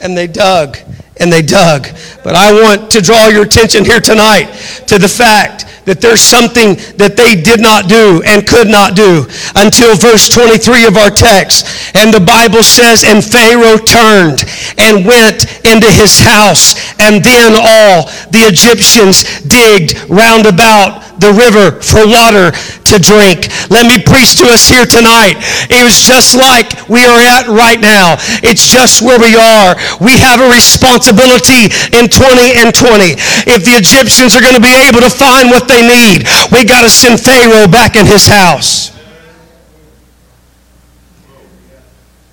and 0.02 0.16
they 0.16 0.26
dug 0.26 0.76
and 1.22 1.32
they 1.32 1.40
dug. 1.40 1.86
But 2.24 2.34
I 2.34 2.52
want 2.52 2.90
to 2.90 3.00
draw 3.00 3.28
your 3.28 3.44
attention 3.44 3.84
here 3.84 4.00
tonight 4.00 4.50
to 4.88 4.98
the 4.98 5.08
fact 5.08 5.66
that 5.84 6.00
there's 6.00 6.22
something 6.22 6.78
that 6.98 7.18
they 7.18 7.34
did 7.34 7.58
not 7.58 7.90
do 7.90 8.22
and 8.26 8.46
could 8.46 8.70
not 8.70 8.94
do 8.94 9.26
until 9.58 9.98
verse 9.98 10.30
23 10.30 10.86
of 10.86 10.94
our 10.94 11.10
text. 11.10 11.66
And 11.94 12.14
the 12.14 12.22
Bible 12.22 12.62
says, 12.62 13.02
And 13.02 13.18
Pharaoh 13.18 13.78
turned 13.78 14.46
and 14.78 15.02
went 15.02 15.46
into 15.66 15.90
his 15.90 16.22
house, 16.22 16.78
and 17.02 17.22
then 17.22 17.54
all 17.58 18.06
the 18.30 18.46
Egyptians 18.46 19.26
digged 19.46 19.98
round 20.06 20.46
about 20.46 21.02
the 21.18 21.34
river 21.34 21.78
for 21.82 22.02
water 22.06 22.50
to 22.90 22.96
drink. 22.98 23.50
Let 23.70 23.86
me 23.86 24.02
preach 24.02 24.38
to 24.42 24.50
us 24.50 24.66
here 24.66 24.86
tonight. 24.86 25.38
It 25.70 25.82
was 25.82 26.02
just 26.02 26.34
like 26.34 26.88
we 26.90 27.06
are 27.06 27.22
at 27.22 27.46
right 27.46 27.78
now. 27.78 28.18
It's 28.42 28.66
just 28.66 29.02
where 29.02 29.18
we 29.18 29.34
are. 29.34 29.78
We 30.02 30.18
have 30.18 30.42
a 30.42 30.50
responsibility 30.50 31.11
in 31.18 32.08
20 32.08 32.62
and 32.62 32.72
20. 32.72 33.16
If 33.48 33.64
the 33.64 33.76
Egyptians 33.76 34.34
are 34.34 34.40
going 34.40 34.56
to 34.56 34.64
be 34.64 34.74
able 34.88 35.00
to 35.00 35.10
find 35.10 35.50
what 35.50 35.68
they 35.68 35.82
need, 35.82 36.24
we 36.52 36.64
got 36.64 36.82
to 36.82 36.90
send 36.90 37.20
Pharaoh 37.20 37.68
back 37.68 37.96
in 37.96 38.06
his 38.06 38.26
house. 38.26 38.92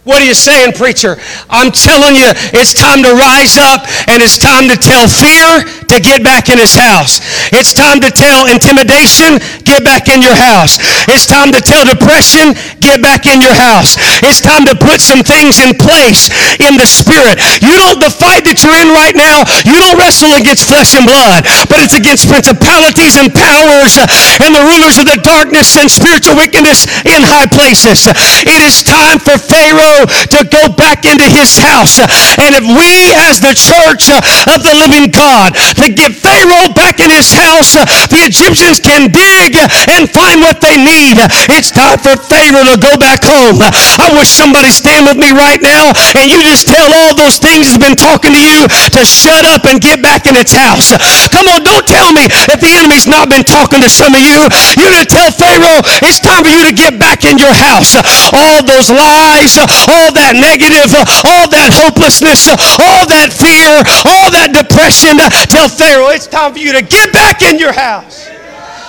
What 0.09 0.23
are 0.23 0.25
you 0.25 0.33
saying, 0.33 0.73
preacher? 0.73 1.21
I'm 1.49 1.71
telling 1.71 2.15
you, 2.15 2.33
it's 2.57 2.73
time 2.73 3.03
to 3.03 3.13
rise 3.13 3.57
up 3.61 3.85
and 4.09 4.23
it's 4.23 4.39
time 4.39 4.65
to 4.65 4.75
tell 4.75 5.05
fear 5.05 5.61
to 5.89 5.97
get 5.97 6.21
back 6.21 6.49
in 6.49 6.61
his 6.61 6.77
house. 6.77 7.19
It's 7.49 7.73
time 7.73 7.97
to 8.05 8.13
tell 8.13 8.45
intimidation, 8.45 9.41
get 9.65 9.81
back 9.81 10.05
in 10.05 10.21
your 10.21 10.37
house. 10.37 10.77
It's 11.09 11.25
time 11.25 11.49
to 11.51 11.61
tell 11.61 11.81
depression, 11.81 12.53
get 12.77 13.01
back 13.01 13.25
in 13.25 13.41
your 13.41 13.53
house. 13.53 13.97
It's 14.21 14.37
time 14.37 14.69
to 14.69 14.77
put 14.77 15.01
some 15.01 15.25
things 15.25 15.57
in 15.57 15.73
place 15.73 16.29
in 16.61 16.77
the 16.77 16.85
spirit. 16.85 17.41
You 17.65 17.73
don't, 17.73 17.97
the 17.97 18.13
fight 18.13 18.45
that 18.45 18.61
you're 18.61 18.77
in 18.77 18.93
right 18.93 19.17
now, 19.17 19.49
you 19.65 19.81
don't 19.81 19.97
wrestle 19.97 20.37
against 20.37 20.69
flesh 20.69 20.93
and 20.93 21.09
blood, 21.09 21.49
but 21.65 21.81
it's 21.81 21.97
against 21.97 22.29
principalities 22.29 23.17
and 23.17 23.33
powers 23.33 23.97
and 24.45 24.53
the 24.53 24.61
rulers 24.61 25.01
of 25.01 25.09
the 25.09 25.17
darkness 25.25 25.73
and 25.73 25.89
spiritual 25.89 26.37
wickedness 26.37 26.85
in 27.09 27.25
high 27.25 27.49
places. 27.49 28.05
It 28.45 28.61
is 28.61 28.85
time 28.85 29.17
for 29.17 29.41
Pharaoh 29.41 30.05
to 30.05 30.39
go 30.45 30.69
back 30.77 31.09
into 31.09 31.25
his 31.25 31.57
house. 31.57 31.97
And 32.37 32.53
if 32.53 32.65
we 32.77 33.09
as 33.25 33.41
the 33.41 33.57
church 33.57 34.13
of 34.45 34.61
the 34.61 34.75
living 34.77 35.09
God 35.09 35.57
to 35.79 35.89
get 35.91 36.15
Pharaoh 36.15 36.71
back 36.75 36.99
in 36.99 37.09
his 37.09 37.31
house, 37.31 37.73
the 38.11 38.21
Egyptians 38.27 38.79
can 38.79 39.07
dig 39.11 39.55
and 39.89 40.09
find 40.11 40.43
what 40.43 40.59
they 40.59 40.75
need. 40.75 41.15
It's 41.55 41.71
time 41.71 41.99
for 41.99 42.15
Pharaoh 42.19 42.67
to 42.67 42.77
go 42.77 42.99
back 42.99 43.23
home. 43.23 43.63
I 43.63 44.11
wish 44.15 44.29
somebody 44.29 44.71
stand 44.71 45.07
with 45.07 45.15
me 45.15 45.31
right 45.31 45.61
now 45.63 45.95
and 46.19 46.27
you 46.27 46.43
just 46.43 46.67
tell 46.67 46.91
all 46.91 47.15
those 47.15 47.39
things 47.39 47.71
that's 47.71 47.79
been 47.79 47.95
talking 47.95 48.35
to 48.35 48.41
you 48.41 48.67
to 48.67 49.01
shut 49.07 49.47
up 49.47 49.63
and 49.65 49.79
get 49.79 50.03
back 50.03 50.27
in 50.27 50.35
its 50.35 50.51
house. 50.51 50.91
Come 51.31 51.47
on, 51.47 51.63
don't 51.63 51.87
tell 51.87 52.11
me 52.11 52.27
that 52.51 52.59
the 52.59 52.71
enemy's 52.75 53.07
not 53.07 53.31
been 53.31 53.47
talking 53.47 53.79
to 53.79 53.89
some 53.89 54.11
of 54.11 54.21
you. 54.21 54.39
You're 54.75 54.95
to 54.99 55.07
tell 55.07 55.31
Pharaoh 55.31 55.79
it's 56.03 56.19
time 56.19 56.43
for 56.43 56.51
you 56.51 56.65
to 56.67 56.75
get 56.75 56.99
back 56.99 57.23
in 57.23 57.39
your 57.39 57.53
house. 57.53 57.95
All 58.35 58.59
those 58.65 58.91
lies, 58.91 59.55
all 59.87 60.11
that 60.11 60.35
negative, 60.35 60.91
all 61.23 61.47
that 61.47 61.71
hopelessness, 61.71 62.51
all 62.51 63.07
that 63.07 63.31
fear, 63.31 63.79
all 64.03 64.27
that 64.33 64.51
depression. 64.51 65.21
Tell 65.47 65.68
Pharaoh, 65.69 66.09
it's 66.09 66.27
time 66.27 66.53
for 66.53 66.59
you 66.59 66.73
to 66.73 66.81
get 66.81 67.13
back 67.13 67.41
in 67.41 67.59
your 67.59 67.73
house. 67.73 68.29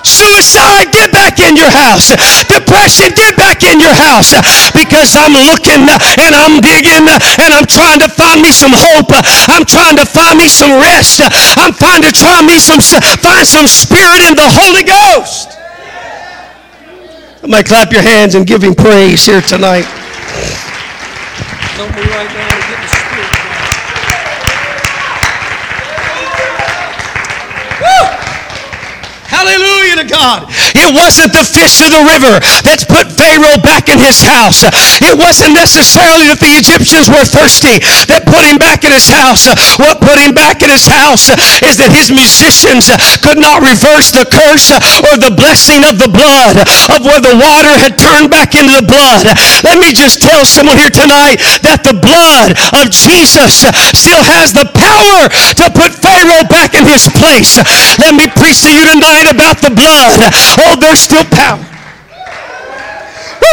Suicide, 0.02 0.88
get 0.92 1.12
back 1.12 1.40
in 1.40 1.56
your 1.56 1.68
house. 1.68 2.08
Depression, 2.48 3.12
get 3.12 3.36
back 3.36 3.62
in 3.62 3.80
your 3.80 3.92
house. 3.92 4.32
Because 4.72 5.12
I'm 5.12 5.36
looking 5.36 5.84
uh, 5.84 6.00
and 6.24 6.32
I'm 6.32 6.60
digging 6.64 7.04
uh, 7.04 7.20
and 7.44 7.52
I'm 7.52 7.68
trying 7.68 8.00
to 8.00 8.08
find 8.08 8.40
me 8.40 8.50
some 8.50 8.72
hope. 8.72 9.12
Uh, 9.12 9.20
I'm 9.52 9.64
trying 9.68 9.96
to 10.00 10.06
find 10.06 10.38
me 10.40 10.48
some 10.48 10.72
rest. 10.80 11.20
I'm 11.60 11.76
trying 11.76 12.02
to 12.02 12.12
try 12.12 12.40
me 12.40 12.56
some 12.58 12.80
find 13.20 13.46
some 13.46 13.68
spirit 13.68 14.24
in 14.24 14.34
the 14.34 14.48
Holy 14.48 14.82
Ghost. 14.82 15.60
Might 17.46 17.66
clap 17.66 17.92
your 17.92 18.02
hands 18.02 18.34
and 18.34 18.46
give 18.46 18.62
him 18.62 18.74
praise 18.74 19.24
here 19.24 19.40
tonight. 19.40 19.84
Help 21.76 21.90
me 21.96 22.02
right 22.02 22.28
now 22.28 22.48
to 22.48 22.60
get 22.68 22.80
the 22.82 22.88
Spirit 22.88 23.40
Hallelujah 29.40 29.79
to 30.00 30.08
God. 30.08 30.48
It 30.72 30.88
wasn't 30.96 31.36
the 31.36 31.44
fish 31.44 31.84
of 31.84 31.92
the 31.92 32.00
river 32.08 32.40
that's 32.64 32.88
put 32.88 33.12
Pharaoh 33.12 33.60
back 33.60 33.92
in 33.92 34.00
his 34.00 34.24
house. 34.24 34.64
It 35.04 35.12
wasn't 35.12 35.52
necessarily 35.52 36.32
that 36.32 36.40
the 36.40 36.56
Egyptians 36.56 37.12
were 37.12 37.26
thirsty 37.28 37.84
that 38.08 38.24
put 38.24 38.48
him 38.48 38.56
back 38.56 38.88
in 38.88 38.92
his 38.96 39.12
house. 39.12 39.44
What 39.76 40.00
put 40.00 40.16
him 40.16 40.32
back 40.32 40.64
in 40.64 40.72
his 40.72 40.88
house 40.88 41.28
is 41.60 41.76
that 41.76 41.92
his 41.92 42.08
musicians 42.08 42.88
could 43.20 43.36
not 43.36 43.60
reverse 43.60 44.08
the 44.08 44.24
curse 44.24 44.72
or 45.04 45.20
the 45.20 45.34
blessing 45.36 45.84
of 45.84 46.00
the 46.00 46.08
blood 46.08 46.64
of 46.96 47.04
where 47.04 47.20
the 47.20 47.36
water 47.36 47.74
had 47.76 48.00
turned 48.00 48.32
back 48.32 48.56
into 48.56 48.72
the 48.72 48.86
blood. 48.86 49.28
Let 49.60 49.76
me 49.76 49.92
just 49.92 50.24
tell 50.24 50.48
someone 50.48 50.80
here 50.80 50.92
tonight 50.92 51.44
that 51.60 51.84
the 51.84 51.96
blood 51.96 52.56
of 52.80 52.88
Jesus 52.88 53.68
still 53.92 54.22
has 54.24 54.56
the 54.56 54.64
power 54.72 55.28
to 55.60 55.66
put 55.76 55.92
Pharaoh 55.92 56.48
back 56.48 56.72
in 56.72 56.88
his 56.88 57.04
place. 57.12 57.60
Let 58.00 58.16
me 58.16 58.24
preach 58.32 58.64
to 58.64 58.72
you 58.72 58.88
tonight 58.88 59.28
about 59.28 59.60
the 59.60 59.68
blood. 59.68 59.89
Oh, 60.62 60.76
there's 60.78 61.00
still 61.00 61.24
power. 61.24 61.79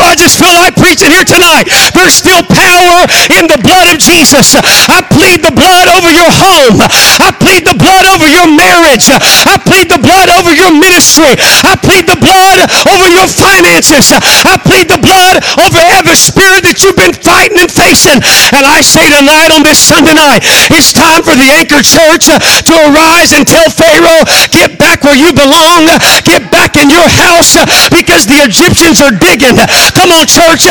I 0.02 0.14
just 0.14 0.38
feel 0.38 0.54
like 0.54 0.78
preaching 0.78 1.10
here 1.10 1.26
tonight. 1.26 1.66
There's 1.94 2.14
still 2.14 2.42
power 2.46 3.00
in 3.34 3.50
the 3.50 3.60
blood 3.62 3.90
of 3.92 3.98
Jesus. 3.98 4.54
I 4.58 5.02
plead 5.10 5.42
the 5.42 5.54
blood 5.54 5.90
over 5.90 6.10
your 6.14 6.30
home. 6.30 6.80
I 7.22 7.34
plead 7.42 7.66
the 7.66 7.78
blood 7.78 8.06
over 8.14 8.30
your 8.30 8.46
marriage. 8.46 9.10
I 9.12 9.58
plead 9.66 9.90
the 9.90 10.00
blood 10.00 10.30
over 10.30 10.54
your 10.54 10.70
ministry. 10.70 11.34
I 11.66 11.74
plead 11.82 12.06
the 12.06 12.20
blood 12.20 12.70
over 12.94 13.08
your 13.10 13.26
finances. 13.26 14.14
I 14.14 14.56
plead 14.62 14.88
the 14.88 15.02
blood 15.02 15.42
over 15.66 15.82
every 15.98 16.18
spirit 16.18 16.64
that 16.70 16.86
you've 16.86 17.00
been 17.00 17.16
fighting 17.18 17.58
and 17.58 17.72
facing. 17.72 18.22
And 18.54 18.64
I 18.64 18.86
say 18.86 19.10
tonight 19.10 19.50
on 19.50 19.66
this 19.66 19.82
Sunday 19.82 20.14
night, 20.14 20.46
it's 20.70 20.94
time 20.94 21.26
for 21.26 21.34
the 21.34 21.50
Anchor 21.50 21.82
Church 21.82 22.30
to 22.30 22.74
arise 22.94 23.34
and 23.34 23.48
tell 23.48 23.68
Pharaoh, 23.74 24.24
get 24.54 24.78
back 24.78 25.04
where 25.04 25.18
you 25.18 25.34
belong. 25.34 25.90
Get 26.24 26.52
back 26.54 26.78
in 26.78 26.90
your 26.90 27.08
house 27.08 27.58
because 27.90 28.30
the 28.30 28.40
Egyptians 28.46 29.02
are 29.02 29.14
digging. 29.14 29.58
Come 29.94 30.12
on, 30.12 30.28
church. 30.28 30.68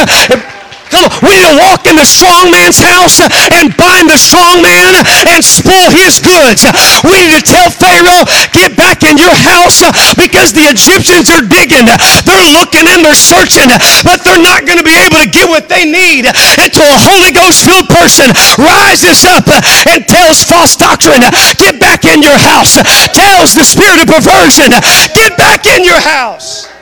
Come 0.87 1.03
on, 1.03 1.11
we 1.19 1.35
need 1.35 1.43
to 1.51 1.59
walk 1.67 1.83
in 1.91 1.99
the 1.99 2.07
strong 2.07 2.47
man's 2.55 2.79
house 2.79 3.19
and 3.19 3.75
bind 3.75 4.07
the 4.07 4.15
strong 4.17 4.63
man 4.63 4.95
and 5.27 5.43
spoil 5.43 5.91
his 5.91 6.23
goods. 6.23 6.63
We 7.03 7.27
need 7.27 7.35
to 7.35 7.43
tell 7.43 7.75
Pharaoh, 7.75 8.23
get 8.55 8.79
back 8.79 9.03
in 9.03 9.19
your 9.19 9.35
house 9.35 9.83
because 10.15 10.55
the 10.55 10.71
Egyptians 10.71 11.27
are 11.27 11.43
digging. 11.43 11.91
They're 12.23 12.49
looking 12.55 12.87
and 12.87 13.03
they're 13.03 13.19
searching, 13.19 13.67
but 14.07 14.23
they're 14.23 14.41
not 14.41 14.63
going 14.63 14.79
to 14.79 14.87
be 14.87 14.95
able 14.95 15.19
to 15.27 15.31
get 15.31 15.51
what 15.51 15.67
they 15.67 15.91
need 15.91 16.31
until 16.63 16.87
a 16.87 17.01
Holy 17.03 17.35
Ghost 17.35 17.67
filled 17.67 17.91
person 17.91 18.31
rises 18.55 19.27
up 19.27 19.43
and 19.91 20.07
tells 20.07 20.47
false 20.47 20.79
doctrine, 20.79 21.27
get 21.59 21.83
back 21.83 22.07
in 22.07 22.23
your 22.23 22.39
house. 22.39 22.79
Tells 23.11 23.59
the 23.59 23.67
spirit 23.67 23.99
of 23.99 24.07
perversion, 24.07 24.71
get 25.19 25.35
back 25.35 25.67
in 25.67 25.83
your 25.83 25.99
house. 25.99 26.76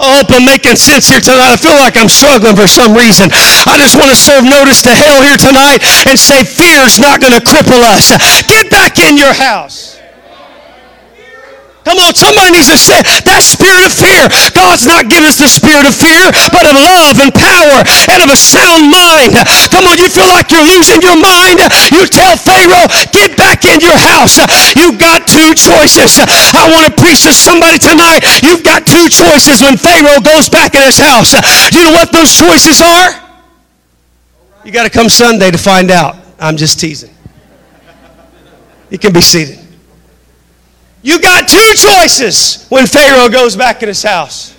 Hope 0.00 0.32
I'm 0.32 0.48
making 0.48 0.80
sense 0.80 1.12
here 1.12 1.20
tonight. 1.20 1.52
I 1.52 1.56
feel 1.60 1.76
like 1.76 2.00
I'm 2.00 2.08
struggling 2.08 2.56
for 2.56 2.64
some 2.64 2.96
reason. 2.96 3.28
I 3.68 3.76
just 3.76 4.00
want 4.00 4.08
to 4.08 4.16
serve 4.16 4.48
notice 4.48 4.80
to 4.88 4.96
hell 4.96 5.20
here 5.20 5.36
tonight 5.36 5.84
and 6.08 6.16
say 6.16 6.40
fear's 6.40 6.96
not 6.96 7.20
going 7.20 7.36
to 7.36 7.44
cripple 7.44 7.84
us. 7.84 8.08
Get 8.48 8.70
back 8.72 8.96
in 8.96 9.20
your 9.20 9.34
house. 9.36 9.99
Come 11.80 11.96
on, 11.96 12.12
somebody 12.12 12.52
needs 12.52 12.68
to 12.68 12.76
say 12.76 13.00
that 13.24 13.40
spirit 13.40 13.88
of 13.88 13.92
fear. 13.96 14.28
God's 14.52 14.84
not 14.84 15.08
given 15.08 15.24
us 15.24 15.40
the 15.40 15.48
spirit 15.48 15.88
of 15.88 15.96
fear, 15.96 16.28
but 16.52 16.68
of 16.68 16.76
love 16.76 17.16
and 17.24 17.32
power 17.32 17.80
and 18.12 18.20
of 18.20 18.28
a 18.28 18.36
sound 18.36 18.92
mind. 18.92 19.32
Come 19.72 19.88
on, 19.88 19.96
you 19.96 20.12
feel 20.12 20.28
like 20.28 20.52
you're 20.52 20.64
losing 20.64 21.00
your 21.00 21.16
mind? 21.16 21.56
You 21.88 22.04
tell 22.04 22.36
Pharaoh, 22.36 22.84
get 23.16 23.32
back 23.40 23.64
in 23.64 23.80
your 23.80 23.96
house. 23.96 24.36
You've 24.76 25.00
got 25.00 25.24
two 25.24 25.56
choices. 25.56 26.20
I 26.52 26.68
want 26.68 26.84
to 26.84 26.92
preach 27.00 27.24
to 27.24 27.32
somebody 27.32 27.80
tonight. 27.80 28.28
You've 28.44 28.64
got 28.64 28.84
two 28.84 29.08
choices 29.08 29.64
when 29.64 29.80
Pharaoh 29.80 30.20
goes 30.20 30.52
back 30.52 30.76
in 30.76 30.84
his 30.84 31.00
house. 31.00 31.32
Do 31.72 31.80
you 31.80 31.88
know 31.88 31.96
what 31.96 32.12
those 32.12 32.36
choices 32.36 32.84
are? 32.84 33.08
You 34.64 34.72
got 34.72 34.84
to 34.84 34.92
come 34.92 35.08
Sunday 35.08 35.50
to 35.50 35.58
find 35.58 35.90
out. 35.90 36.16
I'm 36.38 36.56
just 36.56 36.80
teasing. 36.80 37.14
You 38.90 38.98
can 38.98 39.12
be 39.12 39.22
seated. 39.22 39.59
You 41.02 41.20
got 41.20 41.48
two 41.48 41.74
choices 41.74 42.66
when 42.68 42.86
Pharaoh 42.86 43.28
goes 43.28 43.56
back 43.56 43.82
in 43.82 43.88
his 43.88 44.02
house. 44.02 44.56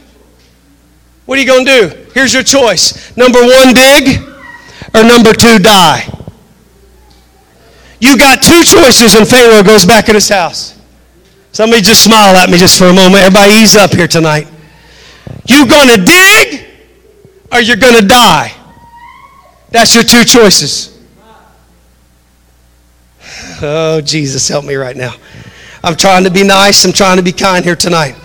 What 1.25 1.37
are 1.37 1.41
you 1.41 1.47
going 1.47 1.65
to 1.65 1.71
do? 1.71 2.07
Here's 2.13 2.33
your 2.33 2.43
choice. 2.43 3.15
Number 3.15 3.39
one, 3.39 3.73
dig, 3.73 4.19
or 4.93 5.03
number 5.03 5.33
two, 5.33 5.59
die. 5.59 6.07
You 7.99 8.17
got 8.17 8.41
two 8.41 8.63
choices 8.63 9.13
when 9.13 9.25
Pharaoh 9.25 9.63
goes 9.63 9.85
back 9.85 10.09
in 10.09 10.15
his 10.15 10.27
house. 10.27 10.79
Somebody 11.51 11.81
just 11.81 12.03
smile 12.03 12.35
at 12.35 12.49
me 12.49 12.57
just 12.57 12.77
for 12.77 12.85
a 12.85 12.93
moment. 12.93 13.23
Everybody 13.23 13.53
ease 13.53 13.75
up 13.75 13.91
here 13.91 14.07
tonight. 14.07 14.47
You 15.47 15.67
going 15.67 15.89
to 15.89 16.03
dig 16.03 16.65
or 17.51 17.59
you're 17.59 17.77
going 17.77 17.99
to 17.99 18.07
die? 18.07 18.53
That's 19.69 19.93
your 19.93 20.03
two 20.03 20.23
choices. 20.23 20.99
Oh, 23.61 24.01
Jesus, 24.01 24.47
help 24.47 24.65
me 24.65 24.75
right 24.75 24.95
now. 24.95 25.13
I'm 25.83 25.95
trying 25.95 26.23
to 26.23 26.31
be 26.31 26.43
nice. 26.43 26.85
I'm 26.85 26.93
trying 26.93 27.17
to 27.17 27.23
be 27.23 27.31
kind 27.31 27.65
here 27.65 27.75
tonight. 27.75 28.15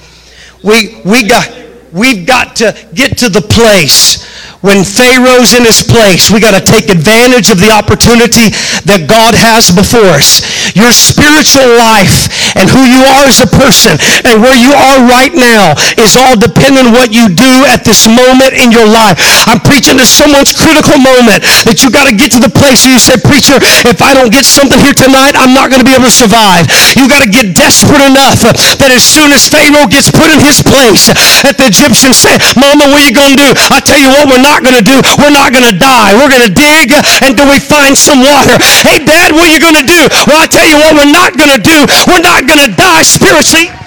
We, 0.63 1.01
we 1.05 1.27
got, 1.27 1.51
we've 1.93 2.27
got 2.27 2.57
to 2.57 2.89
get 2.95 3.19
to 3.19 3.29
the 3.29 3.41
place 3.41 4.36
when 4.67 4.83
Pharaoh's 4.83 5.55
in 5.55 5.62
his 5.62 5.87
place, 5.87 6.27
we 6.27 6.43
got 6.43 6.59
to 6.59 6.64
take 6.64 6.91
advantage 6.91 7.55
of 7.55 7.62
the 7.62 7.71
opportunity 7.71 8.51
that 8.83 9.07
God 9.07 9.39
has 9.39 9.71
before 9.71 10.11
us. 10.11 10.43
Your 10.75 10.91
spiritual 10.91 11.71
life 11.79 12.27
and 12.59 12.67
who 12.67 12.83
you 12.83 13.07
are 13.07 13.31
as 13.31 13.39
a 13.39 13.47
person 13.47 13.95
and 14.27 14.43
where 14.43 14.59
you 14.59 14.75
are 14.75 15.07
right 15.07 15.31
now 15.31 15.79
is 16.03 16.19
all 16.19 16.35
dependent 16.35 16.91
on 16.91 16.99
what 16.99 17.14
you 17.14 17.31
do 17.31 17.62
at 17.71 17.87
this 17.87 18.11
moment 18.11 18.59
in 18.59 18.75
your 18.75 18.91
life. 18.91 19.14
I'm 19.47 19.62
preaching 19.62 20.03
to 20.03 20.07
someone's 20.07 20.51
critical 20.51 20.99
moment 20.99 21.47
that 21.62 21.87
you 21.87 21.89
got 21.95 22.11
to 22.11 22.14
get 22.14 22.35
to 22.35 22.43
the 22.43 22.51
place 22.51 22.83
where 22.83 22.99
you 22.99 23.03
say, 23.03 23.14
preacher, 23.23 23.62
if 23.87 24.03
I 24.03 24.19
don't 24.19 24.35
get 24.35 24.43
something 24.43 24.83
here 24.83 24.97
tonight, 24.99 25.39
I'm 25.39 25.55
not 25.55 25.71
going 25.71 25.79
to 25.79 25.87
be 25.87 25.95
able 25.95 26.11
to 26.11 26.17
survive. 26.27 26.67
You 26.99 27.07
got 27.07 27.23
to 27.23 27.31
get 27.31 27.55
desperate 27.55 28.03
enough 28.03 28.43
that 28.83 28.91
as 28.91 29.07
soon 29.07 29.31
as 29.31 29.47
Pharaoh 29.47 29.87
gets 29.87 30.11
put 30.11 30.27
in 30.27 30.43
his 30.43 30.59
place, 30.59 31.14
that 31.47 31.55
the 31.55 31.71
Egyptians 31.71 32.19
say, 32.19 32.35
Mama, 32.59 32.91
what 32.91 32.99
are 32.99 33.07
you 33.07 33.14
going 33.14 33.39
to 33.39 33.41
do? 33.47 33.51
I 33.71 33.79
tell 33.79 34.01
you 34.01 34.11
what, 34.11 34.27
we're 34.27 34.43
not 34.43 34.56
going 34.63 34.77
to 34.77 34.85
do. 34.85 34.97
We're 35.19 35.35
not 35.35 35.53
going 35.53 35.67
to 35.67 35.77
die. 35.77 36.15
We're 36.17 36.31
going 36.31 36.47
to 36.47 36.53
dig 36.53 36.93
until 37.25 37.49
we 37.49 37.59
find 37.59 37.97
some 37.97 38.21
water. 38.21 38.57
Hey, 38.85 39.01
Dad, 39.03 39.33
what 39.33 39.49
are 39.49 39.53
you 39.53 39.61
going 39.61 39.79
to 39.79 39.87
do? 39.87 40.01
Well, 40.29 40.41
I 40.41 40.47
tell 40.47 40.67
you 40.67 40.77
what, 40.77 40.95
we're 40.97 41.13
not 41.13 41.37
going 41.37 41.53
to 41.53 41.63
do. 41.63 41.79
We're 42.07 42.25
not 42.25 42.47
going 42.47 42.63
to 42.65 42.73
die 42.73 43.03
spiritually. 43.03 43.86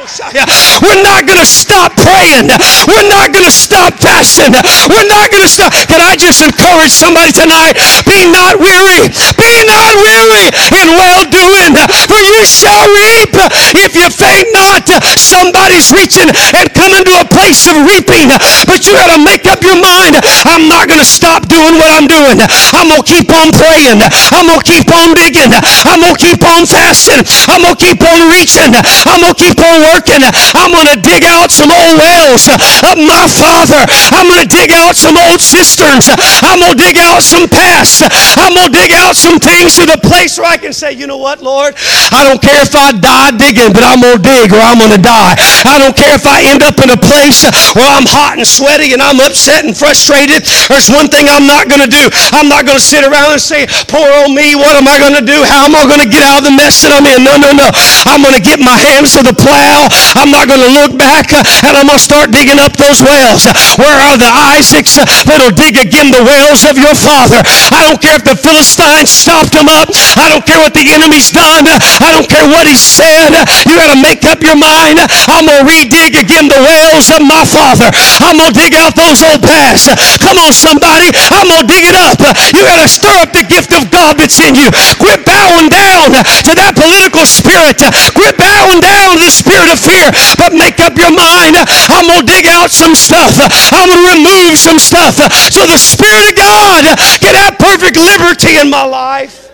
We're 0.00 1.02
not 1.04 1.28
going 1.28 1.36
to 1.36 1.44
stop 1.44 1.92
praying. 1.92 2.48
We're 2.88 3.08
not 3.12 3.36
going 3.36 3.44
to 3.44 3.52
stop 3.52 4.00
fasting. 4.00 4.48
We're 4.88 5.04
not 5.04 5.28
going 5.28 5.44
to 5.44 5.52
stop. 5.52 5.76
Can 5.76 6.00
I 6.00 6.16
just 6.16 6.40
encourage 6.40 6.88
somebody 6.88 7.36
tonight? 7.36 7.76
Be 8.08 8.24
not 8.32 8.56
weary. 8.56 9.12
Be 9.36 9.52
not 9.68 9.92
weary 10.00 10.48
in 10.72 10.96
well 10.96 11.28
doing, 11.28 11.76
for 12.08 12.16
you 12.16 12.40
shall 12.48 12.88
reap 12.96 13.28
if 13.76 13.92
you 13.92 14.08
faint 14.08 14.48
not. 14.56 14.88
Somebody's 15.20 15.92
reaching 15.92 16.32
and 16.32 16.72
coming 16.72 17.04
to 17.04 17.20
a 17.20 17.26
place 17.28 17.68
of 17.68 17.84
reaping, 17.84 18.32
but 18.64 18.88
you 18.88 18.96
got 18.96 19.12
to 19.12 19.20
make 19.20 19.44
up 19.44 19.60
your 19.60 19.76
mind. 19.76 20.16
I'm 20.48 20.64
not 20.64 20.88
going 20.88 21.04
to 21.04 21.08
stop 21.08 21.44
doing 21.44 21.76
what 21.76 21.92
I'm 21.92 22.08
doing. 22.08 22.40
I'm 22.72 22.88
going 22.88 23.04
to 23.04 23.08
keep 23.08 23.28
on 23.28 23.52
praying. 23.52 24.00
I'm 24.32 24.48
going 24.48 24.64
to 24.64 24.64
keep 24.64 24.88
on 24.88 25.12
digging. 25.12 25.52
I'm 25.84 26.00
going 26.00 26.16
to 26.16 26.24
keep 26.24 26.40
on 26.40 26.64
fasting. 26.64 27.20
I'm 27.52 27.68
going 27.68 27.76
to 27.76 27.84
keep 27.84 28.00
on 28.00 28.32
reaching. 28.32 28.72
I'm 29.04 29.20
going 29.20 29.36
to 29.36 29.40
keep 29.44 29.60
on 29.60 29.89
working. 29.90 30.22
I'm 30.54 30.70
going 30.70 30.86
to 30.94 30.98
dig 31.02 31.26
out 31.26 31.50
some 31.50 31.74
old 31.74 31.98
wells 31.98 32.46
of 32.86 32.96
my 33.02 33.26
father. 33.26 33.82
I'm 34.14 34.30
going 34.30 34.46
to 34.46 34.50
dig 34.50 34.70
out 34.70 34.94
some 34.94 35.18
old 35.18 35.42
cisterns. 35.42 36.06
I'm 36.46 36.62
going 36.62 36.78
to 36.78 36.80
dig 36.80 36.94
out 36.98 37.26
some 37.26 37.50
past. 37.50 38.06
I'm 38.38 38.54
going 38.54 38.70
to 38.70 38.74
dig 38.74 38.94
out 38.94 39.18
some 39.18 39.42
things 39.42 39.74
to 39.82 39.84
the 39.90 39.98
place 39.98 40.38
where 40.38 40.46
I 40.46 40.56
can 40.56 40.70
say, 40.70 40.94
you 40.94 41.10
know 41.10 41.18
what, 41.18 41.42
Lord? 41.42 41.74
I 42.14 42.22
don't 42.22 42.38
care 42.38 42.62
if 42.62 42.74
I 42.78 42.94
die 42.94 43.34
digging, 43.34 43.74
but 43.74 43.82
I'm 43.82 43.98
going 43.98 44.22
to 44.22 44.22
dig 44.22 44.54
or 44.54 44.62
I'm 44.62 44.78
going 44.78 44.94
to 44.94 45.02
die. 45.02 45.34
I 45.66 45.82
don't 45.82 45.96
care 45.96 46.14
if 46.14 46.26
I 46.26 46.46
end 46.46 46.62
up 46.62 46.78
in 46.78 46.94
a 46.94 47.00
place 47.00 47.42
where 47.74 47.90
I'm 47.90 48.06
hot 48.06 48.38
and 48.38 48.46
sweaty 48.46 48.94
and 48.94 49.02
I'm 49.02 49.18
upset 49.18 49.66
and 49.66 49.74
frustrated. 49.74 50.46
There's 50.70 50.90
one 50.90 51.10
thing 51.10 51.26
I'm 51.26 51.50
not 51.50 51.66
going 51.66 51.82
to 51.82 51.90
do. 51.90 52.06
I'm 52.30 52.46
not 52.46 52.62
going 52.62 52.78
to 52.78 52.84
sit 52.84 53.02
around 53.02 53.34
and 53.34 53.42
say, 53.42 53.66
poor 53.90 54.06
old 54.22 54.30
me, 54.30 54.54
what 54.54 54.78
am 54.78 54.86
I 54.86 55.02
going 55.02 55.18
to 55.18 55.24
do? 55.24 55.42
How 55.42 55.66
am 55.66 55.74
I 55.74 55.82
going 55.88 56.02
to 56.02 56.10
get 56.10 56.22
out 56.22 56.42
of 56.42 56.44
the 56.46 56.54
mess 56.54 56.82
that 56.86 56.94
I'm 56.94 57.06
in? 57.10 57.26
No, 57.26 57.34
no, 57.40 57.50
no. 57.50 57.68
I'm 58.06 58.22
going 58.22 58.36
to 58.36 58.44
get 58.44 58.62
my 58.62 58.76
hands 58.76 59.16
to 59.18 59.22
the 59.24 59.34
plow 59.34 59.79
I'm 60.16 60.28
not 60.28 60.48
going 60.48 60.60
to 60.60 60.72
look 60.84 60.98
back 60.98 61.32
and 61.32 61.72
I'm 61.76 61.88
going 61.88 61.96
to 61.96 62.02
start 62.02 62.30
digging 62.34 62.60
up 62.60 62.76
those 62.76 63.00
wells. 63.00 63.48
Where 63.80 63.96
are 64.10 64.16
the 64.20 64.28
Isaacs 64.56 65.00
that'll 65.24 65.54
dig 65.54 65.80
again 65.80 66.12
the 66.12 66.24
wells 66.24 66.66
of 66.68 66.76
your 66.76 66.92
father? 66.92 67.40
I 67.72 67.86
don't 67.88 68.00
care 68.00 68.16
if 68.20 68.24
the 68.26 68.36
Philistines 68.36 69.08
stopped 69.08 69.56
them 69.56 69.70
up. 69.70 69.88
I 70.20 70.28
don't 70.28 70.44
care 70.44 70.60
what 70.60 70.76
the 70.76 70.84
enemy's 70.90 71.32
done. 71.32 71.64
I 71.68 72.08
don't 72.12 72.28
care 72.28 72.44
what 72.44 72.68
he 72.68 72.76
said. 72.76 73.32
You 73.64 73.74
got 73.78 73.94
to 73.94 74.00
make 74.00 74.26
up 74.28 74.44
your 74.44 74.58
mind. 74.58 75.00
I'm 75.30 75.48
going 75.48 75.64
to 75.64 75.68
redig 75.68 76.18
again 76.18 76.50
the 76.50 76.60
wells 76.60 77.08
of 77.08 77.24
my 77.24 77.44
father. 77.48 77.88
I'm 78.20 78.36
going 78.36 78.52
to 78.52 78.56
dig 78.56 78.76
out 78.76 78.92
those 78.96 79.24
old 79.24 79.40
paths. 79.40 79.88
Come 80.20 80.36
on, 80.36 80.52
somebody. 80.52 81.08
I'm 81.32 81.48
going 81.48 81.64
to 81.64 81.68
dig 81.70 81.84
it 81.88 81.96
up. 81.96 82.20
You 82.52 82.66
got 82.66 82.82
to 82.84 82.88
stir 82.90 83.16
up 83.22 83.32
the 83.32 83.46
gift 83.46 83.72
of 83.72 83.88
God 83.88 84.18
that's 84.20 84.36
in 84.42 84.56
you. 84.58 84.68
Quit 85.00 85.24
bowing 85.24 85.72
down 85.72 86.12
to 86.44 86.52
that 86.58 86.76
political 86.76 87.24
spirit. 87.24 87.80
Quit 88.12 88.36
bowing 88.36 88.82
down 88.82 89.16
to 89.16 89.24
the 89.24 89.32
spirit 89.32 89.69
fear. 89.76 90.10
But 90.38 90.56
make 90.56 90.80
up 90.80 90.96
your 90.96 91.12
mind. 91.12 91.58
I'm 91.90 92.06
going 92.06 92.24
to 92.24 92.28
dig 92.28 92.46
out 92.46 92.70
some 92.70 92.94
stuff. 92.94 93.36
I'm 93.70 93.90
going 93.90 94.00
to 94.00 94.06
remove 94.18 94.58
some 94.58 94.78
stuff 94.78 95.20
so 95.52 95.66
the 95.66 95.78
Spirit 95.78 96.30
of 96.30 96.36
God 96.36 96.84
can 97.20 97.34
have 97.34 97.58
perfect 97.58 97.96
liberty 97.96 98.58
in 98.58 98.70
my 98.70 98.84
life. 98.84 99.50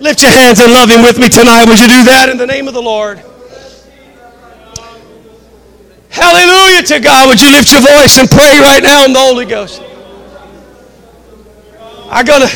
Lift 0.00 0.22
your 0.22 0.32
hands 0.32 0.60
and 0.60 0.72
love 0.72 0.90
Him 0.90 1.02
with 1.02 1.18
me 1.18 1.28
tonight. 1.28 1.66
Would 1.66 1.80
you 1.80 1.88
do 1.88 2.04
that 2.04 2.28
in 2.28 2.36
the 2.36 2.46
name 2.46 2.68
of 2.68 2.74
the 2.74 2.82
Lord? 2.82 3.22
Hallelujah 6.10 6.82
to 6.82 7.00
God. 7.00 7.28
Would 7.28 7.40
you 7.40 7.50
lift 7.50 7.72
your 7.72 7.80
voice 7.80 8.18
and 8.18 8.30
pray 8.30 8.60
right 8.60 8.82
now 8.82 9.04
in 9.04 9.12
the 9.12 9.18
Holy 9.18 9.44
Ghost? 9.44 9.82
I'm 12.08 12.24
to, 12.24 12.46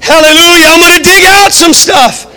hallelujah, 0.00 0.66
I'm 0.68 0.98
to 0.98 1.02
dig 1.02 1.24
out 1.24 1.52
some 1.52 1.72
stuff. 1.72 2.29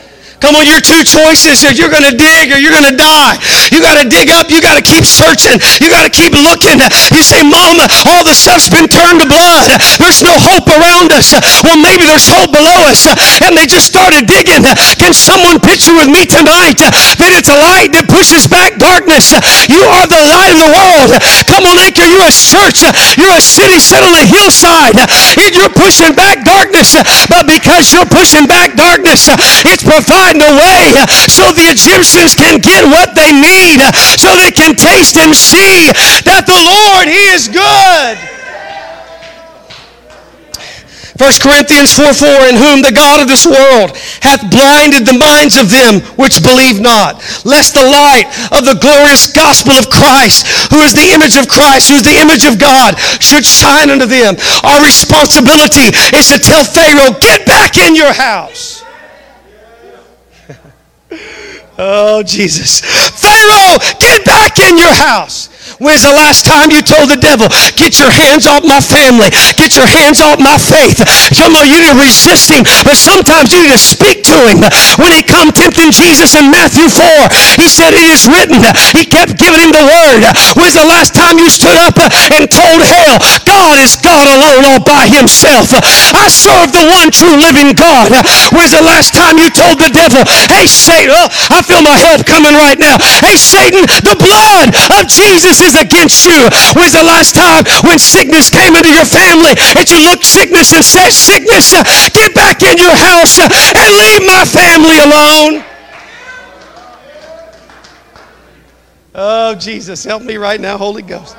Come 0.43 0.59
on, 0.59 0.67
your 0.67 0.83
two 0.83 1.07
choices 1.07 1.63
are 1.63 1.71
you're 1.71 1.87
going 1.87 2.03
to 2.03 2.11
dig 2.11 2.51
or 2.51 2.59
you're 2.59 2.75
going 2.75 2.83
to 2.83 2.99
die. 2.99 3.39
You 3.71 3.79
got 3.79 3.95
to 3.95 4.03
dig 4.03 4.27
up. 4.27 4.51
You 4.51 4.59
got 4.59 4.75
to 4.75 4.83
keep 4.83 5.07
searching. 5.07 5.55
You 5.79 5.87
got 5.87 6.03
to 6.03 6.11
keep 6.11 6.35
looking. 6.35 6.83
You 7.15 7.23
say, 7.23 7.39
Mama, 7.47 7.87
all 8.11 8.27
the 8.27 8.35
stuff's 8.35 8.67
been 8.67 8.91
turned 8.91 9.23
to 9.23 9.27
blood. 9.31 9.71
There's 10.03 10.19
no 10.19 10.35
hope 10.35 10.67
around 10.67 11.15
us. 11.15 11.31
Well, 11.63 11.79
maybe 11.79 12.03
there's 12.03 12.27
hope 12.27 12.51
below 12.51 12.91
us. 12.91 13.07
And 13.39 13.55
they 13.55 13.63
just 13.63 13.87
started 13.87 14.27
digging. 14.27 14.67
Can 14.99 15.15
someone 15.15 15.63
picture 15.63 15.95
with 15.95 16.11
me 16.11 16.27
tonight 16.27 16.75
that 16.83 17.31
it's 17.31 17.47
a 17.47 17.55
light 17.55 17.95
that 17.95 18.11
pushes 18.11 18.43
back 18.43 18.75
darkness? 18.75 19.31
You 19.71 19.79
are 19.95 20.11
the 20.11 20.19
light 20.27 20.51
of 20.51 20.59
the 20.59 20.71
world. 20.75 21.09
Come 21.47 21.71
on, 21.71 21.79
Anchor. 21.79 22.03
You're 22.03 22.27
a 22.27 22.35
church. 22.35 22.83
You're 23.15 23.31
a 23.31 23.39
city 23.39 23.79
set 23.79 24.03
on 24.03 24.11
a 24.11 24.27
hillside. 24.27 24.99
And 25.39 25.55
You're 25.55 25.71
pushing 25.71 26.11
back 26.11 26.43
darkness. 26.43 26.99
But 27.31 27.47
because 27.47 27.95
you're 27.95 28.09
pushing 28.11 28.43
back 28.43 28.75
darkness, 28.75 29.31
it's 29.71 29.87
providing 29.87 30.32
find 30.33 30.41
a 30.41 30.53
way 30.57 31.05
so 31.29 31.51
the 31.53 31.69
Egyptians 31.69 32.35
can 32.35 32.59
get 32.59 32.85
what 32.85 33.13
they 33.15 33.31
need, 33.31 33.81
so 34.17 34.35
they 34.35 34.51
can 34.51 34.75
taste 34.75 35.17
and 35.17 35.33
see 35.35 35.91
that 36.25 36.45
the 36.49 36.57
Lord, 36.57 37.07
He 37.07 37.29
is 37.33 37.47
good. 37.47 38.17
1 41.13 41.29
Corinthians 41.39 41.93
4 41.93 42.11
4, 42.11 42.49
in 42.49 42.57
whom 42.57 42.81
the 42.81 42.91
God 42.91 43.21
of 43.21 43.29
this 43.29 43.45
world 43.45 43.95
hath 44.25 44.41
blinded 44.49 45.05
the 45.05 45.15
minds 45.15 45.55
of 45.55 45.69
them 45.69 46.01
which 46.17 46.41
believe 46.41 46.81
not, 46.81 47.21
lest 47.45 47.77
the 47.77 47.85
light 47.85 48.25
of 48.49 48.65
the 48.65 48.75
glorious 48.81 49.31
gospel 49.31 49.77
of 49.77 49.93
Christ, 49.93 50.73
who 50.73 50.81
is 50.81 50.97
the 50.97 51.13
image 51.13 51.37
of 51.37 51.47
Christ, 51.47 51.93
who 51.93 52.01
is 52.01 52.03
the 52.03 52.17
image 52.17 52.43
of 52.49 52.57
God, 52.57 52.97
should 53.21 53.45
shine 53.45 53.93
unto 53.93 54.09
them. 54.09 54.35
Our 54.65 54.81
responsibility 54.81 55.93
is 56.17 56.33
to 56.33 56.41
tell 56.41 56.65
Pharaoh, 56.65 57.13
get 57.21 57.45
back 57.45 57.77
in 57.77 57.95
your 57.95 58.11
house. 58.11 58.82
Oh, 61.77 62.23
Jesus. 62.23 62.81
Pharaoh, 62.81 63.79
get 63.99 64.25
back 64.25 64.59
in 64.59 64.77
your 64.77 64.93
house. 64.93 65.49
When's 65.83 66.07
the 66.07 66.15
last 66.15 66.47
time 66.47 66.71
you 66.71 66.79
told 66.79 67.11
the 67.11 67.19
devil, 67.19 67.51
get 67.75 67.99
your 67.99 68.07
hands 68.07 68.47
off 68.47 68.63
my 68.63 68.79
family, 68.79 69.27
get 69.59 69.75
your 69.75 69.83
hands 69.83 70.23
off 70.23 70.39
my 70.39 70.55
faith? 70.55 71.03
Some 71.35 71.59
of 71.59 71.67
you 71.67 71.83
need 71.83 71.91
to 71.91 71.99
resist 71.99 72.47
him, 72.47 72.63
but 72.87 72.95
sometimes 72.95 73.51
you 73.51 73.59
need 73.67 73.75
to 73.75 73.83
speak 73.83 74.23
to 74.23 74.37
him. 74.47 74.63
When 74.95 75.11
he 75.11 75.19
come 75.19 75.51
tempting 75.51 75.91
Jesus 75.91 76.39
in 76.39 76.47
Matthew 76.47 76.87
4, 76.87 77.59
he 77.59 77.67
said, 77.67 77.91
it 77.91 78.07
is 78.07 78.23
written. 78.31 78.63
He 78.95 79.03
kept 79.03 79.35
giving 79.35 79.59
him 79.59 79.75
the 79.75 79.83
word. 79.83 80.23
When's 80.55 80.79
the 80.79 80.87
last 80.87 81.11
time 81.11 81.35
you 81.35 81.51
stood 81.51 81.75
up 81.83 81.99
and 82.31 82.47
told 82.47 82.79
hell, 82.79 83.19
God 83.43 83.75
is 83.83 83.99
God 83.99 84.23
alone 84.39 84.63
all 84.63 84.81
by 84.87 85.11
himself. 85.11 85.67
I 86.15 86.31
serve 86.31 86.71
the 86.71 86.87
one 86.95 87.11
true 87.11 87.35
living 87.35 87.75
God. 87.75 88.15
When's 88.55 88.71
the 88.71 88.87
last 88.87 89.11
time 89.11 89.35
you 89.35 89.51
told 89.51 89.83
the 89.83 89.91
devil, 89.91 90.23
hey, 90.47 90.63
Satan, 90.63 91.11
oh, 91.11 91.27
I 91.51 91.59
feel 91.59 91.83
my 91.83 91.99
help 91.99 92.23
coming 92.23 92.55
right 92.55 92.79
now. 92.79 92.95
Hey, 93.19 93.35
Satan, 93.35 93.83
the 94.07 94.15
blood 94.15 94.71
of 94.95 95.11
Jesus 95.11 95.59
is 95.59 95.72
against 95.75 96.25
you. 96.25 96.49
When's 96.75 96.93
the 96.93 97.03
last 97.03 97.35
time 97.35 97.63
when 97.83 97.99
sickness 97.99 98.49
came 98.49 98.75
into 98.75 98.91
your 98.91 99.05
family 99.05 99.53
and 99.77 99.85
you 99.89 99.99
looked 100.03 100.25
sickness 100.25 100.73
and 100.73 100.83
said, 100.83 101.11
sickness, 101.11 101.73
uh, 101.73 101.83
get 102.13 102.33
back 102.35 102.63
in 102.63 102.77
your 102.77 102.93
house 102.93 103.39
uh, 103.39 103.49
and 103.49 103.89
leave 103.97 104.23
my 104.25 104.43
family 104.45 104.97
alone. 104.99 105.65
Oh, 109.15 109.55
Jesus, 109.55 110.03
help 110.03 110.23
me 110.23 110.37
right 110.37 110.59
now, 110.59 110.77
Holy 110.77 111.03
Ghost. 111.03 111.37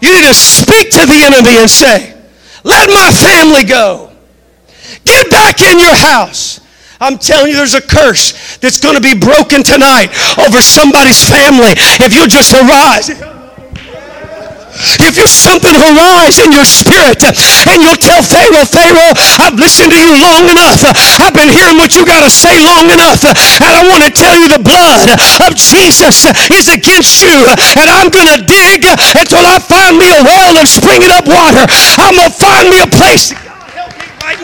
You 0.00 0.12
need 0.12 0.26
to 0.26 0.34
speak 0.34 0.90
to 0.92 1.06
the 1.06 1.22
enemy 1.24 1.58
and 1.58 1.68
say, 1.68 2.16
let 2.64 2.88
my 2.88 3.10
family 3.12 3.64
go. 3.64 4.12
Get 5.04 5.30
back 5.30 5.60
in 5.60 5.78
your 5.78 5.94
house. 5.94 6.60
I'm 7.00 7.18
telling 7.18 7.50
you, 7.50 7.56
there's 7.56 7.74
a 7.74 7.82
curse 7.82 8.56
that's 8.58 8.80
going 8.80 8.94
to 8.94 9.02
be 9.02 9.18
broken 9.18 9.62
tonight 9.62 10.08
over 10.38 10.62
somebody's 10.62 11.28
family 11.28 11.74
if 12.00 12.14
you 12.14 12.26
just 12.26 12.54
arise. 12.54 13.35
If 15.00 15.16
you 15.16 15.26
something 15.26 15.72
arise 15.72 16.38
in 16.42 16.52
your 16.52 16.66
spirit 16.66 17.22
and 17.22 17.78
you'll 17.82 18.00
tell 18.00 18.22
Pharaoh, 18.22 18.66
Pharaoh, 18.66 19.14
I've 19.40 19.56
listened 19.56 19.92
to 19.92 19.98
you 19.98 20.12
long 20.20 20.50
enough. 20.50 20.82
I've 21.22 21.34
been 21.34 21.50
hearing 21.50 21.78
what 21.78 21.94
you 21.94 22.04
got 22.04 22.24
to 22.24 22.32
say 22.32 22.58
long 22.60 22.90
enough. 22.90 23.22
And 23.24 23.70
I 23.72 23.86
want 23.88 24.02
to 24.04 24.12
tell 24.12 24.34
you 24.34 24.50
the 24.50 24.62
blood 24.62 25.08
of 25.46 25.54
Jesus 25.54 26.26
is 26.52 26.68
against 26.68 27.22
you. 27.22 27.36
And 27.78 27.88
I'm 27.88 28.10
going 28.10 28.30
to 28.34 28.40
dig 28.44 28.84
until 29.16 29.44
I 29.46 29.62
find 29.62 29.96
me 29.96 30.08
a 30.10 30.22
well 30.22 30.54
of 30.58 30.66
springing 30.68 31.12
up 31.12 31.26
water. 31.26 31.64
I'm 32.02 32.16
going 32.16 32.30
to 32.30 32.36
find 32.36 32.66
me 32.68 32.82
a 32.82 32.90
place 32.90 33.45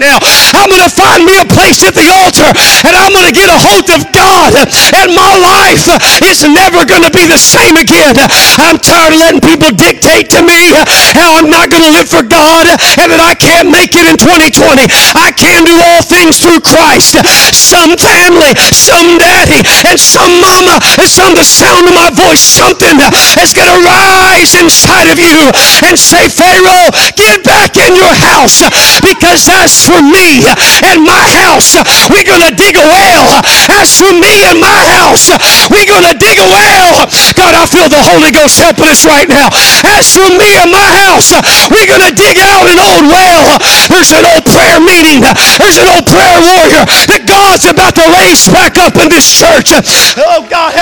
now. 0.02 0.18
I'm 0.58 0.66
going 0.66 0.82
to 0.82 0.90
find 0.90 1.22
me 1.22 1.38
a 1.38 1.46
place 1.46 1.86
at 1.86 1.94
the 1.94 2.10
altar 2.10 2.50
and 2.86 2.94
I'm 2.98 3.14
going 3.14 3.30
to 3.30 3.34
get 3.34 3.46
a 3.46 3.58
hold 3.58 3.86
of 3.94 4.02
God 4.10 4.50
and 4.98 5.14
my 5.14 5.32
life 5.38 5.86
is 6.26 6.42
never 6.42 6.82
going 6.82 7.06
to 7.06 7.14
be 7.14 7.24
the 7.30 7.38
same 7.38 7.78
again. 7.78 8.18
I'm 8.58 8.82
tired 8.82 9.14
of 9.14 9.22
letting 9.22 9.42
people 9.42 9.70
dictate 9.70 10.28
to 10.34 10.42
me 10.42 10.74
how 11.14 11.38
I'm 11.38 11.48
not 11.48 11.70
going 11.70 11.86
to 11.86 11.92
live 11.94 12.10
for 12.10 12.26
God 12.26 12.66
and 12.98 13.08
that 13.14 13.22
I 13.22 13.38
can't 13.38 13.70
make 13.70 13.94
it 13.94 14.04
in 14.10 14.18
2020. 14.18 14.90
I 15.14 15.30
can 15.30 15.62
do 15.62 15.76
all 15.78 16.02
things 16.02 16.42
through 16.42 16.60
Christ. 16.66 17.22
Some 17.54 17.94
family, 17.94 18.52
some 18.74 19.20
daddy, 19.22 19.62
and 19.86 19.96
some 19.96 20.42
mama, 20.42 20.82
and 20.98 21.08
some 21.08 21.32
the 21.38 21.46
sound 21.46 21.86
of 21.86 21.94
my 21.94 22.10
voice, 22.10 22.42
something 22.42 22.98
is 23.38 23.54
going 23.54 23.70
to 23.70 23.80
rise 23.86 24.58
inside 24.58 25.08
of 25.08 25.18
you 25.18 25.48
and 25.86 25.94
say, 25.94 26.28
Pharaoh, 26.28 26.90
get 27.14 27.44
back 27.44 27.78
in 27.78 27.94
your 27.94 28.12
house 28.12 28.64
because 29.00 29.46
that's 29.46 29.91
for 29.92 30.00
me 30.00 30.40
and 30.88 31.04
my 31.04 31.20
house, 31.44 31.76
we're 32.08 32.24
going 32.24 32.40
to 32.48 32.54
dig 32.56 32.80
a 32.80 32.84
well. 32.88 33.44
As 33.76 33.92
for 33.92 34.08
me 34.16 34.40
and 34.48 34.56
my 34.56 34.80
house, 34.88 35.28
we're 35.68 35.84
going 35.84 36.08
to 36.08 36.16
dig 36.16 36.40
a 36.40 36.48
well. 36.48 37.04
God, 37.36 37.52
I 37.52 37.68
feel 37.68 37.92
the 37.92 38.00
Holy 38.00 38.32
Ghost 38.32 38.56
helping 38.56 38.88
us 38.88 39.04
right 39.04 39.28
now. 39.28 39.52
As 39.92 40.08
for 40.16 40.24
me 40.32 40.56
and 40.56 40.72
my 40.72 40.88
house, 41.04 41.36
we're 41.68 41.84
going 41.84 42.08
to 42.08 42.14
dig 42.16 42.40
out 42.40 42.64
an 42.64 42.80
old 42.80 43.04
well. 43.04 43.60
There's 43.92 44.16
an 44.16 44.24
old 44.24 44.48
prayer 44.48 44.80
meeting. 44.80 45.20
There's 45.60 45.76
an 45.76 45.88
old 45.92 46.08
prayer 46.08 46.40
warrior 46.40 46.88
that 47.12 47.28
God's 47.28 47.68
about 47.68 47.92
to 48.00 48.06
raise 48.16 48.48
back 48.48 48.80
up 48.80 48.96
in 48.96 49.12
this 49.12 49.28
church. 49.28 49.76
Oh, 50.16 50.48
God. 50.48 50.72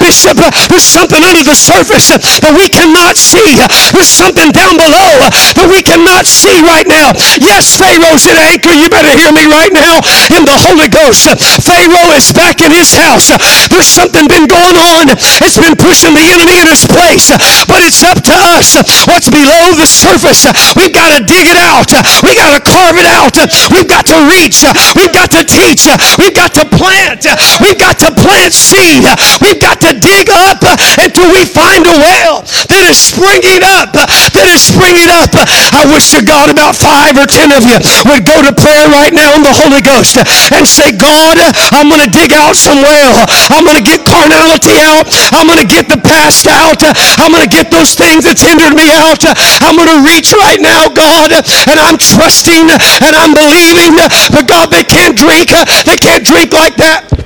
Bishop, 0.00 0.36
there's 0.68 0.84
something 0.84 1.22
under 1.24 1.44
the 1.46 1.56
surface 1.56 2.12
that 2.12 2.52
we 2.52 2.68
cannot 2.68 3.16
see. 3.16 3.56
There's 3.94 4.10
something 4.10 4.52
down 4.52 4.76
below 4.76 5.30
that 5.56 5.68
we 5.70 5.80
cannot 5.86 6.26
see 6.26 6.60
right 6.66 6.89
now. 6.90 7.14
Yes, 7.38 7.78
Pharaoh's 7.78 8.26
at 8.26 8.36
anchor. 8.50 8.74
You 8.74 8.90
better 8.90 9.14
hear 9.14 9.30
me 9.30 9.46
right 9.46 9.70
now 9.70 10.02
in 10.34 10.42
the 10.42 10.58
Holy 10.58 10.90
Ghost. 10.90 11.30
Pharaoh 11.62 12.10
is 12.18 12.34
back 12.34 12.58
in 12.58 12.74
his 12.74 12.90
house. 12.90 13.30
There's 13.70 13.88
something 13.88 14.26
been 14.26 14.50
going 14.50 14.76
on. 14.76 15.14
It's 15.46 15.56
been 15.56 15.78
pushing 15.78 16.12
the 16.12 16.26
enemy 16.26 16.58
in 16.58 16.66
his 16.66 16.84
place. 16.84 17.30
But 17.70 17.86
it's 17.86 18.02
up 18.02 18.18
to 18.26 18.34
us. 18.58 18.74
What's 19.06 19.30
below 19.30 19.78
the 19.78 19.86
surface? 19.86 20.50
We've 20.74 20.92
got 20.92 21.14
to 21.14 21.22
dig 21.22 21.46
it 21.46 21.58
out. 21.62 21.94
We've 22.26 22.36
got 22.36 22.50
to 22.58 22.60
carve 22.60 22.98
it 22.98 23.06
out. 23.06 23.38
We've 23.70 23.88
got 23.88 24.04
to 24.10 24.18
reach. 24.26 24.66
We've 24.98 25.14
got 25.14 25.30
to 25.38 25.46
teach. 25.46 25.86
We've 26.18 26.34
got 26.34 26.52
to 26.58 26.66
plant. 26.66 27.24
We've 27.62 27.78
got 27.78 28.02
to 28.02 28.10
plant 28.12 28.52
seed. 28.52 29.06
We've 29.38 29.62
got 29.62 29.78
to 29.86 29.94
dig 29.94 30.28
up 30.28 30.60
until 30.98 31.30
we 31.30 31.46
find 31.46 31.86
a 31.86 31.94
well 31.94 32.42
that 32.70 32.84
is 32.86 32.98
springing 32.98 33.62
up. 33.62 33.92
That 33.94 34.48
is 34.50 34.62
springing 34.62 35.10
up. 35.10 35.30
I 35.74 35.86
wish 35.86 36.10
to 36.16 36.24
God 36.24 36.50
about 36.50 36.69
five 36.74 37.16
or 37.18 37.26
ten 37.26 37.52
of 37.54 37.62
you 37.66 37.78
would 38.10 38.24
go 38.26 38.38
to 38.42 38.52
prayer 38.54 38.86
right 38.90 39.12
now 39.12 39.34
in 39.36 39.42
the 39.42 39.52
Holy 39.52 39.82
Ghost 39.82 40.18
and 40.52 40.64
say, 40.66 40.94
God, 40.94 41.38
I'm 41.74 41.90
going 41.90 42.02
to 42.02 42.10
dig 42.10 42.32
out 42.32 42.56
some 42.56 42.80
well. 42.82 43.26
I'm 43.52 43.64
going 43.64 43.78
to 43.78 43.86
get 43.86 44.06
carnality 44.06 44.78
out. 44.80 45.06
I'm 45.34 45.46
going 45.46 45.60
to 45.60 45.68
get 45.68 45.86
the 45.90 46.00
past 46.00 46.46
out. 46.46 46.80
I'm 47.20 47.30
going 47.30 47.44
to 47.44 47.52
get 47.52 47.70
those 47.70 47.94
things 47.94 48.24
that's 48.24 48.42
hindered 48.42 48.74
me 48.74 48.90
out. 48.90 49.22
I'm 49.62 49.76
going 49.76 49.90
to 49.90 50.00
reach 50.06 50.32
right 50.32 50.60
now, 50.60 50.88
God, 50.88 51.32
and 51.68 51.76
I'm 51.78 51.98
trusting 51.98 52.66
and 52.70 53.12
I'm 53.14 53.34
believing. 53.36 53.98
But 54.32 54.46
God, 54.48 54.70
they 54.70 54.84
can't 54.84 55.16
drink. 55.16 55.52
They 55.86 55.96
can't 55.96 56.24
drink 56.24 56.52
like 56.52 56.76
that. 56.76 57.19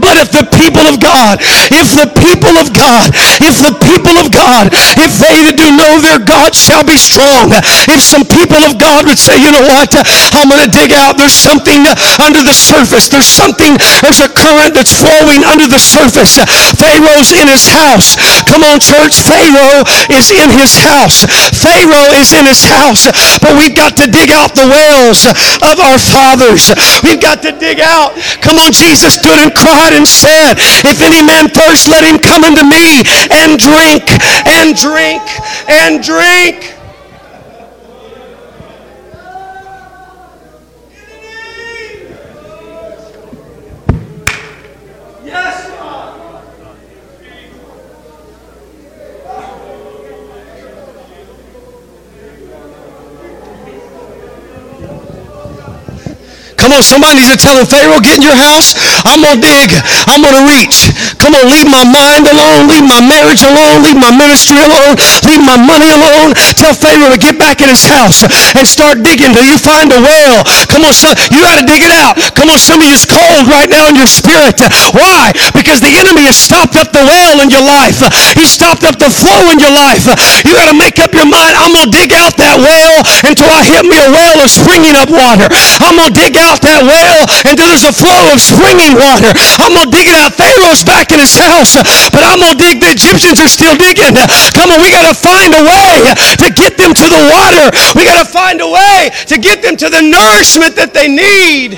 But 0.00 0.20
if 0.20 0.32
the 0.32 0.46
people 0.56 0.84
of 0.86 1.00
God, 1.00 1.40
if 1.72 1.92
the 1.96 2.08
people 2.20 2.54
of 2.60 2.72
God, 2.72 3.12
if 3.40 3.56
the 3.60 3.74
people 3.88 4.16
of 4.20 4.32
God, 4.32 4.70
if 5.00 5.12
they 5.20 5.36
that 5.46 5.56
do 5.56 5.68
know 5.72 6.00
their 6.00 6.20
God 6.20 6.52
shall 6.56 6.82
be 6.82 6.98
strong, 6.98 7.52
if 7.88 8.00
some 8.02 8.24
people 8.26 8.60
of 8.64 8.76
God 8.80 9.06
would 9.06 9.20
say, 9.20 9.38
you 9.38 9.52
know 9.52 9.64
what, 9.64 9.92
I'm 10.36 10.48
going 10.48 10.64
to 10.64 10.72
dig 10.72 10.92
out, 10.92 11.16
there's 11.20 11.36
something 11.36 11.86
under 12.20 12.42
the 12.42 12.54
surface, 12.54 13.08
there's 13.08 13.28
something, 13.28 13.76
there's 14.02 14.20
a 14.20 14.30
current 14.30 14.74
that's 14.74 14.92
flowing 14.92 15.44
under 15.46 15.68
the 15.68 15.80
surface. 15.80 16.40
Pharaoh's 16.76 17.32
in 17.32 17.46
his 17.48 17.66
house. 17.68 18.16
Come 18.48 18.66
on, 18.66 18.80
church, 18.82 19.20
Pharaoh 19.22 19.84
is 20.12 20.32
in 20.32 20.48
his 20.50 20.74
house. 20.76 21.26
Pharaoh 21.54 22.10
is 22.18 22.32
in 22.32 22.46
his 22.46 22.64
house. 22.64 23.08
But 23.40 23.54
we've 23.58 23.76
got 23.76 23.96
to 24.00 24.06
dig 24.10 24.32
out 24.32 24.54
the 24.54 24.66
wells 24.66 25.28
of 25.62 25.76
our 25.78 25.98
fathers. 25.98 26.72
We've 27.04 27.20
got 27.20 27.42
to 27.42 27.52
dig 27.52 27.80
out. 27.80 28.16
Come 28.40 28.58
on, 28.58 28.72
Jesus 28.72 29.14
stood 29.14 29.38
and 29.38 29.52
cried 29.54 29.85
God 29.86 29.98
and 29.98 30.08
said, 30.08 30.54
If 30.82 31.00
any 31.00 31.22
man 31.24 31.48
thirst, 31.48 31.88
let 31.88 32.02
him 32.02 32.18
come 32.18 32.42
unto 32.42 32.64
me 32.64 33.06
and 33.30 33.56
drink 33.56 34.02
and 34.46 34.74
drink 34.74 35.22
and 35.70 36.02
drink. 36.02 36.75
Come 56.66 56.82
on, 56.82 56.82
somebody 56.82 57.22
needs 57.22 57.30
to 57.30 57.38
tell 57.38 57.54
him, 57.54 57.62
Pharaoh, 57.62 58.02
get 58.02 58.18
in 58.18 58.26
your 58.26 58.34
house. 58.34 58.74
I'm 59.06 59.22
going 59.22 59.38
to 59.38 59.42
dig. 59.46 59.70
I'm 60.10 60.18
going 60.18 60.34
to 60.34 60.50
reach. 60.50 60.90
Come 61.22 61.38
on, 61.38 61.46
leave 61.46 61.70
my 61.70 61.86
mind 61.86 62.26
alone. 62.26 62.66
Leave 62.66 62.82
my 62.82 62.98
marriage 62.98 63.46
alone. 63.46 63.86
Leave 63.86 63.94
my 63.94 64.10
ministry 64.10 64.58
alone. 64.58 64.98
Leave 65.30 65.46
my 65.46 65.54
money 65.54 65.94
alone. 65.94 66.34
Tell 66.58 66.74
Pharaoh 66.74 67.14
to 67.14 67.22
get 67.22 67.38
back 67.38 67.62
in 67.62 67.70
his 67.70 67.86
house 67.86 68.26
and 68.58 68.66
start 68.66 69.06
digging 69.06 69.30
till 69.30 69.46
you 69.46 69.62
find 69.62 69.94
a 69.94 70.00
well. 70.02 70.42
Come 70.66 70.82
on, 70.82 70.90
son. 70.90 71.14
You 71.30 71.38
got 71.38 71.62
to 71.62 71.64
dig 71.70 71.86
it 71.86 71.94
out. 71.94 72.18
Come 72.34 72.50
on, 72.50 72.58
some 72.58 72.82
of 72.82 72.90
you's 72.90 73.06
cold 73.06 73.46
right 73.46 73.70
now 73.70 73.86
in 73.86 73.94
your 73.94 74.10
spirit. 74.10 74.58
Why? 74.90 75.30
Because 75.54 75.78
the 75.78 75.94
enemy 75.94 76.26
has 76.26 76.34
stopped 76.34 76.74
up 76.74 76.90
the 76.90 77.06
well 77.06 77.46
in 77.46 77.48
your 77.54 77.62
life. 77.62 78.02
He 78.34 78.42
stopped 78.42 78.82
up 78.82 78.98
the 78.98 79.06
flow 79.06 79.54
in 79.54 79.62
your 79.62 79.70
life. 79.70 80.02
You 80.42 80.50
got 80.58 80.66
to 80.66 80.74
make 80.74 80.98
up 80.98 81.14
your 81.14 81.30
mind. 81.30 81.54
I'm 81.62 81.70
going 81.70 81.86
to 81.86 81.94
dig 81.94 82.10
out 82.10 82.34
that 82.42 82.58
well 82.58 83.06
until 83.22 83.54
I 83.54 83.62
hit 83.62 83.86
me 83.86 84.02
a 84.02 84.10
well 84.10 84.42
of 84.42 84.50
springing 84.50 84.98
up 84.98 85.14
water. 85.14 85.46
I'm 85.78 85.94
going 85.94 86.10
to 86.10 86.16
dig 86.18 86.34
out 86.34 86.55
out 86.56 86.64
that 86.64 86.80
well 86.88 87.28
until 87.44 87.68
there's 87.68 87.84
a 87.84 87.92
flow 87.92 88.32
of 88.32 88.40
springing 88.40 88.96
water. 88.96 89.28
I'm 89.60 89.76
going 89.76 89.92
to 89.92 89.92
dig 89.92 90.08
it 90.08 90.16
out. 90.16 90.32
Pharaoh's 90.32 90.80
back 90.80 91.12
in 91.12 91.20
his 91.20 91.36
house, 91.36 91.76
but 92.08 92.24
I'm 92.24 92.40
going 92.40 92.56
to 92.56 92.60
dig. 92.60 92.80
The 92.80 92.96
Egyptians 92.96 93.36
are 93.36 93.52
still 93.52 93.76
digging. 93.76 94.16
Come 94.56 94.72
on, 94.72 94.80
we 94.80 94.88
got 94.88 95.04
to 95.04 95.16
find 95.16 95.52
a 95.52 95.60
way 95.60 95.92
to 96.40 96.48
get 96.48 96.80
them 96.80 96.96
to 96.96 97.06
the 97.12 97.22
water. 97.28 97.68
We 97.92 98.08
got 98.08 98.24
to 98.24 98.28
find 98.28 98.64
a 98.64 98.68
way 98.68 99.12
to 99.28 99.36
get 99.36 99.60
them 99.60 99.76
to 99.76 99.92
the 99.92 100.00
nourishment 100.00 100.72
that 100.80 100.96
they 100.96 101.12
need. 101.12 101.76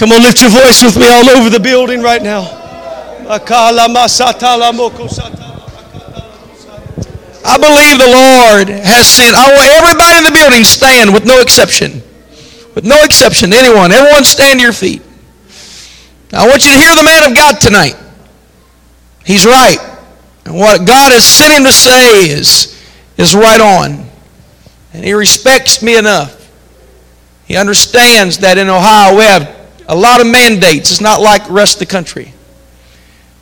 Come 0.00 0.16
on, 0.16 0.24
lift 0.24 0.40
your 0.40 0.48
voice 0.48 0.80
with 0.80 0.96
me 0.96 1.04
all 1.12 1.28
over 1.28 1.52
the 1.52 1.60
building 1.60 2.00
right 2.00 2.22
now. 2.22 2.48
I 7.44 7.56
believe 7.56 7.98
the 7.98 8.10
Lord 8.10 8.68
has 8.84 9.08
sent. 9.08 9.34
I 9.34 9.52
want 9.52 9.70
everybody 9.72 10.18
in 10.18 10.24
the 10.24 10.32
building 10.32 10.64
stand 10.64 11.12
with 11.12 11.24
no 11.24 11.40
exception. 11.40 12.02
With 12.74 12.84
no 12.84 12.96
exception, 13.02 13.52
anyone. 13.52 13.92
Everyone 13.92 14.24
stand 14.24 14.60
to 14.60 14.62
your 14.62 14.72
feet. 14.72 15.02
I 16.32 16.46
want 16.46 16.64
you 16.64 16.72
to 16.72 16.78
hear 16.78 16.94
the 16.94 17.02
man 17.02 17.30
of 17.30 17.36
God 17.36 17.60
tonight. 17.60 17.96
He's 19.24 19.44
right. 19.44 19.78
And 20.44 20.54
what 20.54 20.86
God 20.86 21.12
has 21.12 21.24
sent 21.24 21.52
him 21.52 21.64
to 21.64 21.72
say 21.72 22.30
is, 22.30 22.80
is 23.16 23.34
right 23.34 23.60
on. 23.60 24.06
And 24.92 25.04
he 25.04 25.12
respects 25.12 25.82
me 25.82 25.96
enough. 25.96 26.36
He 27.46 27.56
understands 27.56 28.38
that 28.38 28.58
in 28.58 28.68
Ohio 28.68 29.16
we 29.16 29.24
have 29.24 29.56
a 29.88 29.94
lot 29.94 30.20
of 30.20 30.26
mandates. 30.26 30.90
It's 30.90 31.00
not 31.00 31.20
like 31.20 31.46
the 31.46 31.52
rest 31.52 31.76
of 31.76 31.88
the 31.88 31.92
country. 31.92 32.32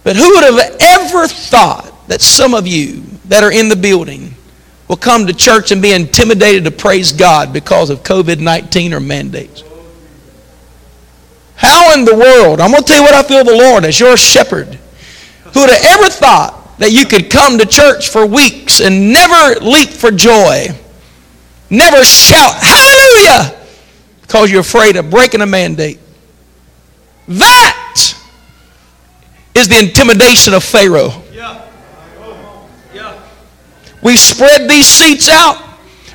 But 0.02 0.16
who 0.16 0.30
would 0.30 0.44
have 0.44 0.76
ever 0.80 1.28
thought 1.28 2.08
that 2.08 2.22
some 2.22 2.54
of 2.54 2.66
you 2.66 3.02
that 3.28 3.42
are 3.42 3.52
in 3.52 3.68
the 3.68 3.76
building 3.76 4.34
will 4.88 4.96
come 4.96 5.26
to 5.26 5.34
church 5.34 5.70
and 5.70 5.80
be 5.80 5.92
intimidated 5.92 6.64
to 6.64 6.70
praise 6.70 7.12
God 7.12 7.52
because 7.52 7.90
of 7.90 8.02
COVID 8.02 8.40
19 8.40 8.94
or 8.94 9.00
mandates. 9.00 9.62
How 11.54 11.92
in 11.92 12.04
the 12.04 12.14
world? 12.14 12.60
I'm 12.60 12.70
going 12.70 12.82
to 12.82 12.86
tell 12.86 12.98
you 12.98 13.02
what 13.02 13.14
I 13.14 13.22
feel 13.22 13.44
the 13.44 13.56
Lord 13.56 13.84
as 13.84 13.98
your 13.98 14.16
shepherd. 14.16 14.78
Who 15.54 15.60
would 15.60 15.70
have 15.70 16.00
ever 16.00 16.08
thought 16.08 16.78
that 16.78 16.92
you 16.92 17.04
could 17.04 17.30
come 17.30 17.58
to 17.58 17.66
church 17.66 18.10
for 18.10 18.26
weeks 18.26 18.80
and 18.80 19.12
never 19.12 19.58
leap 19.60 19.88
for 19.88 20.10
joy, 20.10 20.68
never 21.68 22.04
shout, 22.04 22.54
Hallelujah, 22.62 23.60
because 24.22 24.50
you're 24.50 24.60
afraid 24.60 24.96
of 24.96 25.10
breaking 25.10 25.40
a 25.40 25.46
mandate? 25.46 25.98
That 27.26 28.14
is 29.54 29.68
the 29.68 29.80
intimidation 29.80 30.54
of 30.54 30.62
Pharaoh. 30.62 31.22
We've 34.02 34.18
spread 34.18 34.68
these 34.68 34.86
seats 34.86 35.28
out. 35.28 35.62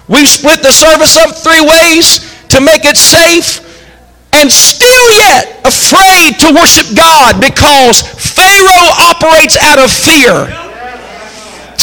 We've 0.07 0.27
split 0.27 0.61
the 0.61 0.71
service 0.71 1.15
up 1.15 1.35
three 1.35 1.61
ways 1.61 2.31
to 2.49 2.61
make 2.61 2.85
it 2.85 2.97
safe 2.97 3.63
and 4.33 4.51
still 4.51 5.07
yet 5.13 5.61
afraid 5.65 6.39
to 6.41 6.53
worship 6.53 6.95
God 6.97 7.39
because 7.39 8.01
Pharaoh 8.01 8.91
operates 8.99 9.57
out 9.61 9.79
of 9.79 9.91
fear. 9.91 10.49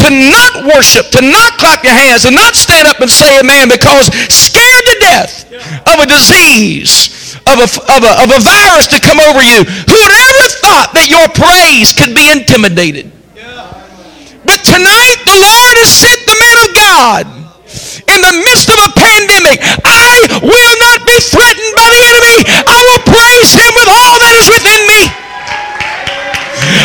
To 0.01 0.09
not 0.09 0.65
worship, 0.65 1.13
to 1.13 1.21
not 1.21 1.59
clap 1.59 1.85
your 1.85 1.93
hands, 1.93 2.23
to 2.23 2.31
not 2.31 2.57
stand 2.57 2.89
up 2.89 3.01
and 3.01 3.11
say 3.11 3.39
amen 3.39 3.69
because 3.69 4.09
scared 4.33 4.85
to 4.87 4.97
death 5.01 5.45
of 5.87 6.01
a 6.01 6.07
disease, 6.07 7.37
of 7.45 7.61
a, 7.61 7.69
of 7.69 8.01
a, 8.01 8.13
of 8.25 8.29
a 8.33 8.41
virus 8.41 8.87
to 8.89 9.01
come 9.01 9.21
over 9.21 9.43
you. 9.43 9.61
Who 9.61 9.97
would 10.01 10.17
ever 10.17 10.47
thought 10.65 10.91
that 10.95 11.09
your 11.13 11.29
praise 11.37 11.93
could 11.93 12.15
be 12.17 12.33
intimidated? 12.33 13.13
But 14.51 14.67
tonight, 14.67 15.23
the 15.31 15.39
Lord 15.39 15.75
has 15.79 15.95
sent 15.95 16.27
the 16.27 16.35
man 16.35 16.57
of 16.59 16.69
God 16.75 17.23
in 18.03 18.19
the 18.19 18.35
midst 18.43 18.67
of 18.67 18.83
a 18.83 18.91
pandemic. 18.99 19.63
I 19.87 20.27
will 20.43 20.75
not 20.91 21.07
be 21.07 21.15
threatened 21.23 21.71
by 21.79 21.87
the 21.87 22.03
enemy. 22.11 22.39
I 22.67 22.79
will 22.83 23.03
praise 23.15 23.55
him 23.55 23.71
with 23.79 23.87
all 23.87 24.19
that 24.19 24.35
is 24.35 24.51
within 24.51 24.83
me. 24.91 25.07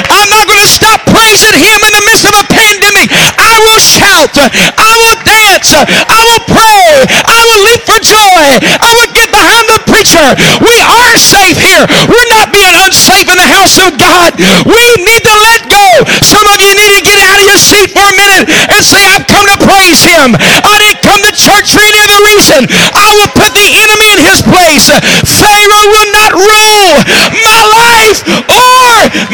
I'm 0.09 0.30
not 0.30 0.49
going 0.49 0.61
to 0.61 0.70
stop 0.70 1.05
praising 1.09 1.53
him 1.53 1.78
in 1.86 1.91
the 1.93 2.01
midst 2.05 2.26
of 2.26 2.34
a 2.34 2.45
pandemic. 2.49 3.09
I 3.38 3.57
will 3.61 3.82
shout. 3.82 4.34
I 4.38 4.93
will 4.97 5.18
dance. 5.22 5.74
I 5.74 6.22
will 6.26 6.41
pray. 6.49 7.05
I 7.05 7.41
will 7.45 7.61
leap 7.70 7.82
for 7.86 7.97
joy. 8.01 8.45
I 8.82 8.89
will 8.97 9.09
get 9.13 9.30
behind 9.30 9.70
the 9.70 9.82
preacher. 9.86 10.26
We 10.61 10.74
are 10.82 11.13
safe 11.18 11.61
here. 11.61 11.86
We're 12.09 12.32
not 12.34 12.49
being 12.49 12.74
unsafe 12.74 13.30
in 13.30 13.38
the 13.38 13.45
house 13.45 13.78
of 13.78 13.97
God. 14.01 14.34
We 14.66 14.82
need 15.05 15.22
to 15.22 15.36
let 15.45 15.70
go. 15.70 15.86
Some 16.26 16.45
of 16.49 16.57
you 16.57 16.74
need 16.74 16.93
to 16.97 17.01
get 17.05 17.22
out 17.22 17.38
of 17.38 17.44
your 17.44 17.44
seat 17.59 17.91
for 17.91 18.03
a 18.03 18.15
minute 18.15 18.47
and 18.71 18.81
say, 18.85 19.01
I've 19.11 19.27
come 19.27 19.45
to 19.47 19.57
praise 19.63 20.03
him. 20.03 20.35
I 20.35 20.75
didn't 20.81 21.01
come 21.01 21.21
to 21.23 21.33
church 21.33 21.73
for 21.73 21.81
any 21.81 21.99
other 22.01 22.19
reason. 22.35 22.67
I 22.93 23.09
will 23.17 23.31
put 23.33 23.51
the 23.55 23.67
enemy 23.67 24.07
in 24.15 24.19
his 24.21 24.41
place. 24.43 24.87
Pharaoh 25.25 25.87
will 25.89 26.09
not 26.11 26.31
rule 26.35 26.93
my 27.41 27.61
life 27.75 28.19
or 28.51 28.89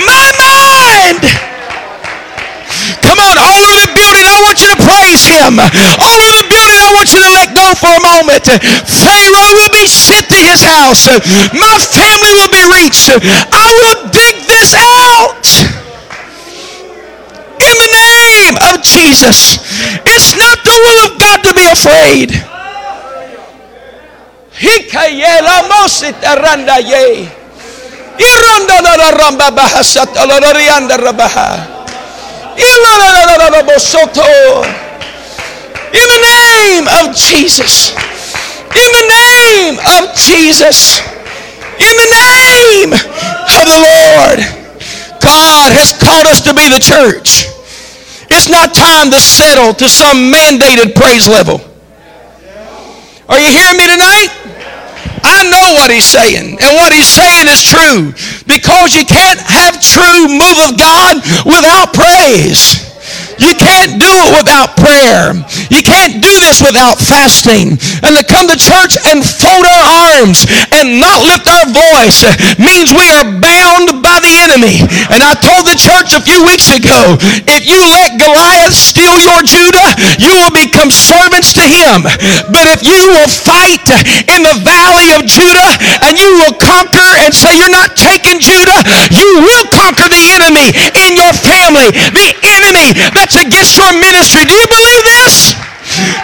my 0.06 0.28
mind. 0.38 1.22
Come 3.02 3.20
on, 3.20 3.36
all 3.38 3.62
over 3.68 3.78
the 3.84 3.92
building, 3.94 4.26
I 4.26 4.38
want 4.48 4.58
you 4.62 4.70
to 4.72 4.80
praise 4.80 5.26
him. 5.28 5.60
All 6.00 6.18
over 6.22 6.36
the 6.40 6.48
building, 6.50 6.80
I 6.80 6.90
want 6.96 7.12
you 7.12 7.20
to 7.20 7.32
let 7.36 7.52
go 7.54 7.68
for 7.76 7.92
a 7.92 8.02
moment. 8.02 8.46
Pharaoh 8.88 9.52
will 9.58 9.74
be 9.74 9.86
sent 9.86 10.30
to 10.30 10.40
his 10.40 10.64
house. 10.64 11.06
My 11.54 11.76
family 11.78 12.32
will 12.34 12.52
be 12.52 12.64
reached. 12.72 13.12
I 13.12 13.68
will 13.68 14.10
dig 14.10 14.48
this 14.48 14.74
out. 14.74 15.44
In 17.62 17.76
the 17.78 17.92
name 17.94 18.56
of 18.74 18.82
Jesus. 19.12 19.60
It's 20.08 20.40
not 20.40 20.64
the 20.64 20.72
will 20.72 21.00
of 21.12 21.20
God 21.20 21.44
to 21.44 21.52
be 21.52 21.68
afraid. 21.68 22.32
In 35.92 36.08
the 36.08 36.22
name 36.24 36.88
of 37.04 37.12
Jesus. 37.12 37.92
In 38.72 38.90
the 38.96 39.06
name 39.12 39.76
of 40.00 40.16
Jesus. 40.16 41.04
In 41.84 41.94
the 42.00 42.10
name 42.16 42.96
of 42.96 43.64
the 43.68 43.76
Lord. 43.76 44.40
God 45.20 45.70
has 45.76 45.92
called 46.00 46.28
us 46.28 46.40
to 46.48 46.54
be 46.56 46.70
the 46.72 46.80
church. 46.80 47.51
It's 48.32 48.48
not 48.48 48.74
time 48.74 49.12
to 49.12 49.20
settle 49.20 49.74
to 49.76 49.90
some 49.90 50.32
mandated 50.32 50.96
praise 50.96 51.28
level. 51.28 51.60
Are 53.28 53.40
you 53.40 53.52
hearing 53.52 53.78
me 53.78 53.86
tonight? 53.92 54.32
I 55.24 55.44
know 55.52 55.76
what 55.76 55.92
he's 55.92 56.08
saying, 56.08 56.58
and 56.60 56.72
what 56.76 56.94
he's 56.94 57.08
saying 57.08 57.48
is 57.48 57.62
true 57.62 58.16
because 58.48 58.96
you 58.96 59.06
can't 59.06 59.40
have 59.40 59.82
true 59.82 60.28
move 60.32 60.58
of 60.64 60.80
God 60.80 61.18
without 61.46 61.94
praise. 61.94 62.81
You 63.42 63.58
can't 63.58 63.98
do 63.98 64.12
it 64.30 64.30
without 64.38 64.78
prayer. 64.78 65.34
You 65.74 65.82
can't 65.82 66.22
do 66.22 66.30
this 66.46 66.62
without 66.62 67.02
fasting. 67.02 67.74
And 68.06 68.14
to 68.14 68.22
come 68.22 68.46
to 68.46 68.58
church 68.58 69.02
and 69.10 69.26
fold 69.26 69.66
our 69.66 69.86
arms 70.22 70.46
and 70.78 71.02
not 71.02 71.26
lift 71.26 71.50
our 71.50 71.66
voice 71.66 72.22
means 72.62 72.94
we 72.94 73.10
are 73.10 73.26
bound 73.26 74.06
by 74.06 74.22
the 74.22 74.34
enemy. 74.46 74.86
And 75.10 75.26
I 75.26 75.34
told 75.42 75.66
the 75.66 75.74
church 75.74 76.14
a 76.14 76.22
few 76.22 76.46
weeks 76.46 76.70
ago, 76.70 77.18
if 77.50 77.66
you 77.66 77.82
let 77.82 78.22
Goliath 78.22 78.78
steal 78.78 79.18
your 79.18 79.42
Judah, 79.42 79.90
you 80.22 80.38
will 80.38 80.54
become 80.54 80.94
servants 80.94 81.58
to 81.58 81.66
him. 81.66 82.06
But 82.54 82.70
if 82.70 82.86
you 82.86 83.02
will 83.10 83.32
fight 83.32 83.82
in 84.30 84.46
the 84.46 84.58
valley 84.62 85.18
of 85.18 85.26
Judah 85.26 85.82
and 86.06 86.14
you 86.14 86.30
will 86.46 86.54
conquer 86.62 87.10
and 87.26 87.34
say 87.34 87.58
you're 87.58 87.74
not 87.74 87.98
taking 87.98 88.38
Judah, 88.38 88.86
you 89.10 89.42
will 89.42 89.66
conquer 89.74 90.06
the 90.06 90.24
enemy 90.38 90.70
in 91.10 91.18
your 91.18 91.34
family. 91.34 91.90
The 92.14 92.38
enemy 92.46 92.94
that 93.18 93.31
that's 93.32 93.48
against 93.48 93.78
your 93.80 93.92
ministry. 93.96 94.44
Do 94.44 94.56
you 94.56 94.68
believe 94.68 95.04
this? 95.08 95.56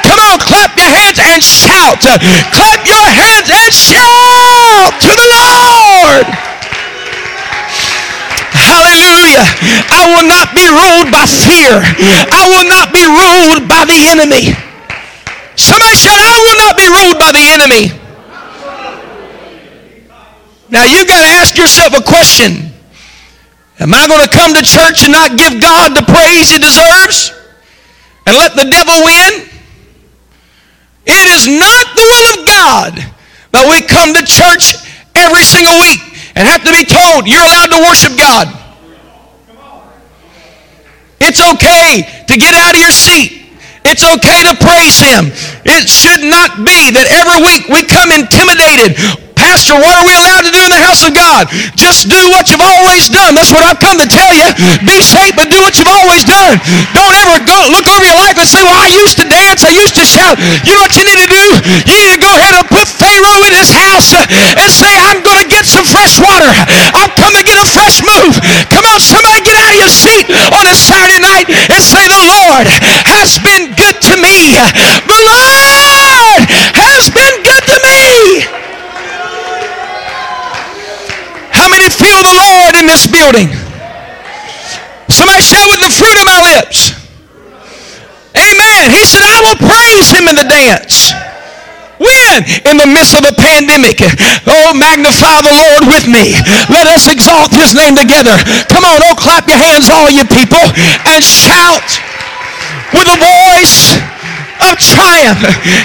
Come 0.03 0.19
on, 0.19 0.39
clap 0.43 0.75
your 0.75 0.91
hands 0.91 1.19
and 1.23 1.39
shout. 1.39 2.03
Clap 2.03 2.83
your 2.83 3.07
hands 3.07 3.47
and 3.47 3.71
shout 3.71 4.91
to 4.99 5.11
the 5.15 5.27
Lord. 5.31 6.27
Hallelujah. 8.51 9.47
I 9.87 10.03
will 10.11 10.27
not 10.27 10.51
be 10.51 10.67
ruled 10.67 11.11
by 11.11 11.23
fear. 11.23 11.79
I 12.27 12.43
will 12.51 12.67
not 12.67 12.91
be 12.91 13.03
ruled 13.07 13.69
by 13.69 13.87
the 13.87 13.99
enemy. 14.11 14.51
Somebody 15.55 15.95
shout, 15.95 16.19
I 16.19 16.37
will 16.43 16.59
not 16.59 16.75
be 16.75 16.87
ruled 16.91 17.19
by 17.19 17.31
the 17.31 17.45
enemy. 17.55 17.95
Now 20.69 20.83
you've 20.83 21.07
got 21.07 21.19
to 21.19 21.31
ask 21.39 21.57
yourself 21.57 21.93
a 21.97 22.03
question. 22.03 22.76
Am 23.79 23.93
I 23.93 24.07
going 24.07 24.25
to 24.25 24.33
come 24.33 24.53
to 24.57 24.63
church 24.65 25.05
and 25.05 25.13
not 25.13 25.37
give 25.37 25.61
God 25.61 25.93
the 25.93 26.01
praise 26.09 26.49
he 26.49 26.57
deserves 26.57 27.29
and 28.25 28.33
let 28.35 28.57
the 28.57 28.65
devil 28.65 28.97
win? 29.05 29.45
It 31.05 31.25
is 31.29 31.45
not 31.45 31.85
the 31.93 32.01
will 32.01 32.25
of 32.33 32.39
God 32.49 32.91
that 33.53 33.65
we 33.69 33.85
come 33.85 34.17
to 34.17 34.25
church 34.25 34.81
every 35.13 35.45
single 35.45 35.77
week 35.77 36.01
and 36.33 36.41
have 36.49 36.65
to 36.65 36.73
be 36.73 36.83
told 36.89 37.29
you're 37.29 37.45
allowed 37.45 37.69
to 37.69 37.81
worship 37.85 38.17
God. 38.17 38.49
It's 41.21 41.41
okay 41.41 42.25
to 42.27 42.33
get 42.37 42.57
out 42.57 42.73
of 42.73 42.81
your 42.81 42.91
seat. 42.91 43.45
It's 43.85 44.03
okay 44.03 44.41
to 44.49 44.53
praise 44.57 44.97
Him. 44.97 45.29
It 45.63 45.87
should 45.87 46.25
not 46.25 46.65
be 46.65 46.91
that 46.97 47.07
every 47.13 47.39
week 47.45 47.69
we 47.69 47.85
come 47.85 48.09
intimidated 48.09 49.26
Pastor, 49.47 49.79
what 49.79 49.95
are 49.95 50.03
we 50.03 50.11
allowed 50.11 50.43
to 50.43 50.51
do 50.51 50.59
in 50.59 50.67
the 50.75 50.83
house 50.83 51.07
of 51.07 51.15
God? 51.15 51.47
Just 51.79 52.11
do 52.11 52.19
what 52.35 52.51
you've 52.51 52.59
always 52.59 53.07
done. 53.07 53.31
That's 53.31 53.47
what 53.47 53.63
I've 53.63 53.79
come 53.79 53.95
to 53.95 54.03
tell 54.03 54.35
you. 54.35 54.43
Be 54.83 54.99
safe, 54.99 55.39
but 55.39 55.47
do 55.47 55.63
what 55.63 55.79
you've 55.79 55.87
always 55.87 56.27
done. 56.27 56.59
Don't 56.91 57.15
ever 57.15 57.39
go 57.47 57.55
look 57.71 57.87
over 57.87 58.03
your 58.03 58.19
life 58.19 58.35
and 58.35 58.43
say, 58.43 58.59
well, 58.59 58.75
I 58.75 58.91
used 58.91 59.15
to 59.23 59.25
dance. 59.31 59.63
I 59.63 59.71
used 59.71 59.95
to 59.95 60.03
shout. 60.03 60.35
You 60.67 60.75
know 60.75 60.83
what 60.83 60.99
you 60.99 61.07
need 61.07 61.23
to 61.23 61.31
do? 61.31 61.45
You 61.87 61.95
need 61.95 62.11
to 62.11 62.19
go 62.19 62.27
ahead 62.27 62.59
and 62.59 62.67
put 62.67 62.91
Pharaoh 62.91 63.39
in 63.47 63.55
his 63.55 63.71
house 63.71 64.11
and 64.11 64.67
say, 64.67 64.91
I'm 64.99 65.23
going 65.23 65.39
to 65.39 65.47
get 65.47 65.63
some 65.63 65.87
fresh 65.87 66.19
water. 66.19 66.51
I've 66.91 67.15
come 67.15 67.31
to 67.31 67.43
get 67.47 67.55
a 67.55 67.67
fresh 67.71 68.03
move. 68.03 68.35
Come 68.67 68.83
on, 68.83 68.99
somebody 68.99 69.47
get 69.47 69.55
out 69.55 69.71
of 69.71 69.79
your 69.79 69.93
seat 69.95 70.27
on 70.51 70.67
a 70.67 70.75
Saturday 70.75 71.23
night 71.23 71.47
and 71.71 71.79
say, 71.79 72.03
the 72.03 72.19
Lord 72.19 72.67
has 73.07 73.39
been 73.39 73.71
good 73.79 73.95
to 74.11 74.13
me. 74.19 74.59
The 75.07 75.21
Lord 75.23 76.43
has 76.83 77.07
been 77.15 77.35
good 77.47 77.63
to 77.63 77.77
me. 77.87 78.57
feel 81.97 82.16
the 82.27 82.35
Lord 82.35 82.75
in 82.75 82.85
this 82.85 83.07
building. 83.07 83.47
Somebody 85.07 85.39
shout 85.39 85.71
with 85.71 85.79
the 85.79 85.91
fruit 85.95 86.17
of 86.19 86.27
my 86.27 86.39
lips. 86.43 86.91
Amen. 88.35 88.91
He 88.91 89.07
said, 89.07 89.23
I 89.23 89.39
will 89.39 89.57
praise 89.57 90.11
him 90.11 90.27
in 90.27 90.35
the 90.35 90.45
dance. 90.45 91.15
When? 91.97 92.45
In 92.69 92.77
the 92.77 92.85
midst 92.85 93.17
of 93.17 93.25
a 93.25 93.33
pandemic. 93.33 93.97
Oh, 94.45 94.75
magnify 94.75 95.41
the 95.41 95.55
Lord 95.55 95.89
with 95.89 96.05
me. 96.05 96.37
Let 96.69 96.85
us 96.91 97.09
exalt 97.09 97.55
his 97.55 97.73
name 97.73 97.97
together. 97.97 98.37
Come 98.69 98.85
on, 98.85 99.01
oh, 99.01 99.17
clap 99.17 99.47
your 99.49 99.57
hands, 99.57 99.89
all 99.89 100.11
you 100.11 100.27
people, 100.27 100.61
and 101.09 101.23
shout 101.23 101.87
with 102.93 103.09
a 103.09 103.17
voice 103.17 103.97
of 104.63 104.77
triumph. 104.79 105.41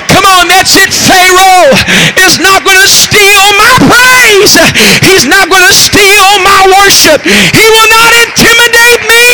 Come 0.08 0.24
on, 0.24 0.48
that's 0.48 0.76
it. 0.76 0.92
Pharaoh 0.92 1.72
is 2.24 2.40
not 2.40 2.64
going 2.64 2.80
to 2.80 2.90
steal 2.90 3.44
my 3.58 3.72
praise. 3.88 4.54
He's 5.04 5.26
not 5.28 5.50
going 5.50 5.64
to 5.64 5.74
steal 5.74 6.28
my 6.40 6.60
worship. 6.80 7.20
He 7.26 7.64
will 7.68 7.88
not 7.90 8.10
intimidate 8.16 9.02
me. 9.08 9.26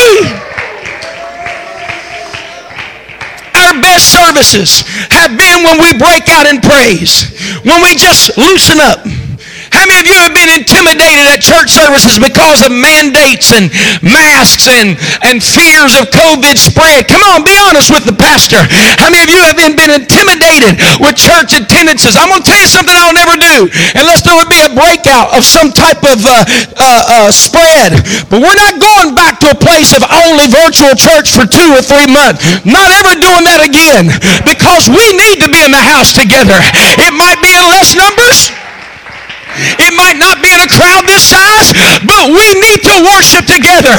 Our 3.54 3.74
best 3.82 4.10
services 4.10 4.82
have 5.10 5.36
been 5.36 5.62
when 5.66 5.82
we 5.82 5.92
break 5.98 6.28
out 6.28 6.46
in 6.46 6.60
praise, 6.60 7.28
when 7.64 7.82
we 7.82 7.94
just 7.94 8.38
loosen 8.38 8.80
up 8.80 9.04
how 9.78 9.86
many 9.86 10.02
of 10.02 10.10
you 10.10 10.18
have 10.18 10.34
been 10.34 10.50
intimidated 10.50 11.30
at 11.30 11.38
church 11.38 11.70
services 11.70 12.18
because 12.18 12.66
of 12.66 12.74
mandates 12.74 13.54
and 13.54 13.70
masks 14.02 14.66
and, 14.66 14.98
and 15.22 15.38
fears 15.38 15.94
of 15.94 16.10
COVID 16.10 16.58
spread? 16.58 17.06
Come 17.06 17.22
on, 17.22 17.46
be 17.46 17.54
honest 17.62 17.94
with 17.94 18.02
the 18.02 18.18
pastor. 18.18 18.58
How 18.98 19.06
many 19.06 19.22
of 19.22 19.30
you 19.30 19.38
have 19.46 19.54
been, 19.54 19.78
been 19.78 19.94
intimidated 19.94 20.82
with 20.98 21.14
church 21.14 21.54
attendances? 21.54 22.18
I'm 22.18 22.26
going 22.26 22.42
to 22.42 22.48
tell 22.50 22.58
you 22.58 22.66
something 22.66 22.90
I'll 22.90 23.14
never 23.14 23.38
do 23.38 23.70
unless 23.94 24.26
there 24.26 24.34
would 24.34 24.50
be 24.50 24.66
a 24.66 24.72
breakout 24.74 25.30
of 25.30 25.46
some 25.46 25.70
type 25.70 26.02
of 26.02 26.26
uh, 26.26 26.42
uh, 26.74 27.30
uh, 27.30 27.30
spread. 27.30 28.02
But 28.26 28.42
we're 28.42 28.58
not 28.58 28.82
going 28.82 29.14
back 29.14 29.38
to 29.46 29.54
a 29.54 29.58
place 29.62 29.94
of 29.94 30.02
only 30.26 30.50
virtual 30.50 30.98
church 30.98 31.30
for 31.30 31.46
two 31.46 31.70
or 31.70 31.86
three 31.86 32.10
months. 32.10 32.42
Not 32.66 32.90
ever 32.98 33.14
doing 33.14 33.46
that 33.46 33.62
again 33.62 34.10
because 34.42 34.90
we 34.90 35.06
need 35.14 35.38
to 35.38 35.46
be 35.46 35.62
in 35.62 35.70
the 35.70 35.78
house 35.78 36.10
together. 36.10 36.58
It 36.98 37.14
might 37.14 37.38
be 37.38 37.54
in 37.54 37.62
less 37.70 37.94
numbers. 37.94 38.57
It 39.78 39.92
might 39.94 40.16
not 40.16 40.40
be 40.40 40.54
in 40.54 40.60
a 40.62 40.70
crowd 40.70 41.06
this 41.06 41.26
size, 41.26 41.74
but 42.06 42.30
we 42.30 42.46
need 42.62 42.80
to 42.86 42.94
worship 43.14 43.44
together. 43.46 43.94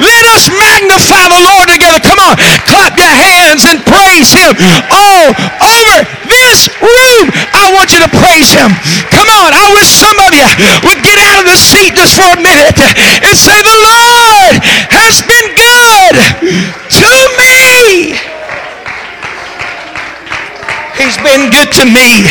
Let 0.00 0.24
us 0.32 0.48
magnify 0.48 1.28
the 1.28 1.42
Lord 1.42 1.68
together. 1.68 2.00
Come 2.00 2.20
on, 2.20 2.34
clap 2.64 2.96
your 2.96 3.12
hands 3.12 3.64
and 3.68 3.80
praise 3.84 4.32
Him 4.32 4.56
all 4.88 5.32
over 5.60 5.96
this 6.28 6.68
room. 6.80 7.24
I 7.52 7.70
want 7.74 7.92
you 7.92 8.00
to 8.00 8.10
praise 8.10 8.50
Him. 8.52 8.72
Come 9.12 9.28
on, 9.28 9.52
I 9.52 9.70
wish 9.76 9.88
some 9.88 10.16
of 10.24 10.32
you 10.32 10.48
would 10.88 11.00
get 11.04 11.20
out 11.20 11.44
of 11.44 11.46
the 11.46 11.58
seat 11.58 11.94
just 11.94 12.16
for 12.16 12.28
a 12.32 12.40
minute 12.40 12.76
and 13.22 13.34
say, 13.36 13.56
The 13.60 13.78
Lord 13.78 14.54
has 14.90 15.20
been 15.22 15.48
good 15.54 16.14
to 16.88 17.10
me. 17.36 18.31
He's 21.02 21.18
been 21.18 21.50
good 21.50 21.66
to 21.82 21.84
me. 21.84 22.22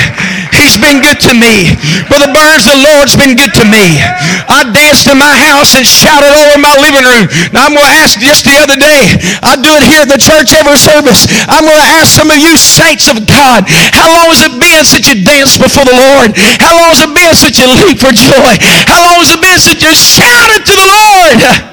He's 0.56 0.80
been 0.80 1.04
good 1.04 1.20
to 1.28 1.36
me. 1.36 1.76
Brother 2.08 2.32
Burns, 2.32 2.64
the 2.64 2.80
Lord's 2.80 3.20
been 3.20 3.36
good 3.36 3.52
to 3.60 3.68
me. 3.68 4.00
I 4.48 4.64
danced 4.72 5.12
in 5.12 5.20
my 5.20 5.28
house 5.28 5.76
and 5.76 5.84
shouted 5.84 6.32
in 6.56 6.64
my 6.64 6.72
living 6.80 7.04
room. 7.04 7.28
Now 7.52 7.68
I'm 7.68 7.76
going 7.76 7.84
to 7.84 7.98
ask 8.00 8.16
just 8.16 8.48
the 8.48 8.56
other 8.64 8.80
day. 8.80 9.12
I 9.44 9.60
do 9.60 9.76
it 9.76 9.84
here 9.84 10.08
at 10.08 10.12
the 10.12 10.16
church 10.16 10.56
every 10.56 10.80
service. 10.80 11.28
I'm 11.52 11.68
going 11.68 11.84
to 11.84 11.90
ask 12.00 12.16
some 12.16 12.32
of 12.32 12.40
you 12.40 12.56
saints 12.56 13.12
of 13.12 13.28
God, 13.28 13.68
how 13.92 14.08
long 14.08 14.32
has 14.32 14.40
it 14.40 14.56
been 14.56 14.88
since 14.88 15.04
you 15.04 15.20
danced 15.20 15.60
before 15.60 15.84
the 15.84 15.98
Lord? 15.98 16.32
How 16.64 16.72
long 16.72 16.96
has 16.96 17.04
it 17.04 17.12
been 17.12 17.36
since 17.36 17.60
you 17.60 17.68
leaped 17.68 18.00
for 18.00 18.16
joy? 18.16 18.56
How 18.88 19.04
long 19.04 19.20
has 19.20 19.36
it 19.36 19.42
been 19.44 19.60
since 19.60 19.84
you 19.84 19.92
shouted 19.92 20.64
to 20.64 20.74
the 20.80 20.88
Lord? 20.88 21.71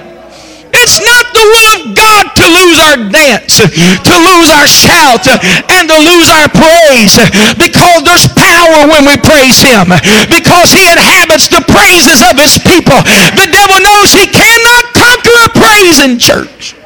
It's 0.73 1.01
not 1.01 1.25
the 1.33 1.45
will 1.45 1.69
of 1.77 1.83
God 1.97 2.25
to 2.37 2.45
lose 2.45 2.79
our 2.81 2.99
dance, 3.09 3.61
to 3.61 4.15
lose 4.15 4.49
our 4.53 4.69
shout, 4.69 5.25
and 5.29 5.85
to 5.89 5.99
lose 5.99 6.29
our 6.29 6.49
praise 6.53 7.17
because 7.57 8.05
there's 8.05 8.29
power 8.33 8.89
when 8.89 9.09
we 9.09 9.17
praise 9.21 9.61
him 9.61 9.89
because 10.29 10.73
he 10.73 10.85
inhabits 10.89 11.49
the 11.49 11.65
praises 11.69 12.21
of 12.25 12.37
his 12.37 12.61
people. 12.61 13.01
The 13.37 13.49
devil 13.49 13.79
knows 13.81 14.13
he 14.13 14.29
cannot 14.29 14.85
conquer 14.93 15.37
a 15.45 15.51
praise 15.57 15.99
in 16.05 16.19
church. 16.19 16.77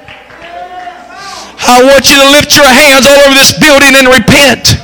I 1.63 1.83
want 1.83 2.11
you 2.11 2.19
to 2.19 2.29
lift 2.35 2.57
your 2.57 2.67
hands 2.67 3.07
all 3.07 3.19
over 3.23 3.35
this 3.39 3.55
building 3.55 3.95
and 3.95 4.11
repent. 4.11 4.79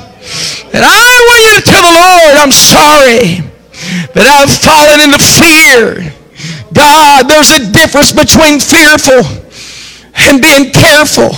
And 0.73 0.85
I 0.85 1.11
want 1.27 1.41
you 1.43 1.53
to 1.59 1.65
tell 1.65 1.83
the 1.83 1.97
Lord, 1.97 2.35
I'm 2.39 2.55
sorry 2.55 3.43
that 4.15 4.27
I've 4.27 4.53
fallen 4.53 5.01
into 5.03 5.19
fear. 5.19 6.15
God, 6.73 7.29
there's 7.29 7.51
a 7.51 7.73
difference 7.73 8.13
between 8.13 8.61
fearful 8.61 9.25
and 10.15 10.41
being 10.43 10.71
careful. 10.73 11.31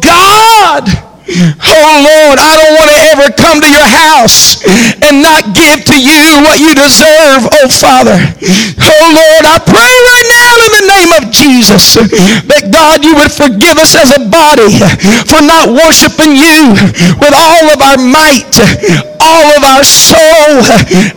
God, 0.00 0.88
Oh 1.24 1.92
Lord, 2.04 2.36
I 2.36 2.52
don't 2.60 2.74
want 2.76 2.90
to 2.92 2.98
ever 3.16 3.26
come 3.32 3.56
to 3.64 3.70
your 3.70 3.88
house 3.88 4.60
and 5.00 5.24
not 5.24 5.56
give 5.56 5.80
to 5.88 5.96
you 5.96 6.44
what 6.44 6.60
you 6.60 6.76
deserve, 6.76 7.48
oh 7.48 7.68
Father. 7.72 8.12
Oh 8.76 9.04
Lord, 9.08 9.44
I 9.48 9.56
pray 9.64 9.88
right 9.88 10.28
now 10.28 10.52
in 10.68 10.70
the 10.76 10.86
name 10.92 11.10
of 11.16 11.22
Jesus 11.32 11.96
that 11.96 12.68
God, 12.68 13.00
you 13.00 13.16
would 13.16 13.32
forgive 13.32 13.80
us 13.80 13.96
as 13.96 14.12
a 14.12 14.28
body 14.28 14.68
for 15.24 15.40
not 15.40 15.72
worshiping 15.72 16.36
you 16.36 16.76
with 17.16 17.32
all 17.32 17.72
of 17.72 17.80
our 17.80 17.96
might, 17.96 18.52
all 19.16 19.48
of 19.56 19.62
our 19.64 19.84
soul, 19.84 20.60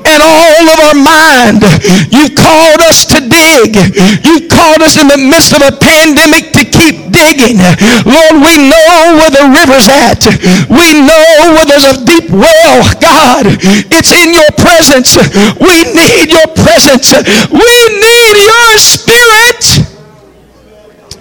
and 0.08 0.20
all 0.24 0.66
of 0.72 0.78
our 0.88 0.96
mind. 0.96 1.68
You've 2.08 2.32
called 2.32 2.80
us 2.88 3.04
to 3.12 3.20
dig. 3.20 3.76
You've 4.24 4.48
called 4.48 4.80
us 4.88 4.96
in 4.96 5.12
the 5.12 5.20
midst 5.20 5.52
of 5.52 5.68
a 5.68 5.76
pandemic 5.76 6.56
to 6.56 6.64
keep 6.64 7.12
digging. 7.12 7.60
Lord, 8.08 8.40
we 8.40 8.56
know 8.56 9.20
where 9.20 9.32
the 9.36 9.52
river's 9.52 9.88
at. 9.98 10.22
We 10.70 11.02
know 11.02 11.58
where 11.58 11.66
there's 11.66 11.90
a 11.90 11.98
deep 12.06 12.30
well. 12.30 12.78
God, 13.02 13.50
it's 13.90 14.14
in 14.14 14.34
your 14.34 14.52
presence. 14.62 15.18
We 15.58 15.76
need 15.94 16.30
your 16.30 16.50
presence. 16.54 17.14
We 17.50 17.74
need 17.98 18.36
your 18.46 18.70
spirit. 18.78 19.98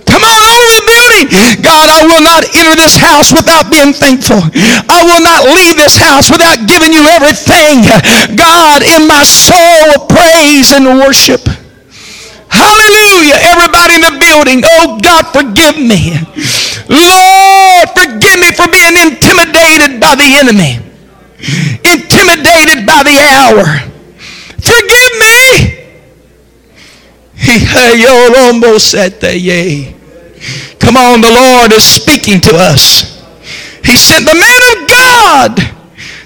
Come 0.06 0.22
on 0.22 0.40
over 0.48 0.68
the 0.80 0.84
building. 0.86 1.26
God, 1.60 1.90
I 1.90 2.06
will 2.06 2.22
not 2.22 2.46
enter 2.54 2.76
this 2.78 2.96
house 2.96 3.32
without 3.32 3.68
being 3.68 3.92
thankful. 3.92 4.40
I 4.88 5.02
will 5.04 5.20
not 5.20 5.44
leave 5.52 5.76
this 5.76 5.96
house 5.96 6.30
without 6.30 6.64
giving 6.68 6.92
you 6.92 7.04
everything. 7.10 7.84
God, 8.36 8.80
in 8.80 9.06
my 9.08 9.24
soul 9.24 10.06
praise 10.08 10.72
and 10.72 10.86
worship. 11.00 11.42
Hallelujah. 12.48 13.38
Everybody 13.42 13.94
in 13.96 14.04
the 14.06 14.16
building, 14.20 14.62
oh 14.64 14.98
God, 15.02 15.26
forgive 15.32 15.76
me. 15.76 16.16
Lord, 16.88 17.86
forgive 17.92 18.38
me 18.40 18.50
for 18.54 18.68
being 18.70 18.96
intimidated 18.96 20.00
by 20.00 20.14
the 20.14 20.28
enemy, 20.38 20.78
intimidated 21.84 22.86
by 22.86 23.02
the 23.02 23.18
hour. 23.20 23.66
Forgive 24.62 25.12
me. 25.20 25.76
Come 30.78 30.96
on, 30.96 31.20
the 31.20 31.30
Lord 31.30 31.72
is 31.72 31.84
speaking 31.84 32.40
to 32.40 32.56
us. 32.56 33.16
He 33.84 33.96
sent 33.96 34.24
the 34.24 34.34
man 34.34 34.62
of 34.72 34.88
God 34.88 35.56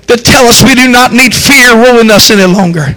to 0.06 0.16
tell 0.16 0.46
us 0.46 0.62
we 0.62 0.74
do 0.74 0.88
not 0.88 1.12
need 1.12 1.34
fear 1.34 1.74
ruling 1.74 2.10
us 2.10 2.30
any 2.30 2.50
longer. 2.52 2.96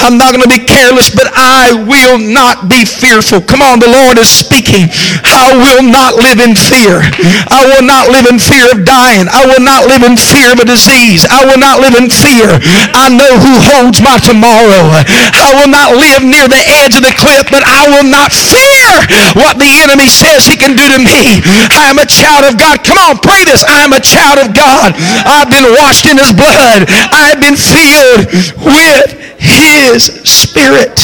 I'm 0.00 0.16
not 0.16 0.32
going 0.32 0.42
to 0.42 0.50
be 0.50 0.62
careless, 0.64 1.12
but 1.12 1.28
I 1.36 1.76
will 1.84 2.16
not 2.16 2.70
be 2.70 2.88
fearful. 2.88 3.44
Come 3.44 3.60
on, 3.60 3.78
the 3.82 3.90
Lord 3.90 4.16
is 4.16 4.30
speaking. 4.30 4.88
I 5.22 5.52
will 5.52 5.84
not 5.84 6.16
live 6.16 6.40
in 6.40 6.56
fear. 6.56 7.04
I 7.52 7.68
will 7.68 7.84
not 7.84 8.08
live 8.08 8.26
in 8.26 8.40
fear 8.40 8.72
of 8.72 8.88
dying. 8.88 9.28
I 9.28 9.44
will 9.44 9.62
not 9.62 9.86
live 9.86 10.02
in 10.02 10.16
fear 10.16 10.56
of 10.56 10.58
a 10.62 10.66
disease. 10.66 11.28
I 11.28 11.44
will 11.44 11.60
not 11.60 11.84
live 11.84 11.94
in 11.98 12.08
fear. 12.08 12.58
I 12.96 13.12
know 13.12 13.28
who 13.38 13.54
holds 13.60 14.00
my 14.00 14.16
tomorrow. 14.18 14.88
I 15.36 15.52
will 15.58 15.70
not 15.70 15.94
live 15.94 16.24
near 16.24 16.48
the 16.48 16.64
edge 16.82 16.96
of 16.96 17.04
the 17.04 17.14
cliff, 17.14 17.52
but 17.52 17.62
I 17.66 17.90
will 17.92 18.08
not 18.08 18.32
fear 18.32 18.88
what 19.36 19.60
the 19.60 19.68
enemy 19.84 20.08
says 20.08 20.48
he 20.48 20.56
can 20.56 20.74
do 20.74 20.86
to 20.90 20.98
me. 20.98 21.44
I 21.70 21.92
am 21.92 22.00
a 22.00 22.08
child 22.08 22.48
of 22.48 22.58
God. 22.58 22.82
Come 22.82 22.98
on, 22.98 23.20
pray 23.20 23.44
this. 23.44 23.62
I 23.68 23.84
am 23.84 23.92
a 23.92 24.02
child 24.02 24.40
of 24.40 24.56
God. 24.56 24.96
I've 25.28 25.52
been 25.52 25.68
washed 25.76 26.06
in 26.08 26.16
his 26.16 26.32
blood. 26.32 26.88
I 27.12 27.30
have 27.30 27.40
been 27.40 27.58
filled 27.58 28.26
with 28.64 29.20
his 29.40 30.04
Spirit. 30.28 31.00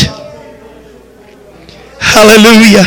Hallelujah. 1.98 2.84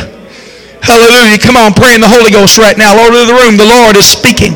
Hallelujah. 0.81 1.37
Come 1.37 1.57
on, 1.57 1.73
pray 1.73 1.95
in 1.95 2.01
the 2.01 2.07
Holy 2.07 2.31
Ghost 2.31 2.57
right 2.57 2.77
now. 2.77 2.95
Lord 2.95 3.13
of 3.13 3.27
the 3.27 3.33
room, 3.33 3.57
the 3.57 3.65
Lord 3.65 3.97
is 3.97 4.05
speaking. 4.07 4.53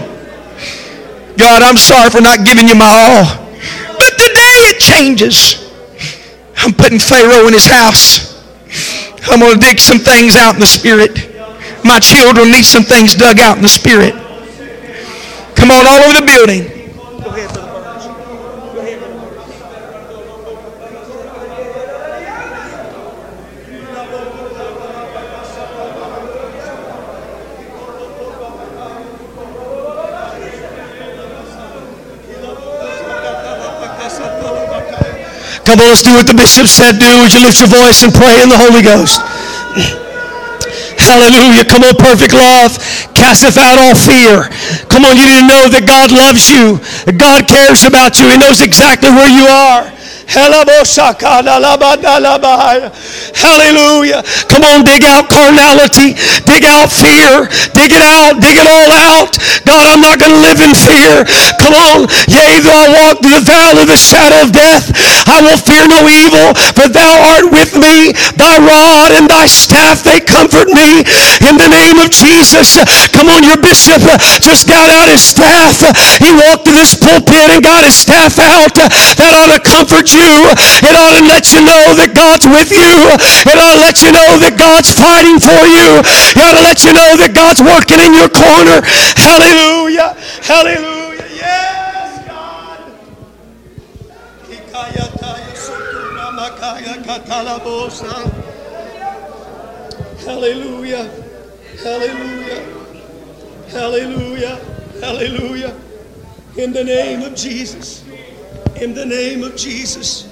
God, 1.37 1.61
I'm 1.61 1.77
sorry 1.77 2.09
for 2.09 2.21
not 2.21 2.45
giving 2.45 2.67
you 2.67 2.75
my 2.75 2.87
all. 2.87 3.25
But 3.97 4.13
today 4.17 4.71
it 4.71 4.79
changes. 4.79 5.73
I'm 6.57 6.73
putting 6.73 6.99
Pharaoh 6.99 7.47
in 7.47 7.53
his 7.53 7.65
house. 7.65 8.33
I'm 9.29 9.39
going 9.39 9.59
to 9.59 9.59
dig 9.59 9.79
some 9.79 9.99
things 9.99 10.35
out 10.35 10.53
in 10.55 10.61
the 10.61 10.67
Spirit. 10.67 11.29
My 11.83 11.99
children 11.99 12.51
need 12.51 12.65
some 12.65 12.83
things 12.83 13.15
dug 13.15 13.39
out 13.39 13.57
in 13.57 13.63
the 13.63 13.69
Spirit. 13.69 14.13
Come 15.55 15.71
on, 15.71 15.85
all 15.85 16.01
over 16.05 16.19
the 16.19 16.25
building. 16.25 17.62
Come 35.63 35.79
on, 35.79 35.87
let's 35.87 36.03
do 36.03 36.13
what 36.13 36.27
the 36.27 36.35
bishop 36.35 36.67
said 36.67 36.99
do. 36.99 37.07
Would 37.23 37.33
you 37.33 37.41
lift 37.41 37.59
your 37.59 37.71
voice 37.71 38.03
and 38.03 38.13
pray 38.13 38.43
in 38.43 38.49
the 38.51 38.59
Holy 38.59 38.83
Ghost? 38.83 39.19
Hallelujah. 40.99 41.63
Come 41.65 41.83
on, 41.83 41.95
perfect 41.95 42.33
love 42.33 42.75
casteth 43.23 43.57
out 43.57 43.79
all 43.79 43.95
fear. 43.95 44.51
Come 44.91 45.07
on, 45.07 45.15
you 45.15 45.23
need 45.23 45.39
to 45.39 45.47
know 45.47 45.71
that 45.71 45.87
God 45.87 46.11
loves 46.11 46.51
you. 46.51 46.83
God 47.15 47.47
cares 47.47 47.87
about 47.87 48.19
you. 48.19 48.27
He 48.27 48.37
knows 48.37 48.59
exactly 48.59 49.09
where 49.09 49.31
you 49.31 49.47
are. 49.47 49.87
Hallelujah. 53.43 54.23
Come 54.47 54.63
on, 54.63 54.83
dig 54.87 55.03
out 55.03 55.27
carnality. 55.29 56.15
Dig 56.47 56.63
out 56.63 56.87
fear. 56.87 57.49
Dig 57.75 57.91
it 57.91 58.03
out. 58.03 58.39
Dig 58.39 58.55
it 58.55 58.67
all 58.67 58.91
out. 58.91 59.35
God, 59.67 59.83
I'm 59.91 60.01
not 60.01 60.19
going 60.19 60.31
to 60.31 60.41
live 60.41 60.61
in 60.63 60.71
fear. 60.71 61.25
Come 61.59 61.75
on. 61.75 62.07
Yea, 62.31 62.63
though 62.63 62.71
I 62.71 62.87
walk 63.03 63.19
through 63.19 63.35
the 63.35 63.45
valley 63.45 63.83
of 63.83 63.89
the 63.91 63.99
shadow 63.99 64.47
of 64.47 64.51
death, 64.55 64.91
I 65.27 65.41
will 65.43 65.59
fear 65.59 65.87
no 65.87 66.07
evil, 66.07 66.55
for 66.77 66.87
thou 66.87 67.13
art 67.35 67.51
with 67.51 67.75
me. 67.75 68.13
Thy 68.39 68.57
rod 68.63 69.11
and 69.17 69.27
thy 69.27 69.45
staff, 69.45 70.03
they 70.03 70.19
comfort 70.23 70.71
me. 70.71 71.03
In 71.43 71.57
the 71.59 71.67
name 71.67 71.99
of 71.99 72.09
Jesus. 72.11 72.79
Come 73.11 73.27
on, 73.29 73.43
your 73.43 73.57
bishop 73.57 74.01
just 74.39 74.67
got 74.67 74.89
out 74.89 75.09
his 75.09 75.23
staff. 75.23 75.83
He 76.19 76.31
walked 76.31 76.65
to 76.65 76.73
this 76.73 76.95
pulpit 76.95 77.49
and 77.51 77.63
got 77.63 77.83
his 77.83 77.95
staff 77.95 78.39
out. 78.39 78.73
That 79.19 79.33
ought 79.35 79.51
to 79.51 79.59
comfort 79.59 80.12
you. 80.13 80.53
It 80.85 80.93
ought 80.95 81.17
to 81.17 81.25
let 81.25 81.51
you 81.51 81.61
know 81.65 81.93
that 81.97 82.13
God's 82.13 82.45
with 82.45 82.71
you. 82.71 82.93
It 83.49 83.57
ought 83.57 83.75
to 83.75 83.81
let 83.81 83.97
you 84.01 84.11
know 84.13 84.37
that 84.39 84.55
God's 84.57 84.93
fighting 84.93 85.39
for 85.41 85.63
you. 85.65 85.99
It 86.05 86.37
ought 86.39 86.55
to 86.57 86.63
let 86.63 86.79
you 86.85 86.93
know 86.93 87.17
that 87.17 87.33
God's 87.33 87.61
working 87.61 87.99
in 87.99 88.13
your 88.13 88.29
corner. 88.29 88.81
Hallelujah. 89.17 90.15
Hallelujah. 90.43 91.27
Yes, 91.33 92.27
God. 92.27 92.79
Hallelujah. 100.25 101.09
Hallelujah. 101.83 102.61
Hallelujah. 103.69 104.55
Hallelujah. 105.01 105.75
In 106.57 106.71
the 106.71 106.83
name 106.83 107.23
of 107.23 107.35
Jesus. 107.35 108.03
In 108.81 108.93
the 108.93 109.05
name 109.05 109.43
of 109.43 109.55
Jesus. 109.55 110.27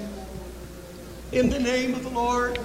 In 1.31 1.49
the 1.49 1.59
name 1.59 1.93
of 1.93 2.03
the 2.03 2.09
Lord. 2.09 2.59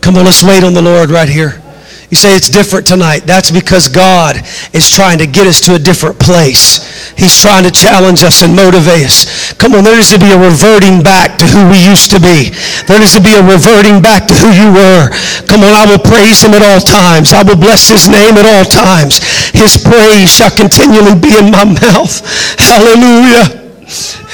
Come 0.00 0.16
on, 0.16 0.24
let's 0.24 0.42
wait 0.42 0.64
on 0.64 0.74
the 0.74 0.82
Lord 0.82 1.10
right 1.10 1.28
here. 1.28 1.62
You 2.10 2.16
say 2.16 2.34
it's 2.34 2.50
different 2.50 2.86
tonight. 2.86 3.22
That's 3.22 3.54
because 3.54 3.86
God 3.86 4.34
is 4.74 4.90
trying 4.90 5.18
to 5.18 5.26
get 5.26 5.46
us 5.46 5.60
to 5.70 5.74
a 5.74 5.78
different 5.78 6.18
place. 6.18 6.82
He's 7.14 7.38
trying 7.38 7.62
to 7.64 7.70
challenge 7.70 8.26
us 8.26 8.42
and 8.42 8.54
motivate 8.54 9.06
us. 9.06 9.52
Come 9.54 9.78
on, 9.78 9.84
there 9.84 9.94
needs 9.94 10.10
to 10.10 10.18
be 10.18 10.34
a 10.34 10.38
reverting 10.38 11.02
back 11.06 11.38
to 11.38 11.46
who 11.46 11.70
we 11.70 11.78
used 11.78 12.10
to 12.10 12.18
be. 12.18 12.50
There 12.90 12.98
needs 12.98 13.14
to 13.14 13.22
be 13.22 13.38
a 13.38 13.42
reverting 13.46 14.02
back 14.02 14.26
to 14.26 14.34
who 14.34 14.50
you 14.50 14.74
were. 14.74 15.14
Come 15.46 15.62
on, 15.62 15.70
I 15.70 15.86
will 15.86 16.02
praise 16.02 16.42
him 16.42 16.50
at 16.58 16.66
all 16.66 16.82
times. 16.82 17.30
I 17.32 17.46
will 17.46 17.60
bless 17.60 17.86
his 17.86 18.08
name 18.10 18.34
at 18.34 18.46
all 18.46 18.66
times. 18.66 19.22
His 19.54 19.78
praise 19.78 20.34
shall 20.34 20.50
continually 20.50 21.14
be 21.14 21.30
in 21.38 21.54
my 21.54 21.62
mouth. 21.62 22.14
Hallelujah. 22.58 23.70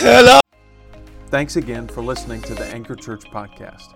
Hello. 0.00 0.40
Thanks 1.28 1.56
again 1.56 1.88
for 1.88 2.02
listening 2.02 2.40
to 2.42 2.54
the 2.54 2.64
Anchor 2.72 2.94
Church 2.94 3.24
podcast. 3.28 3.95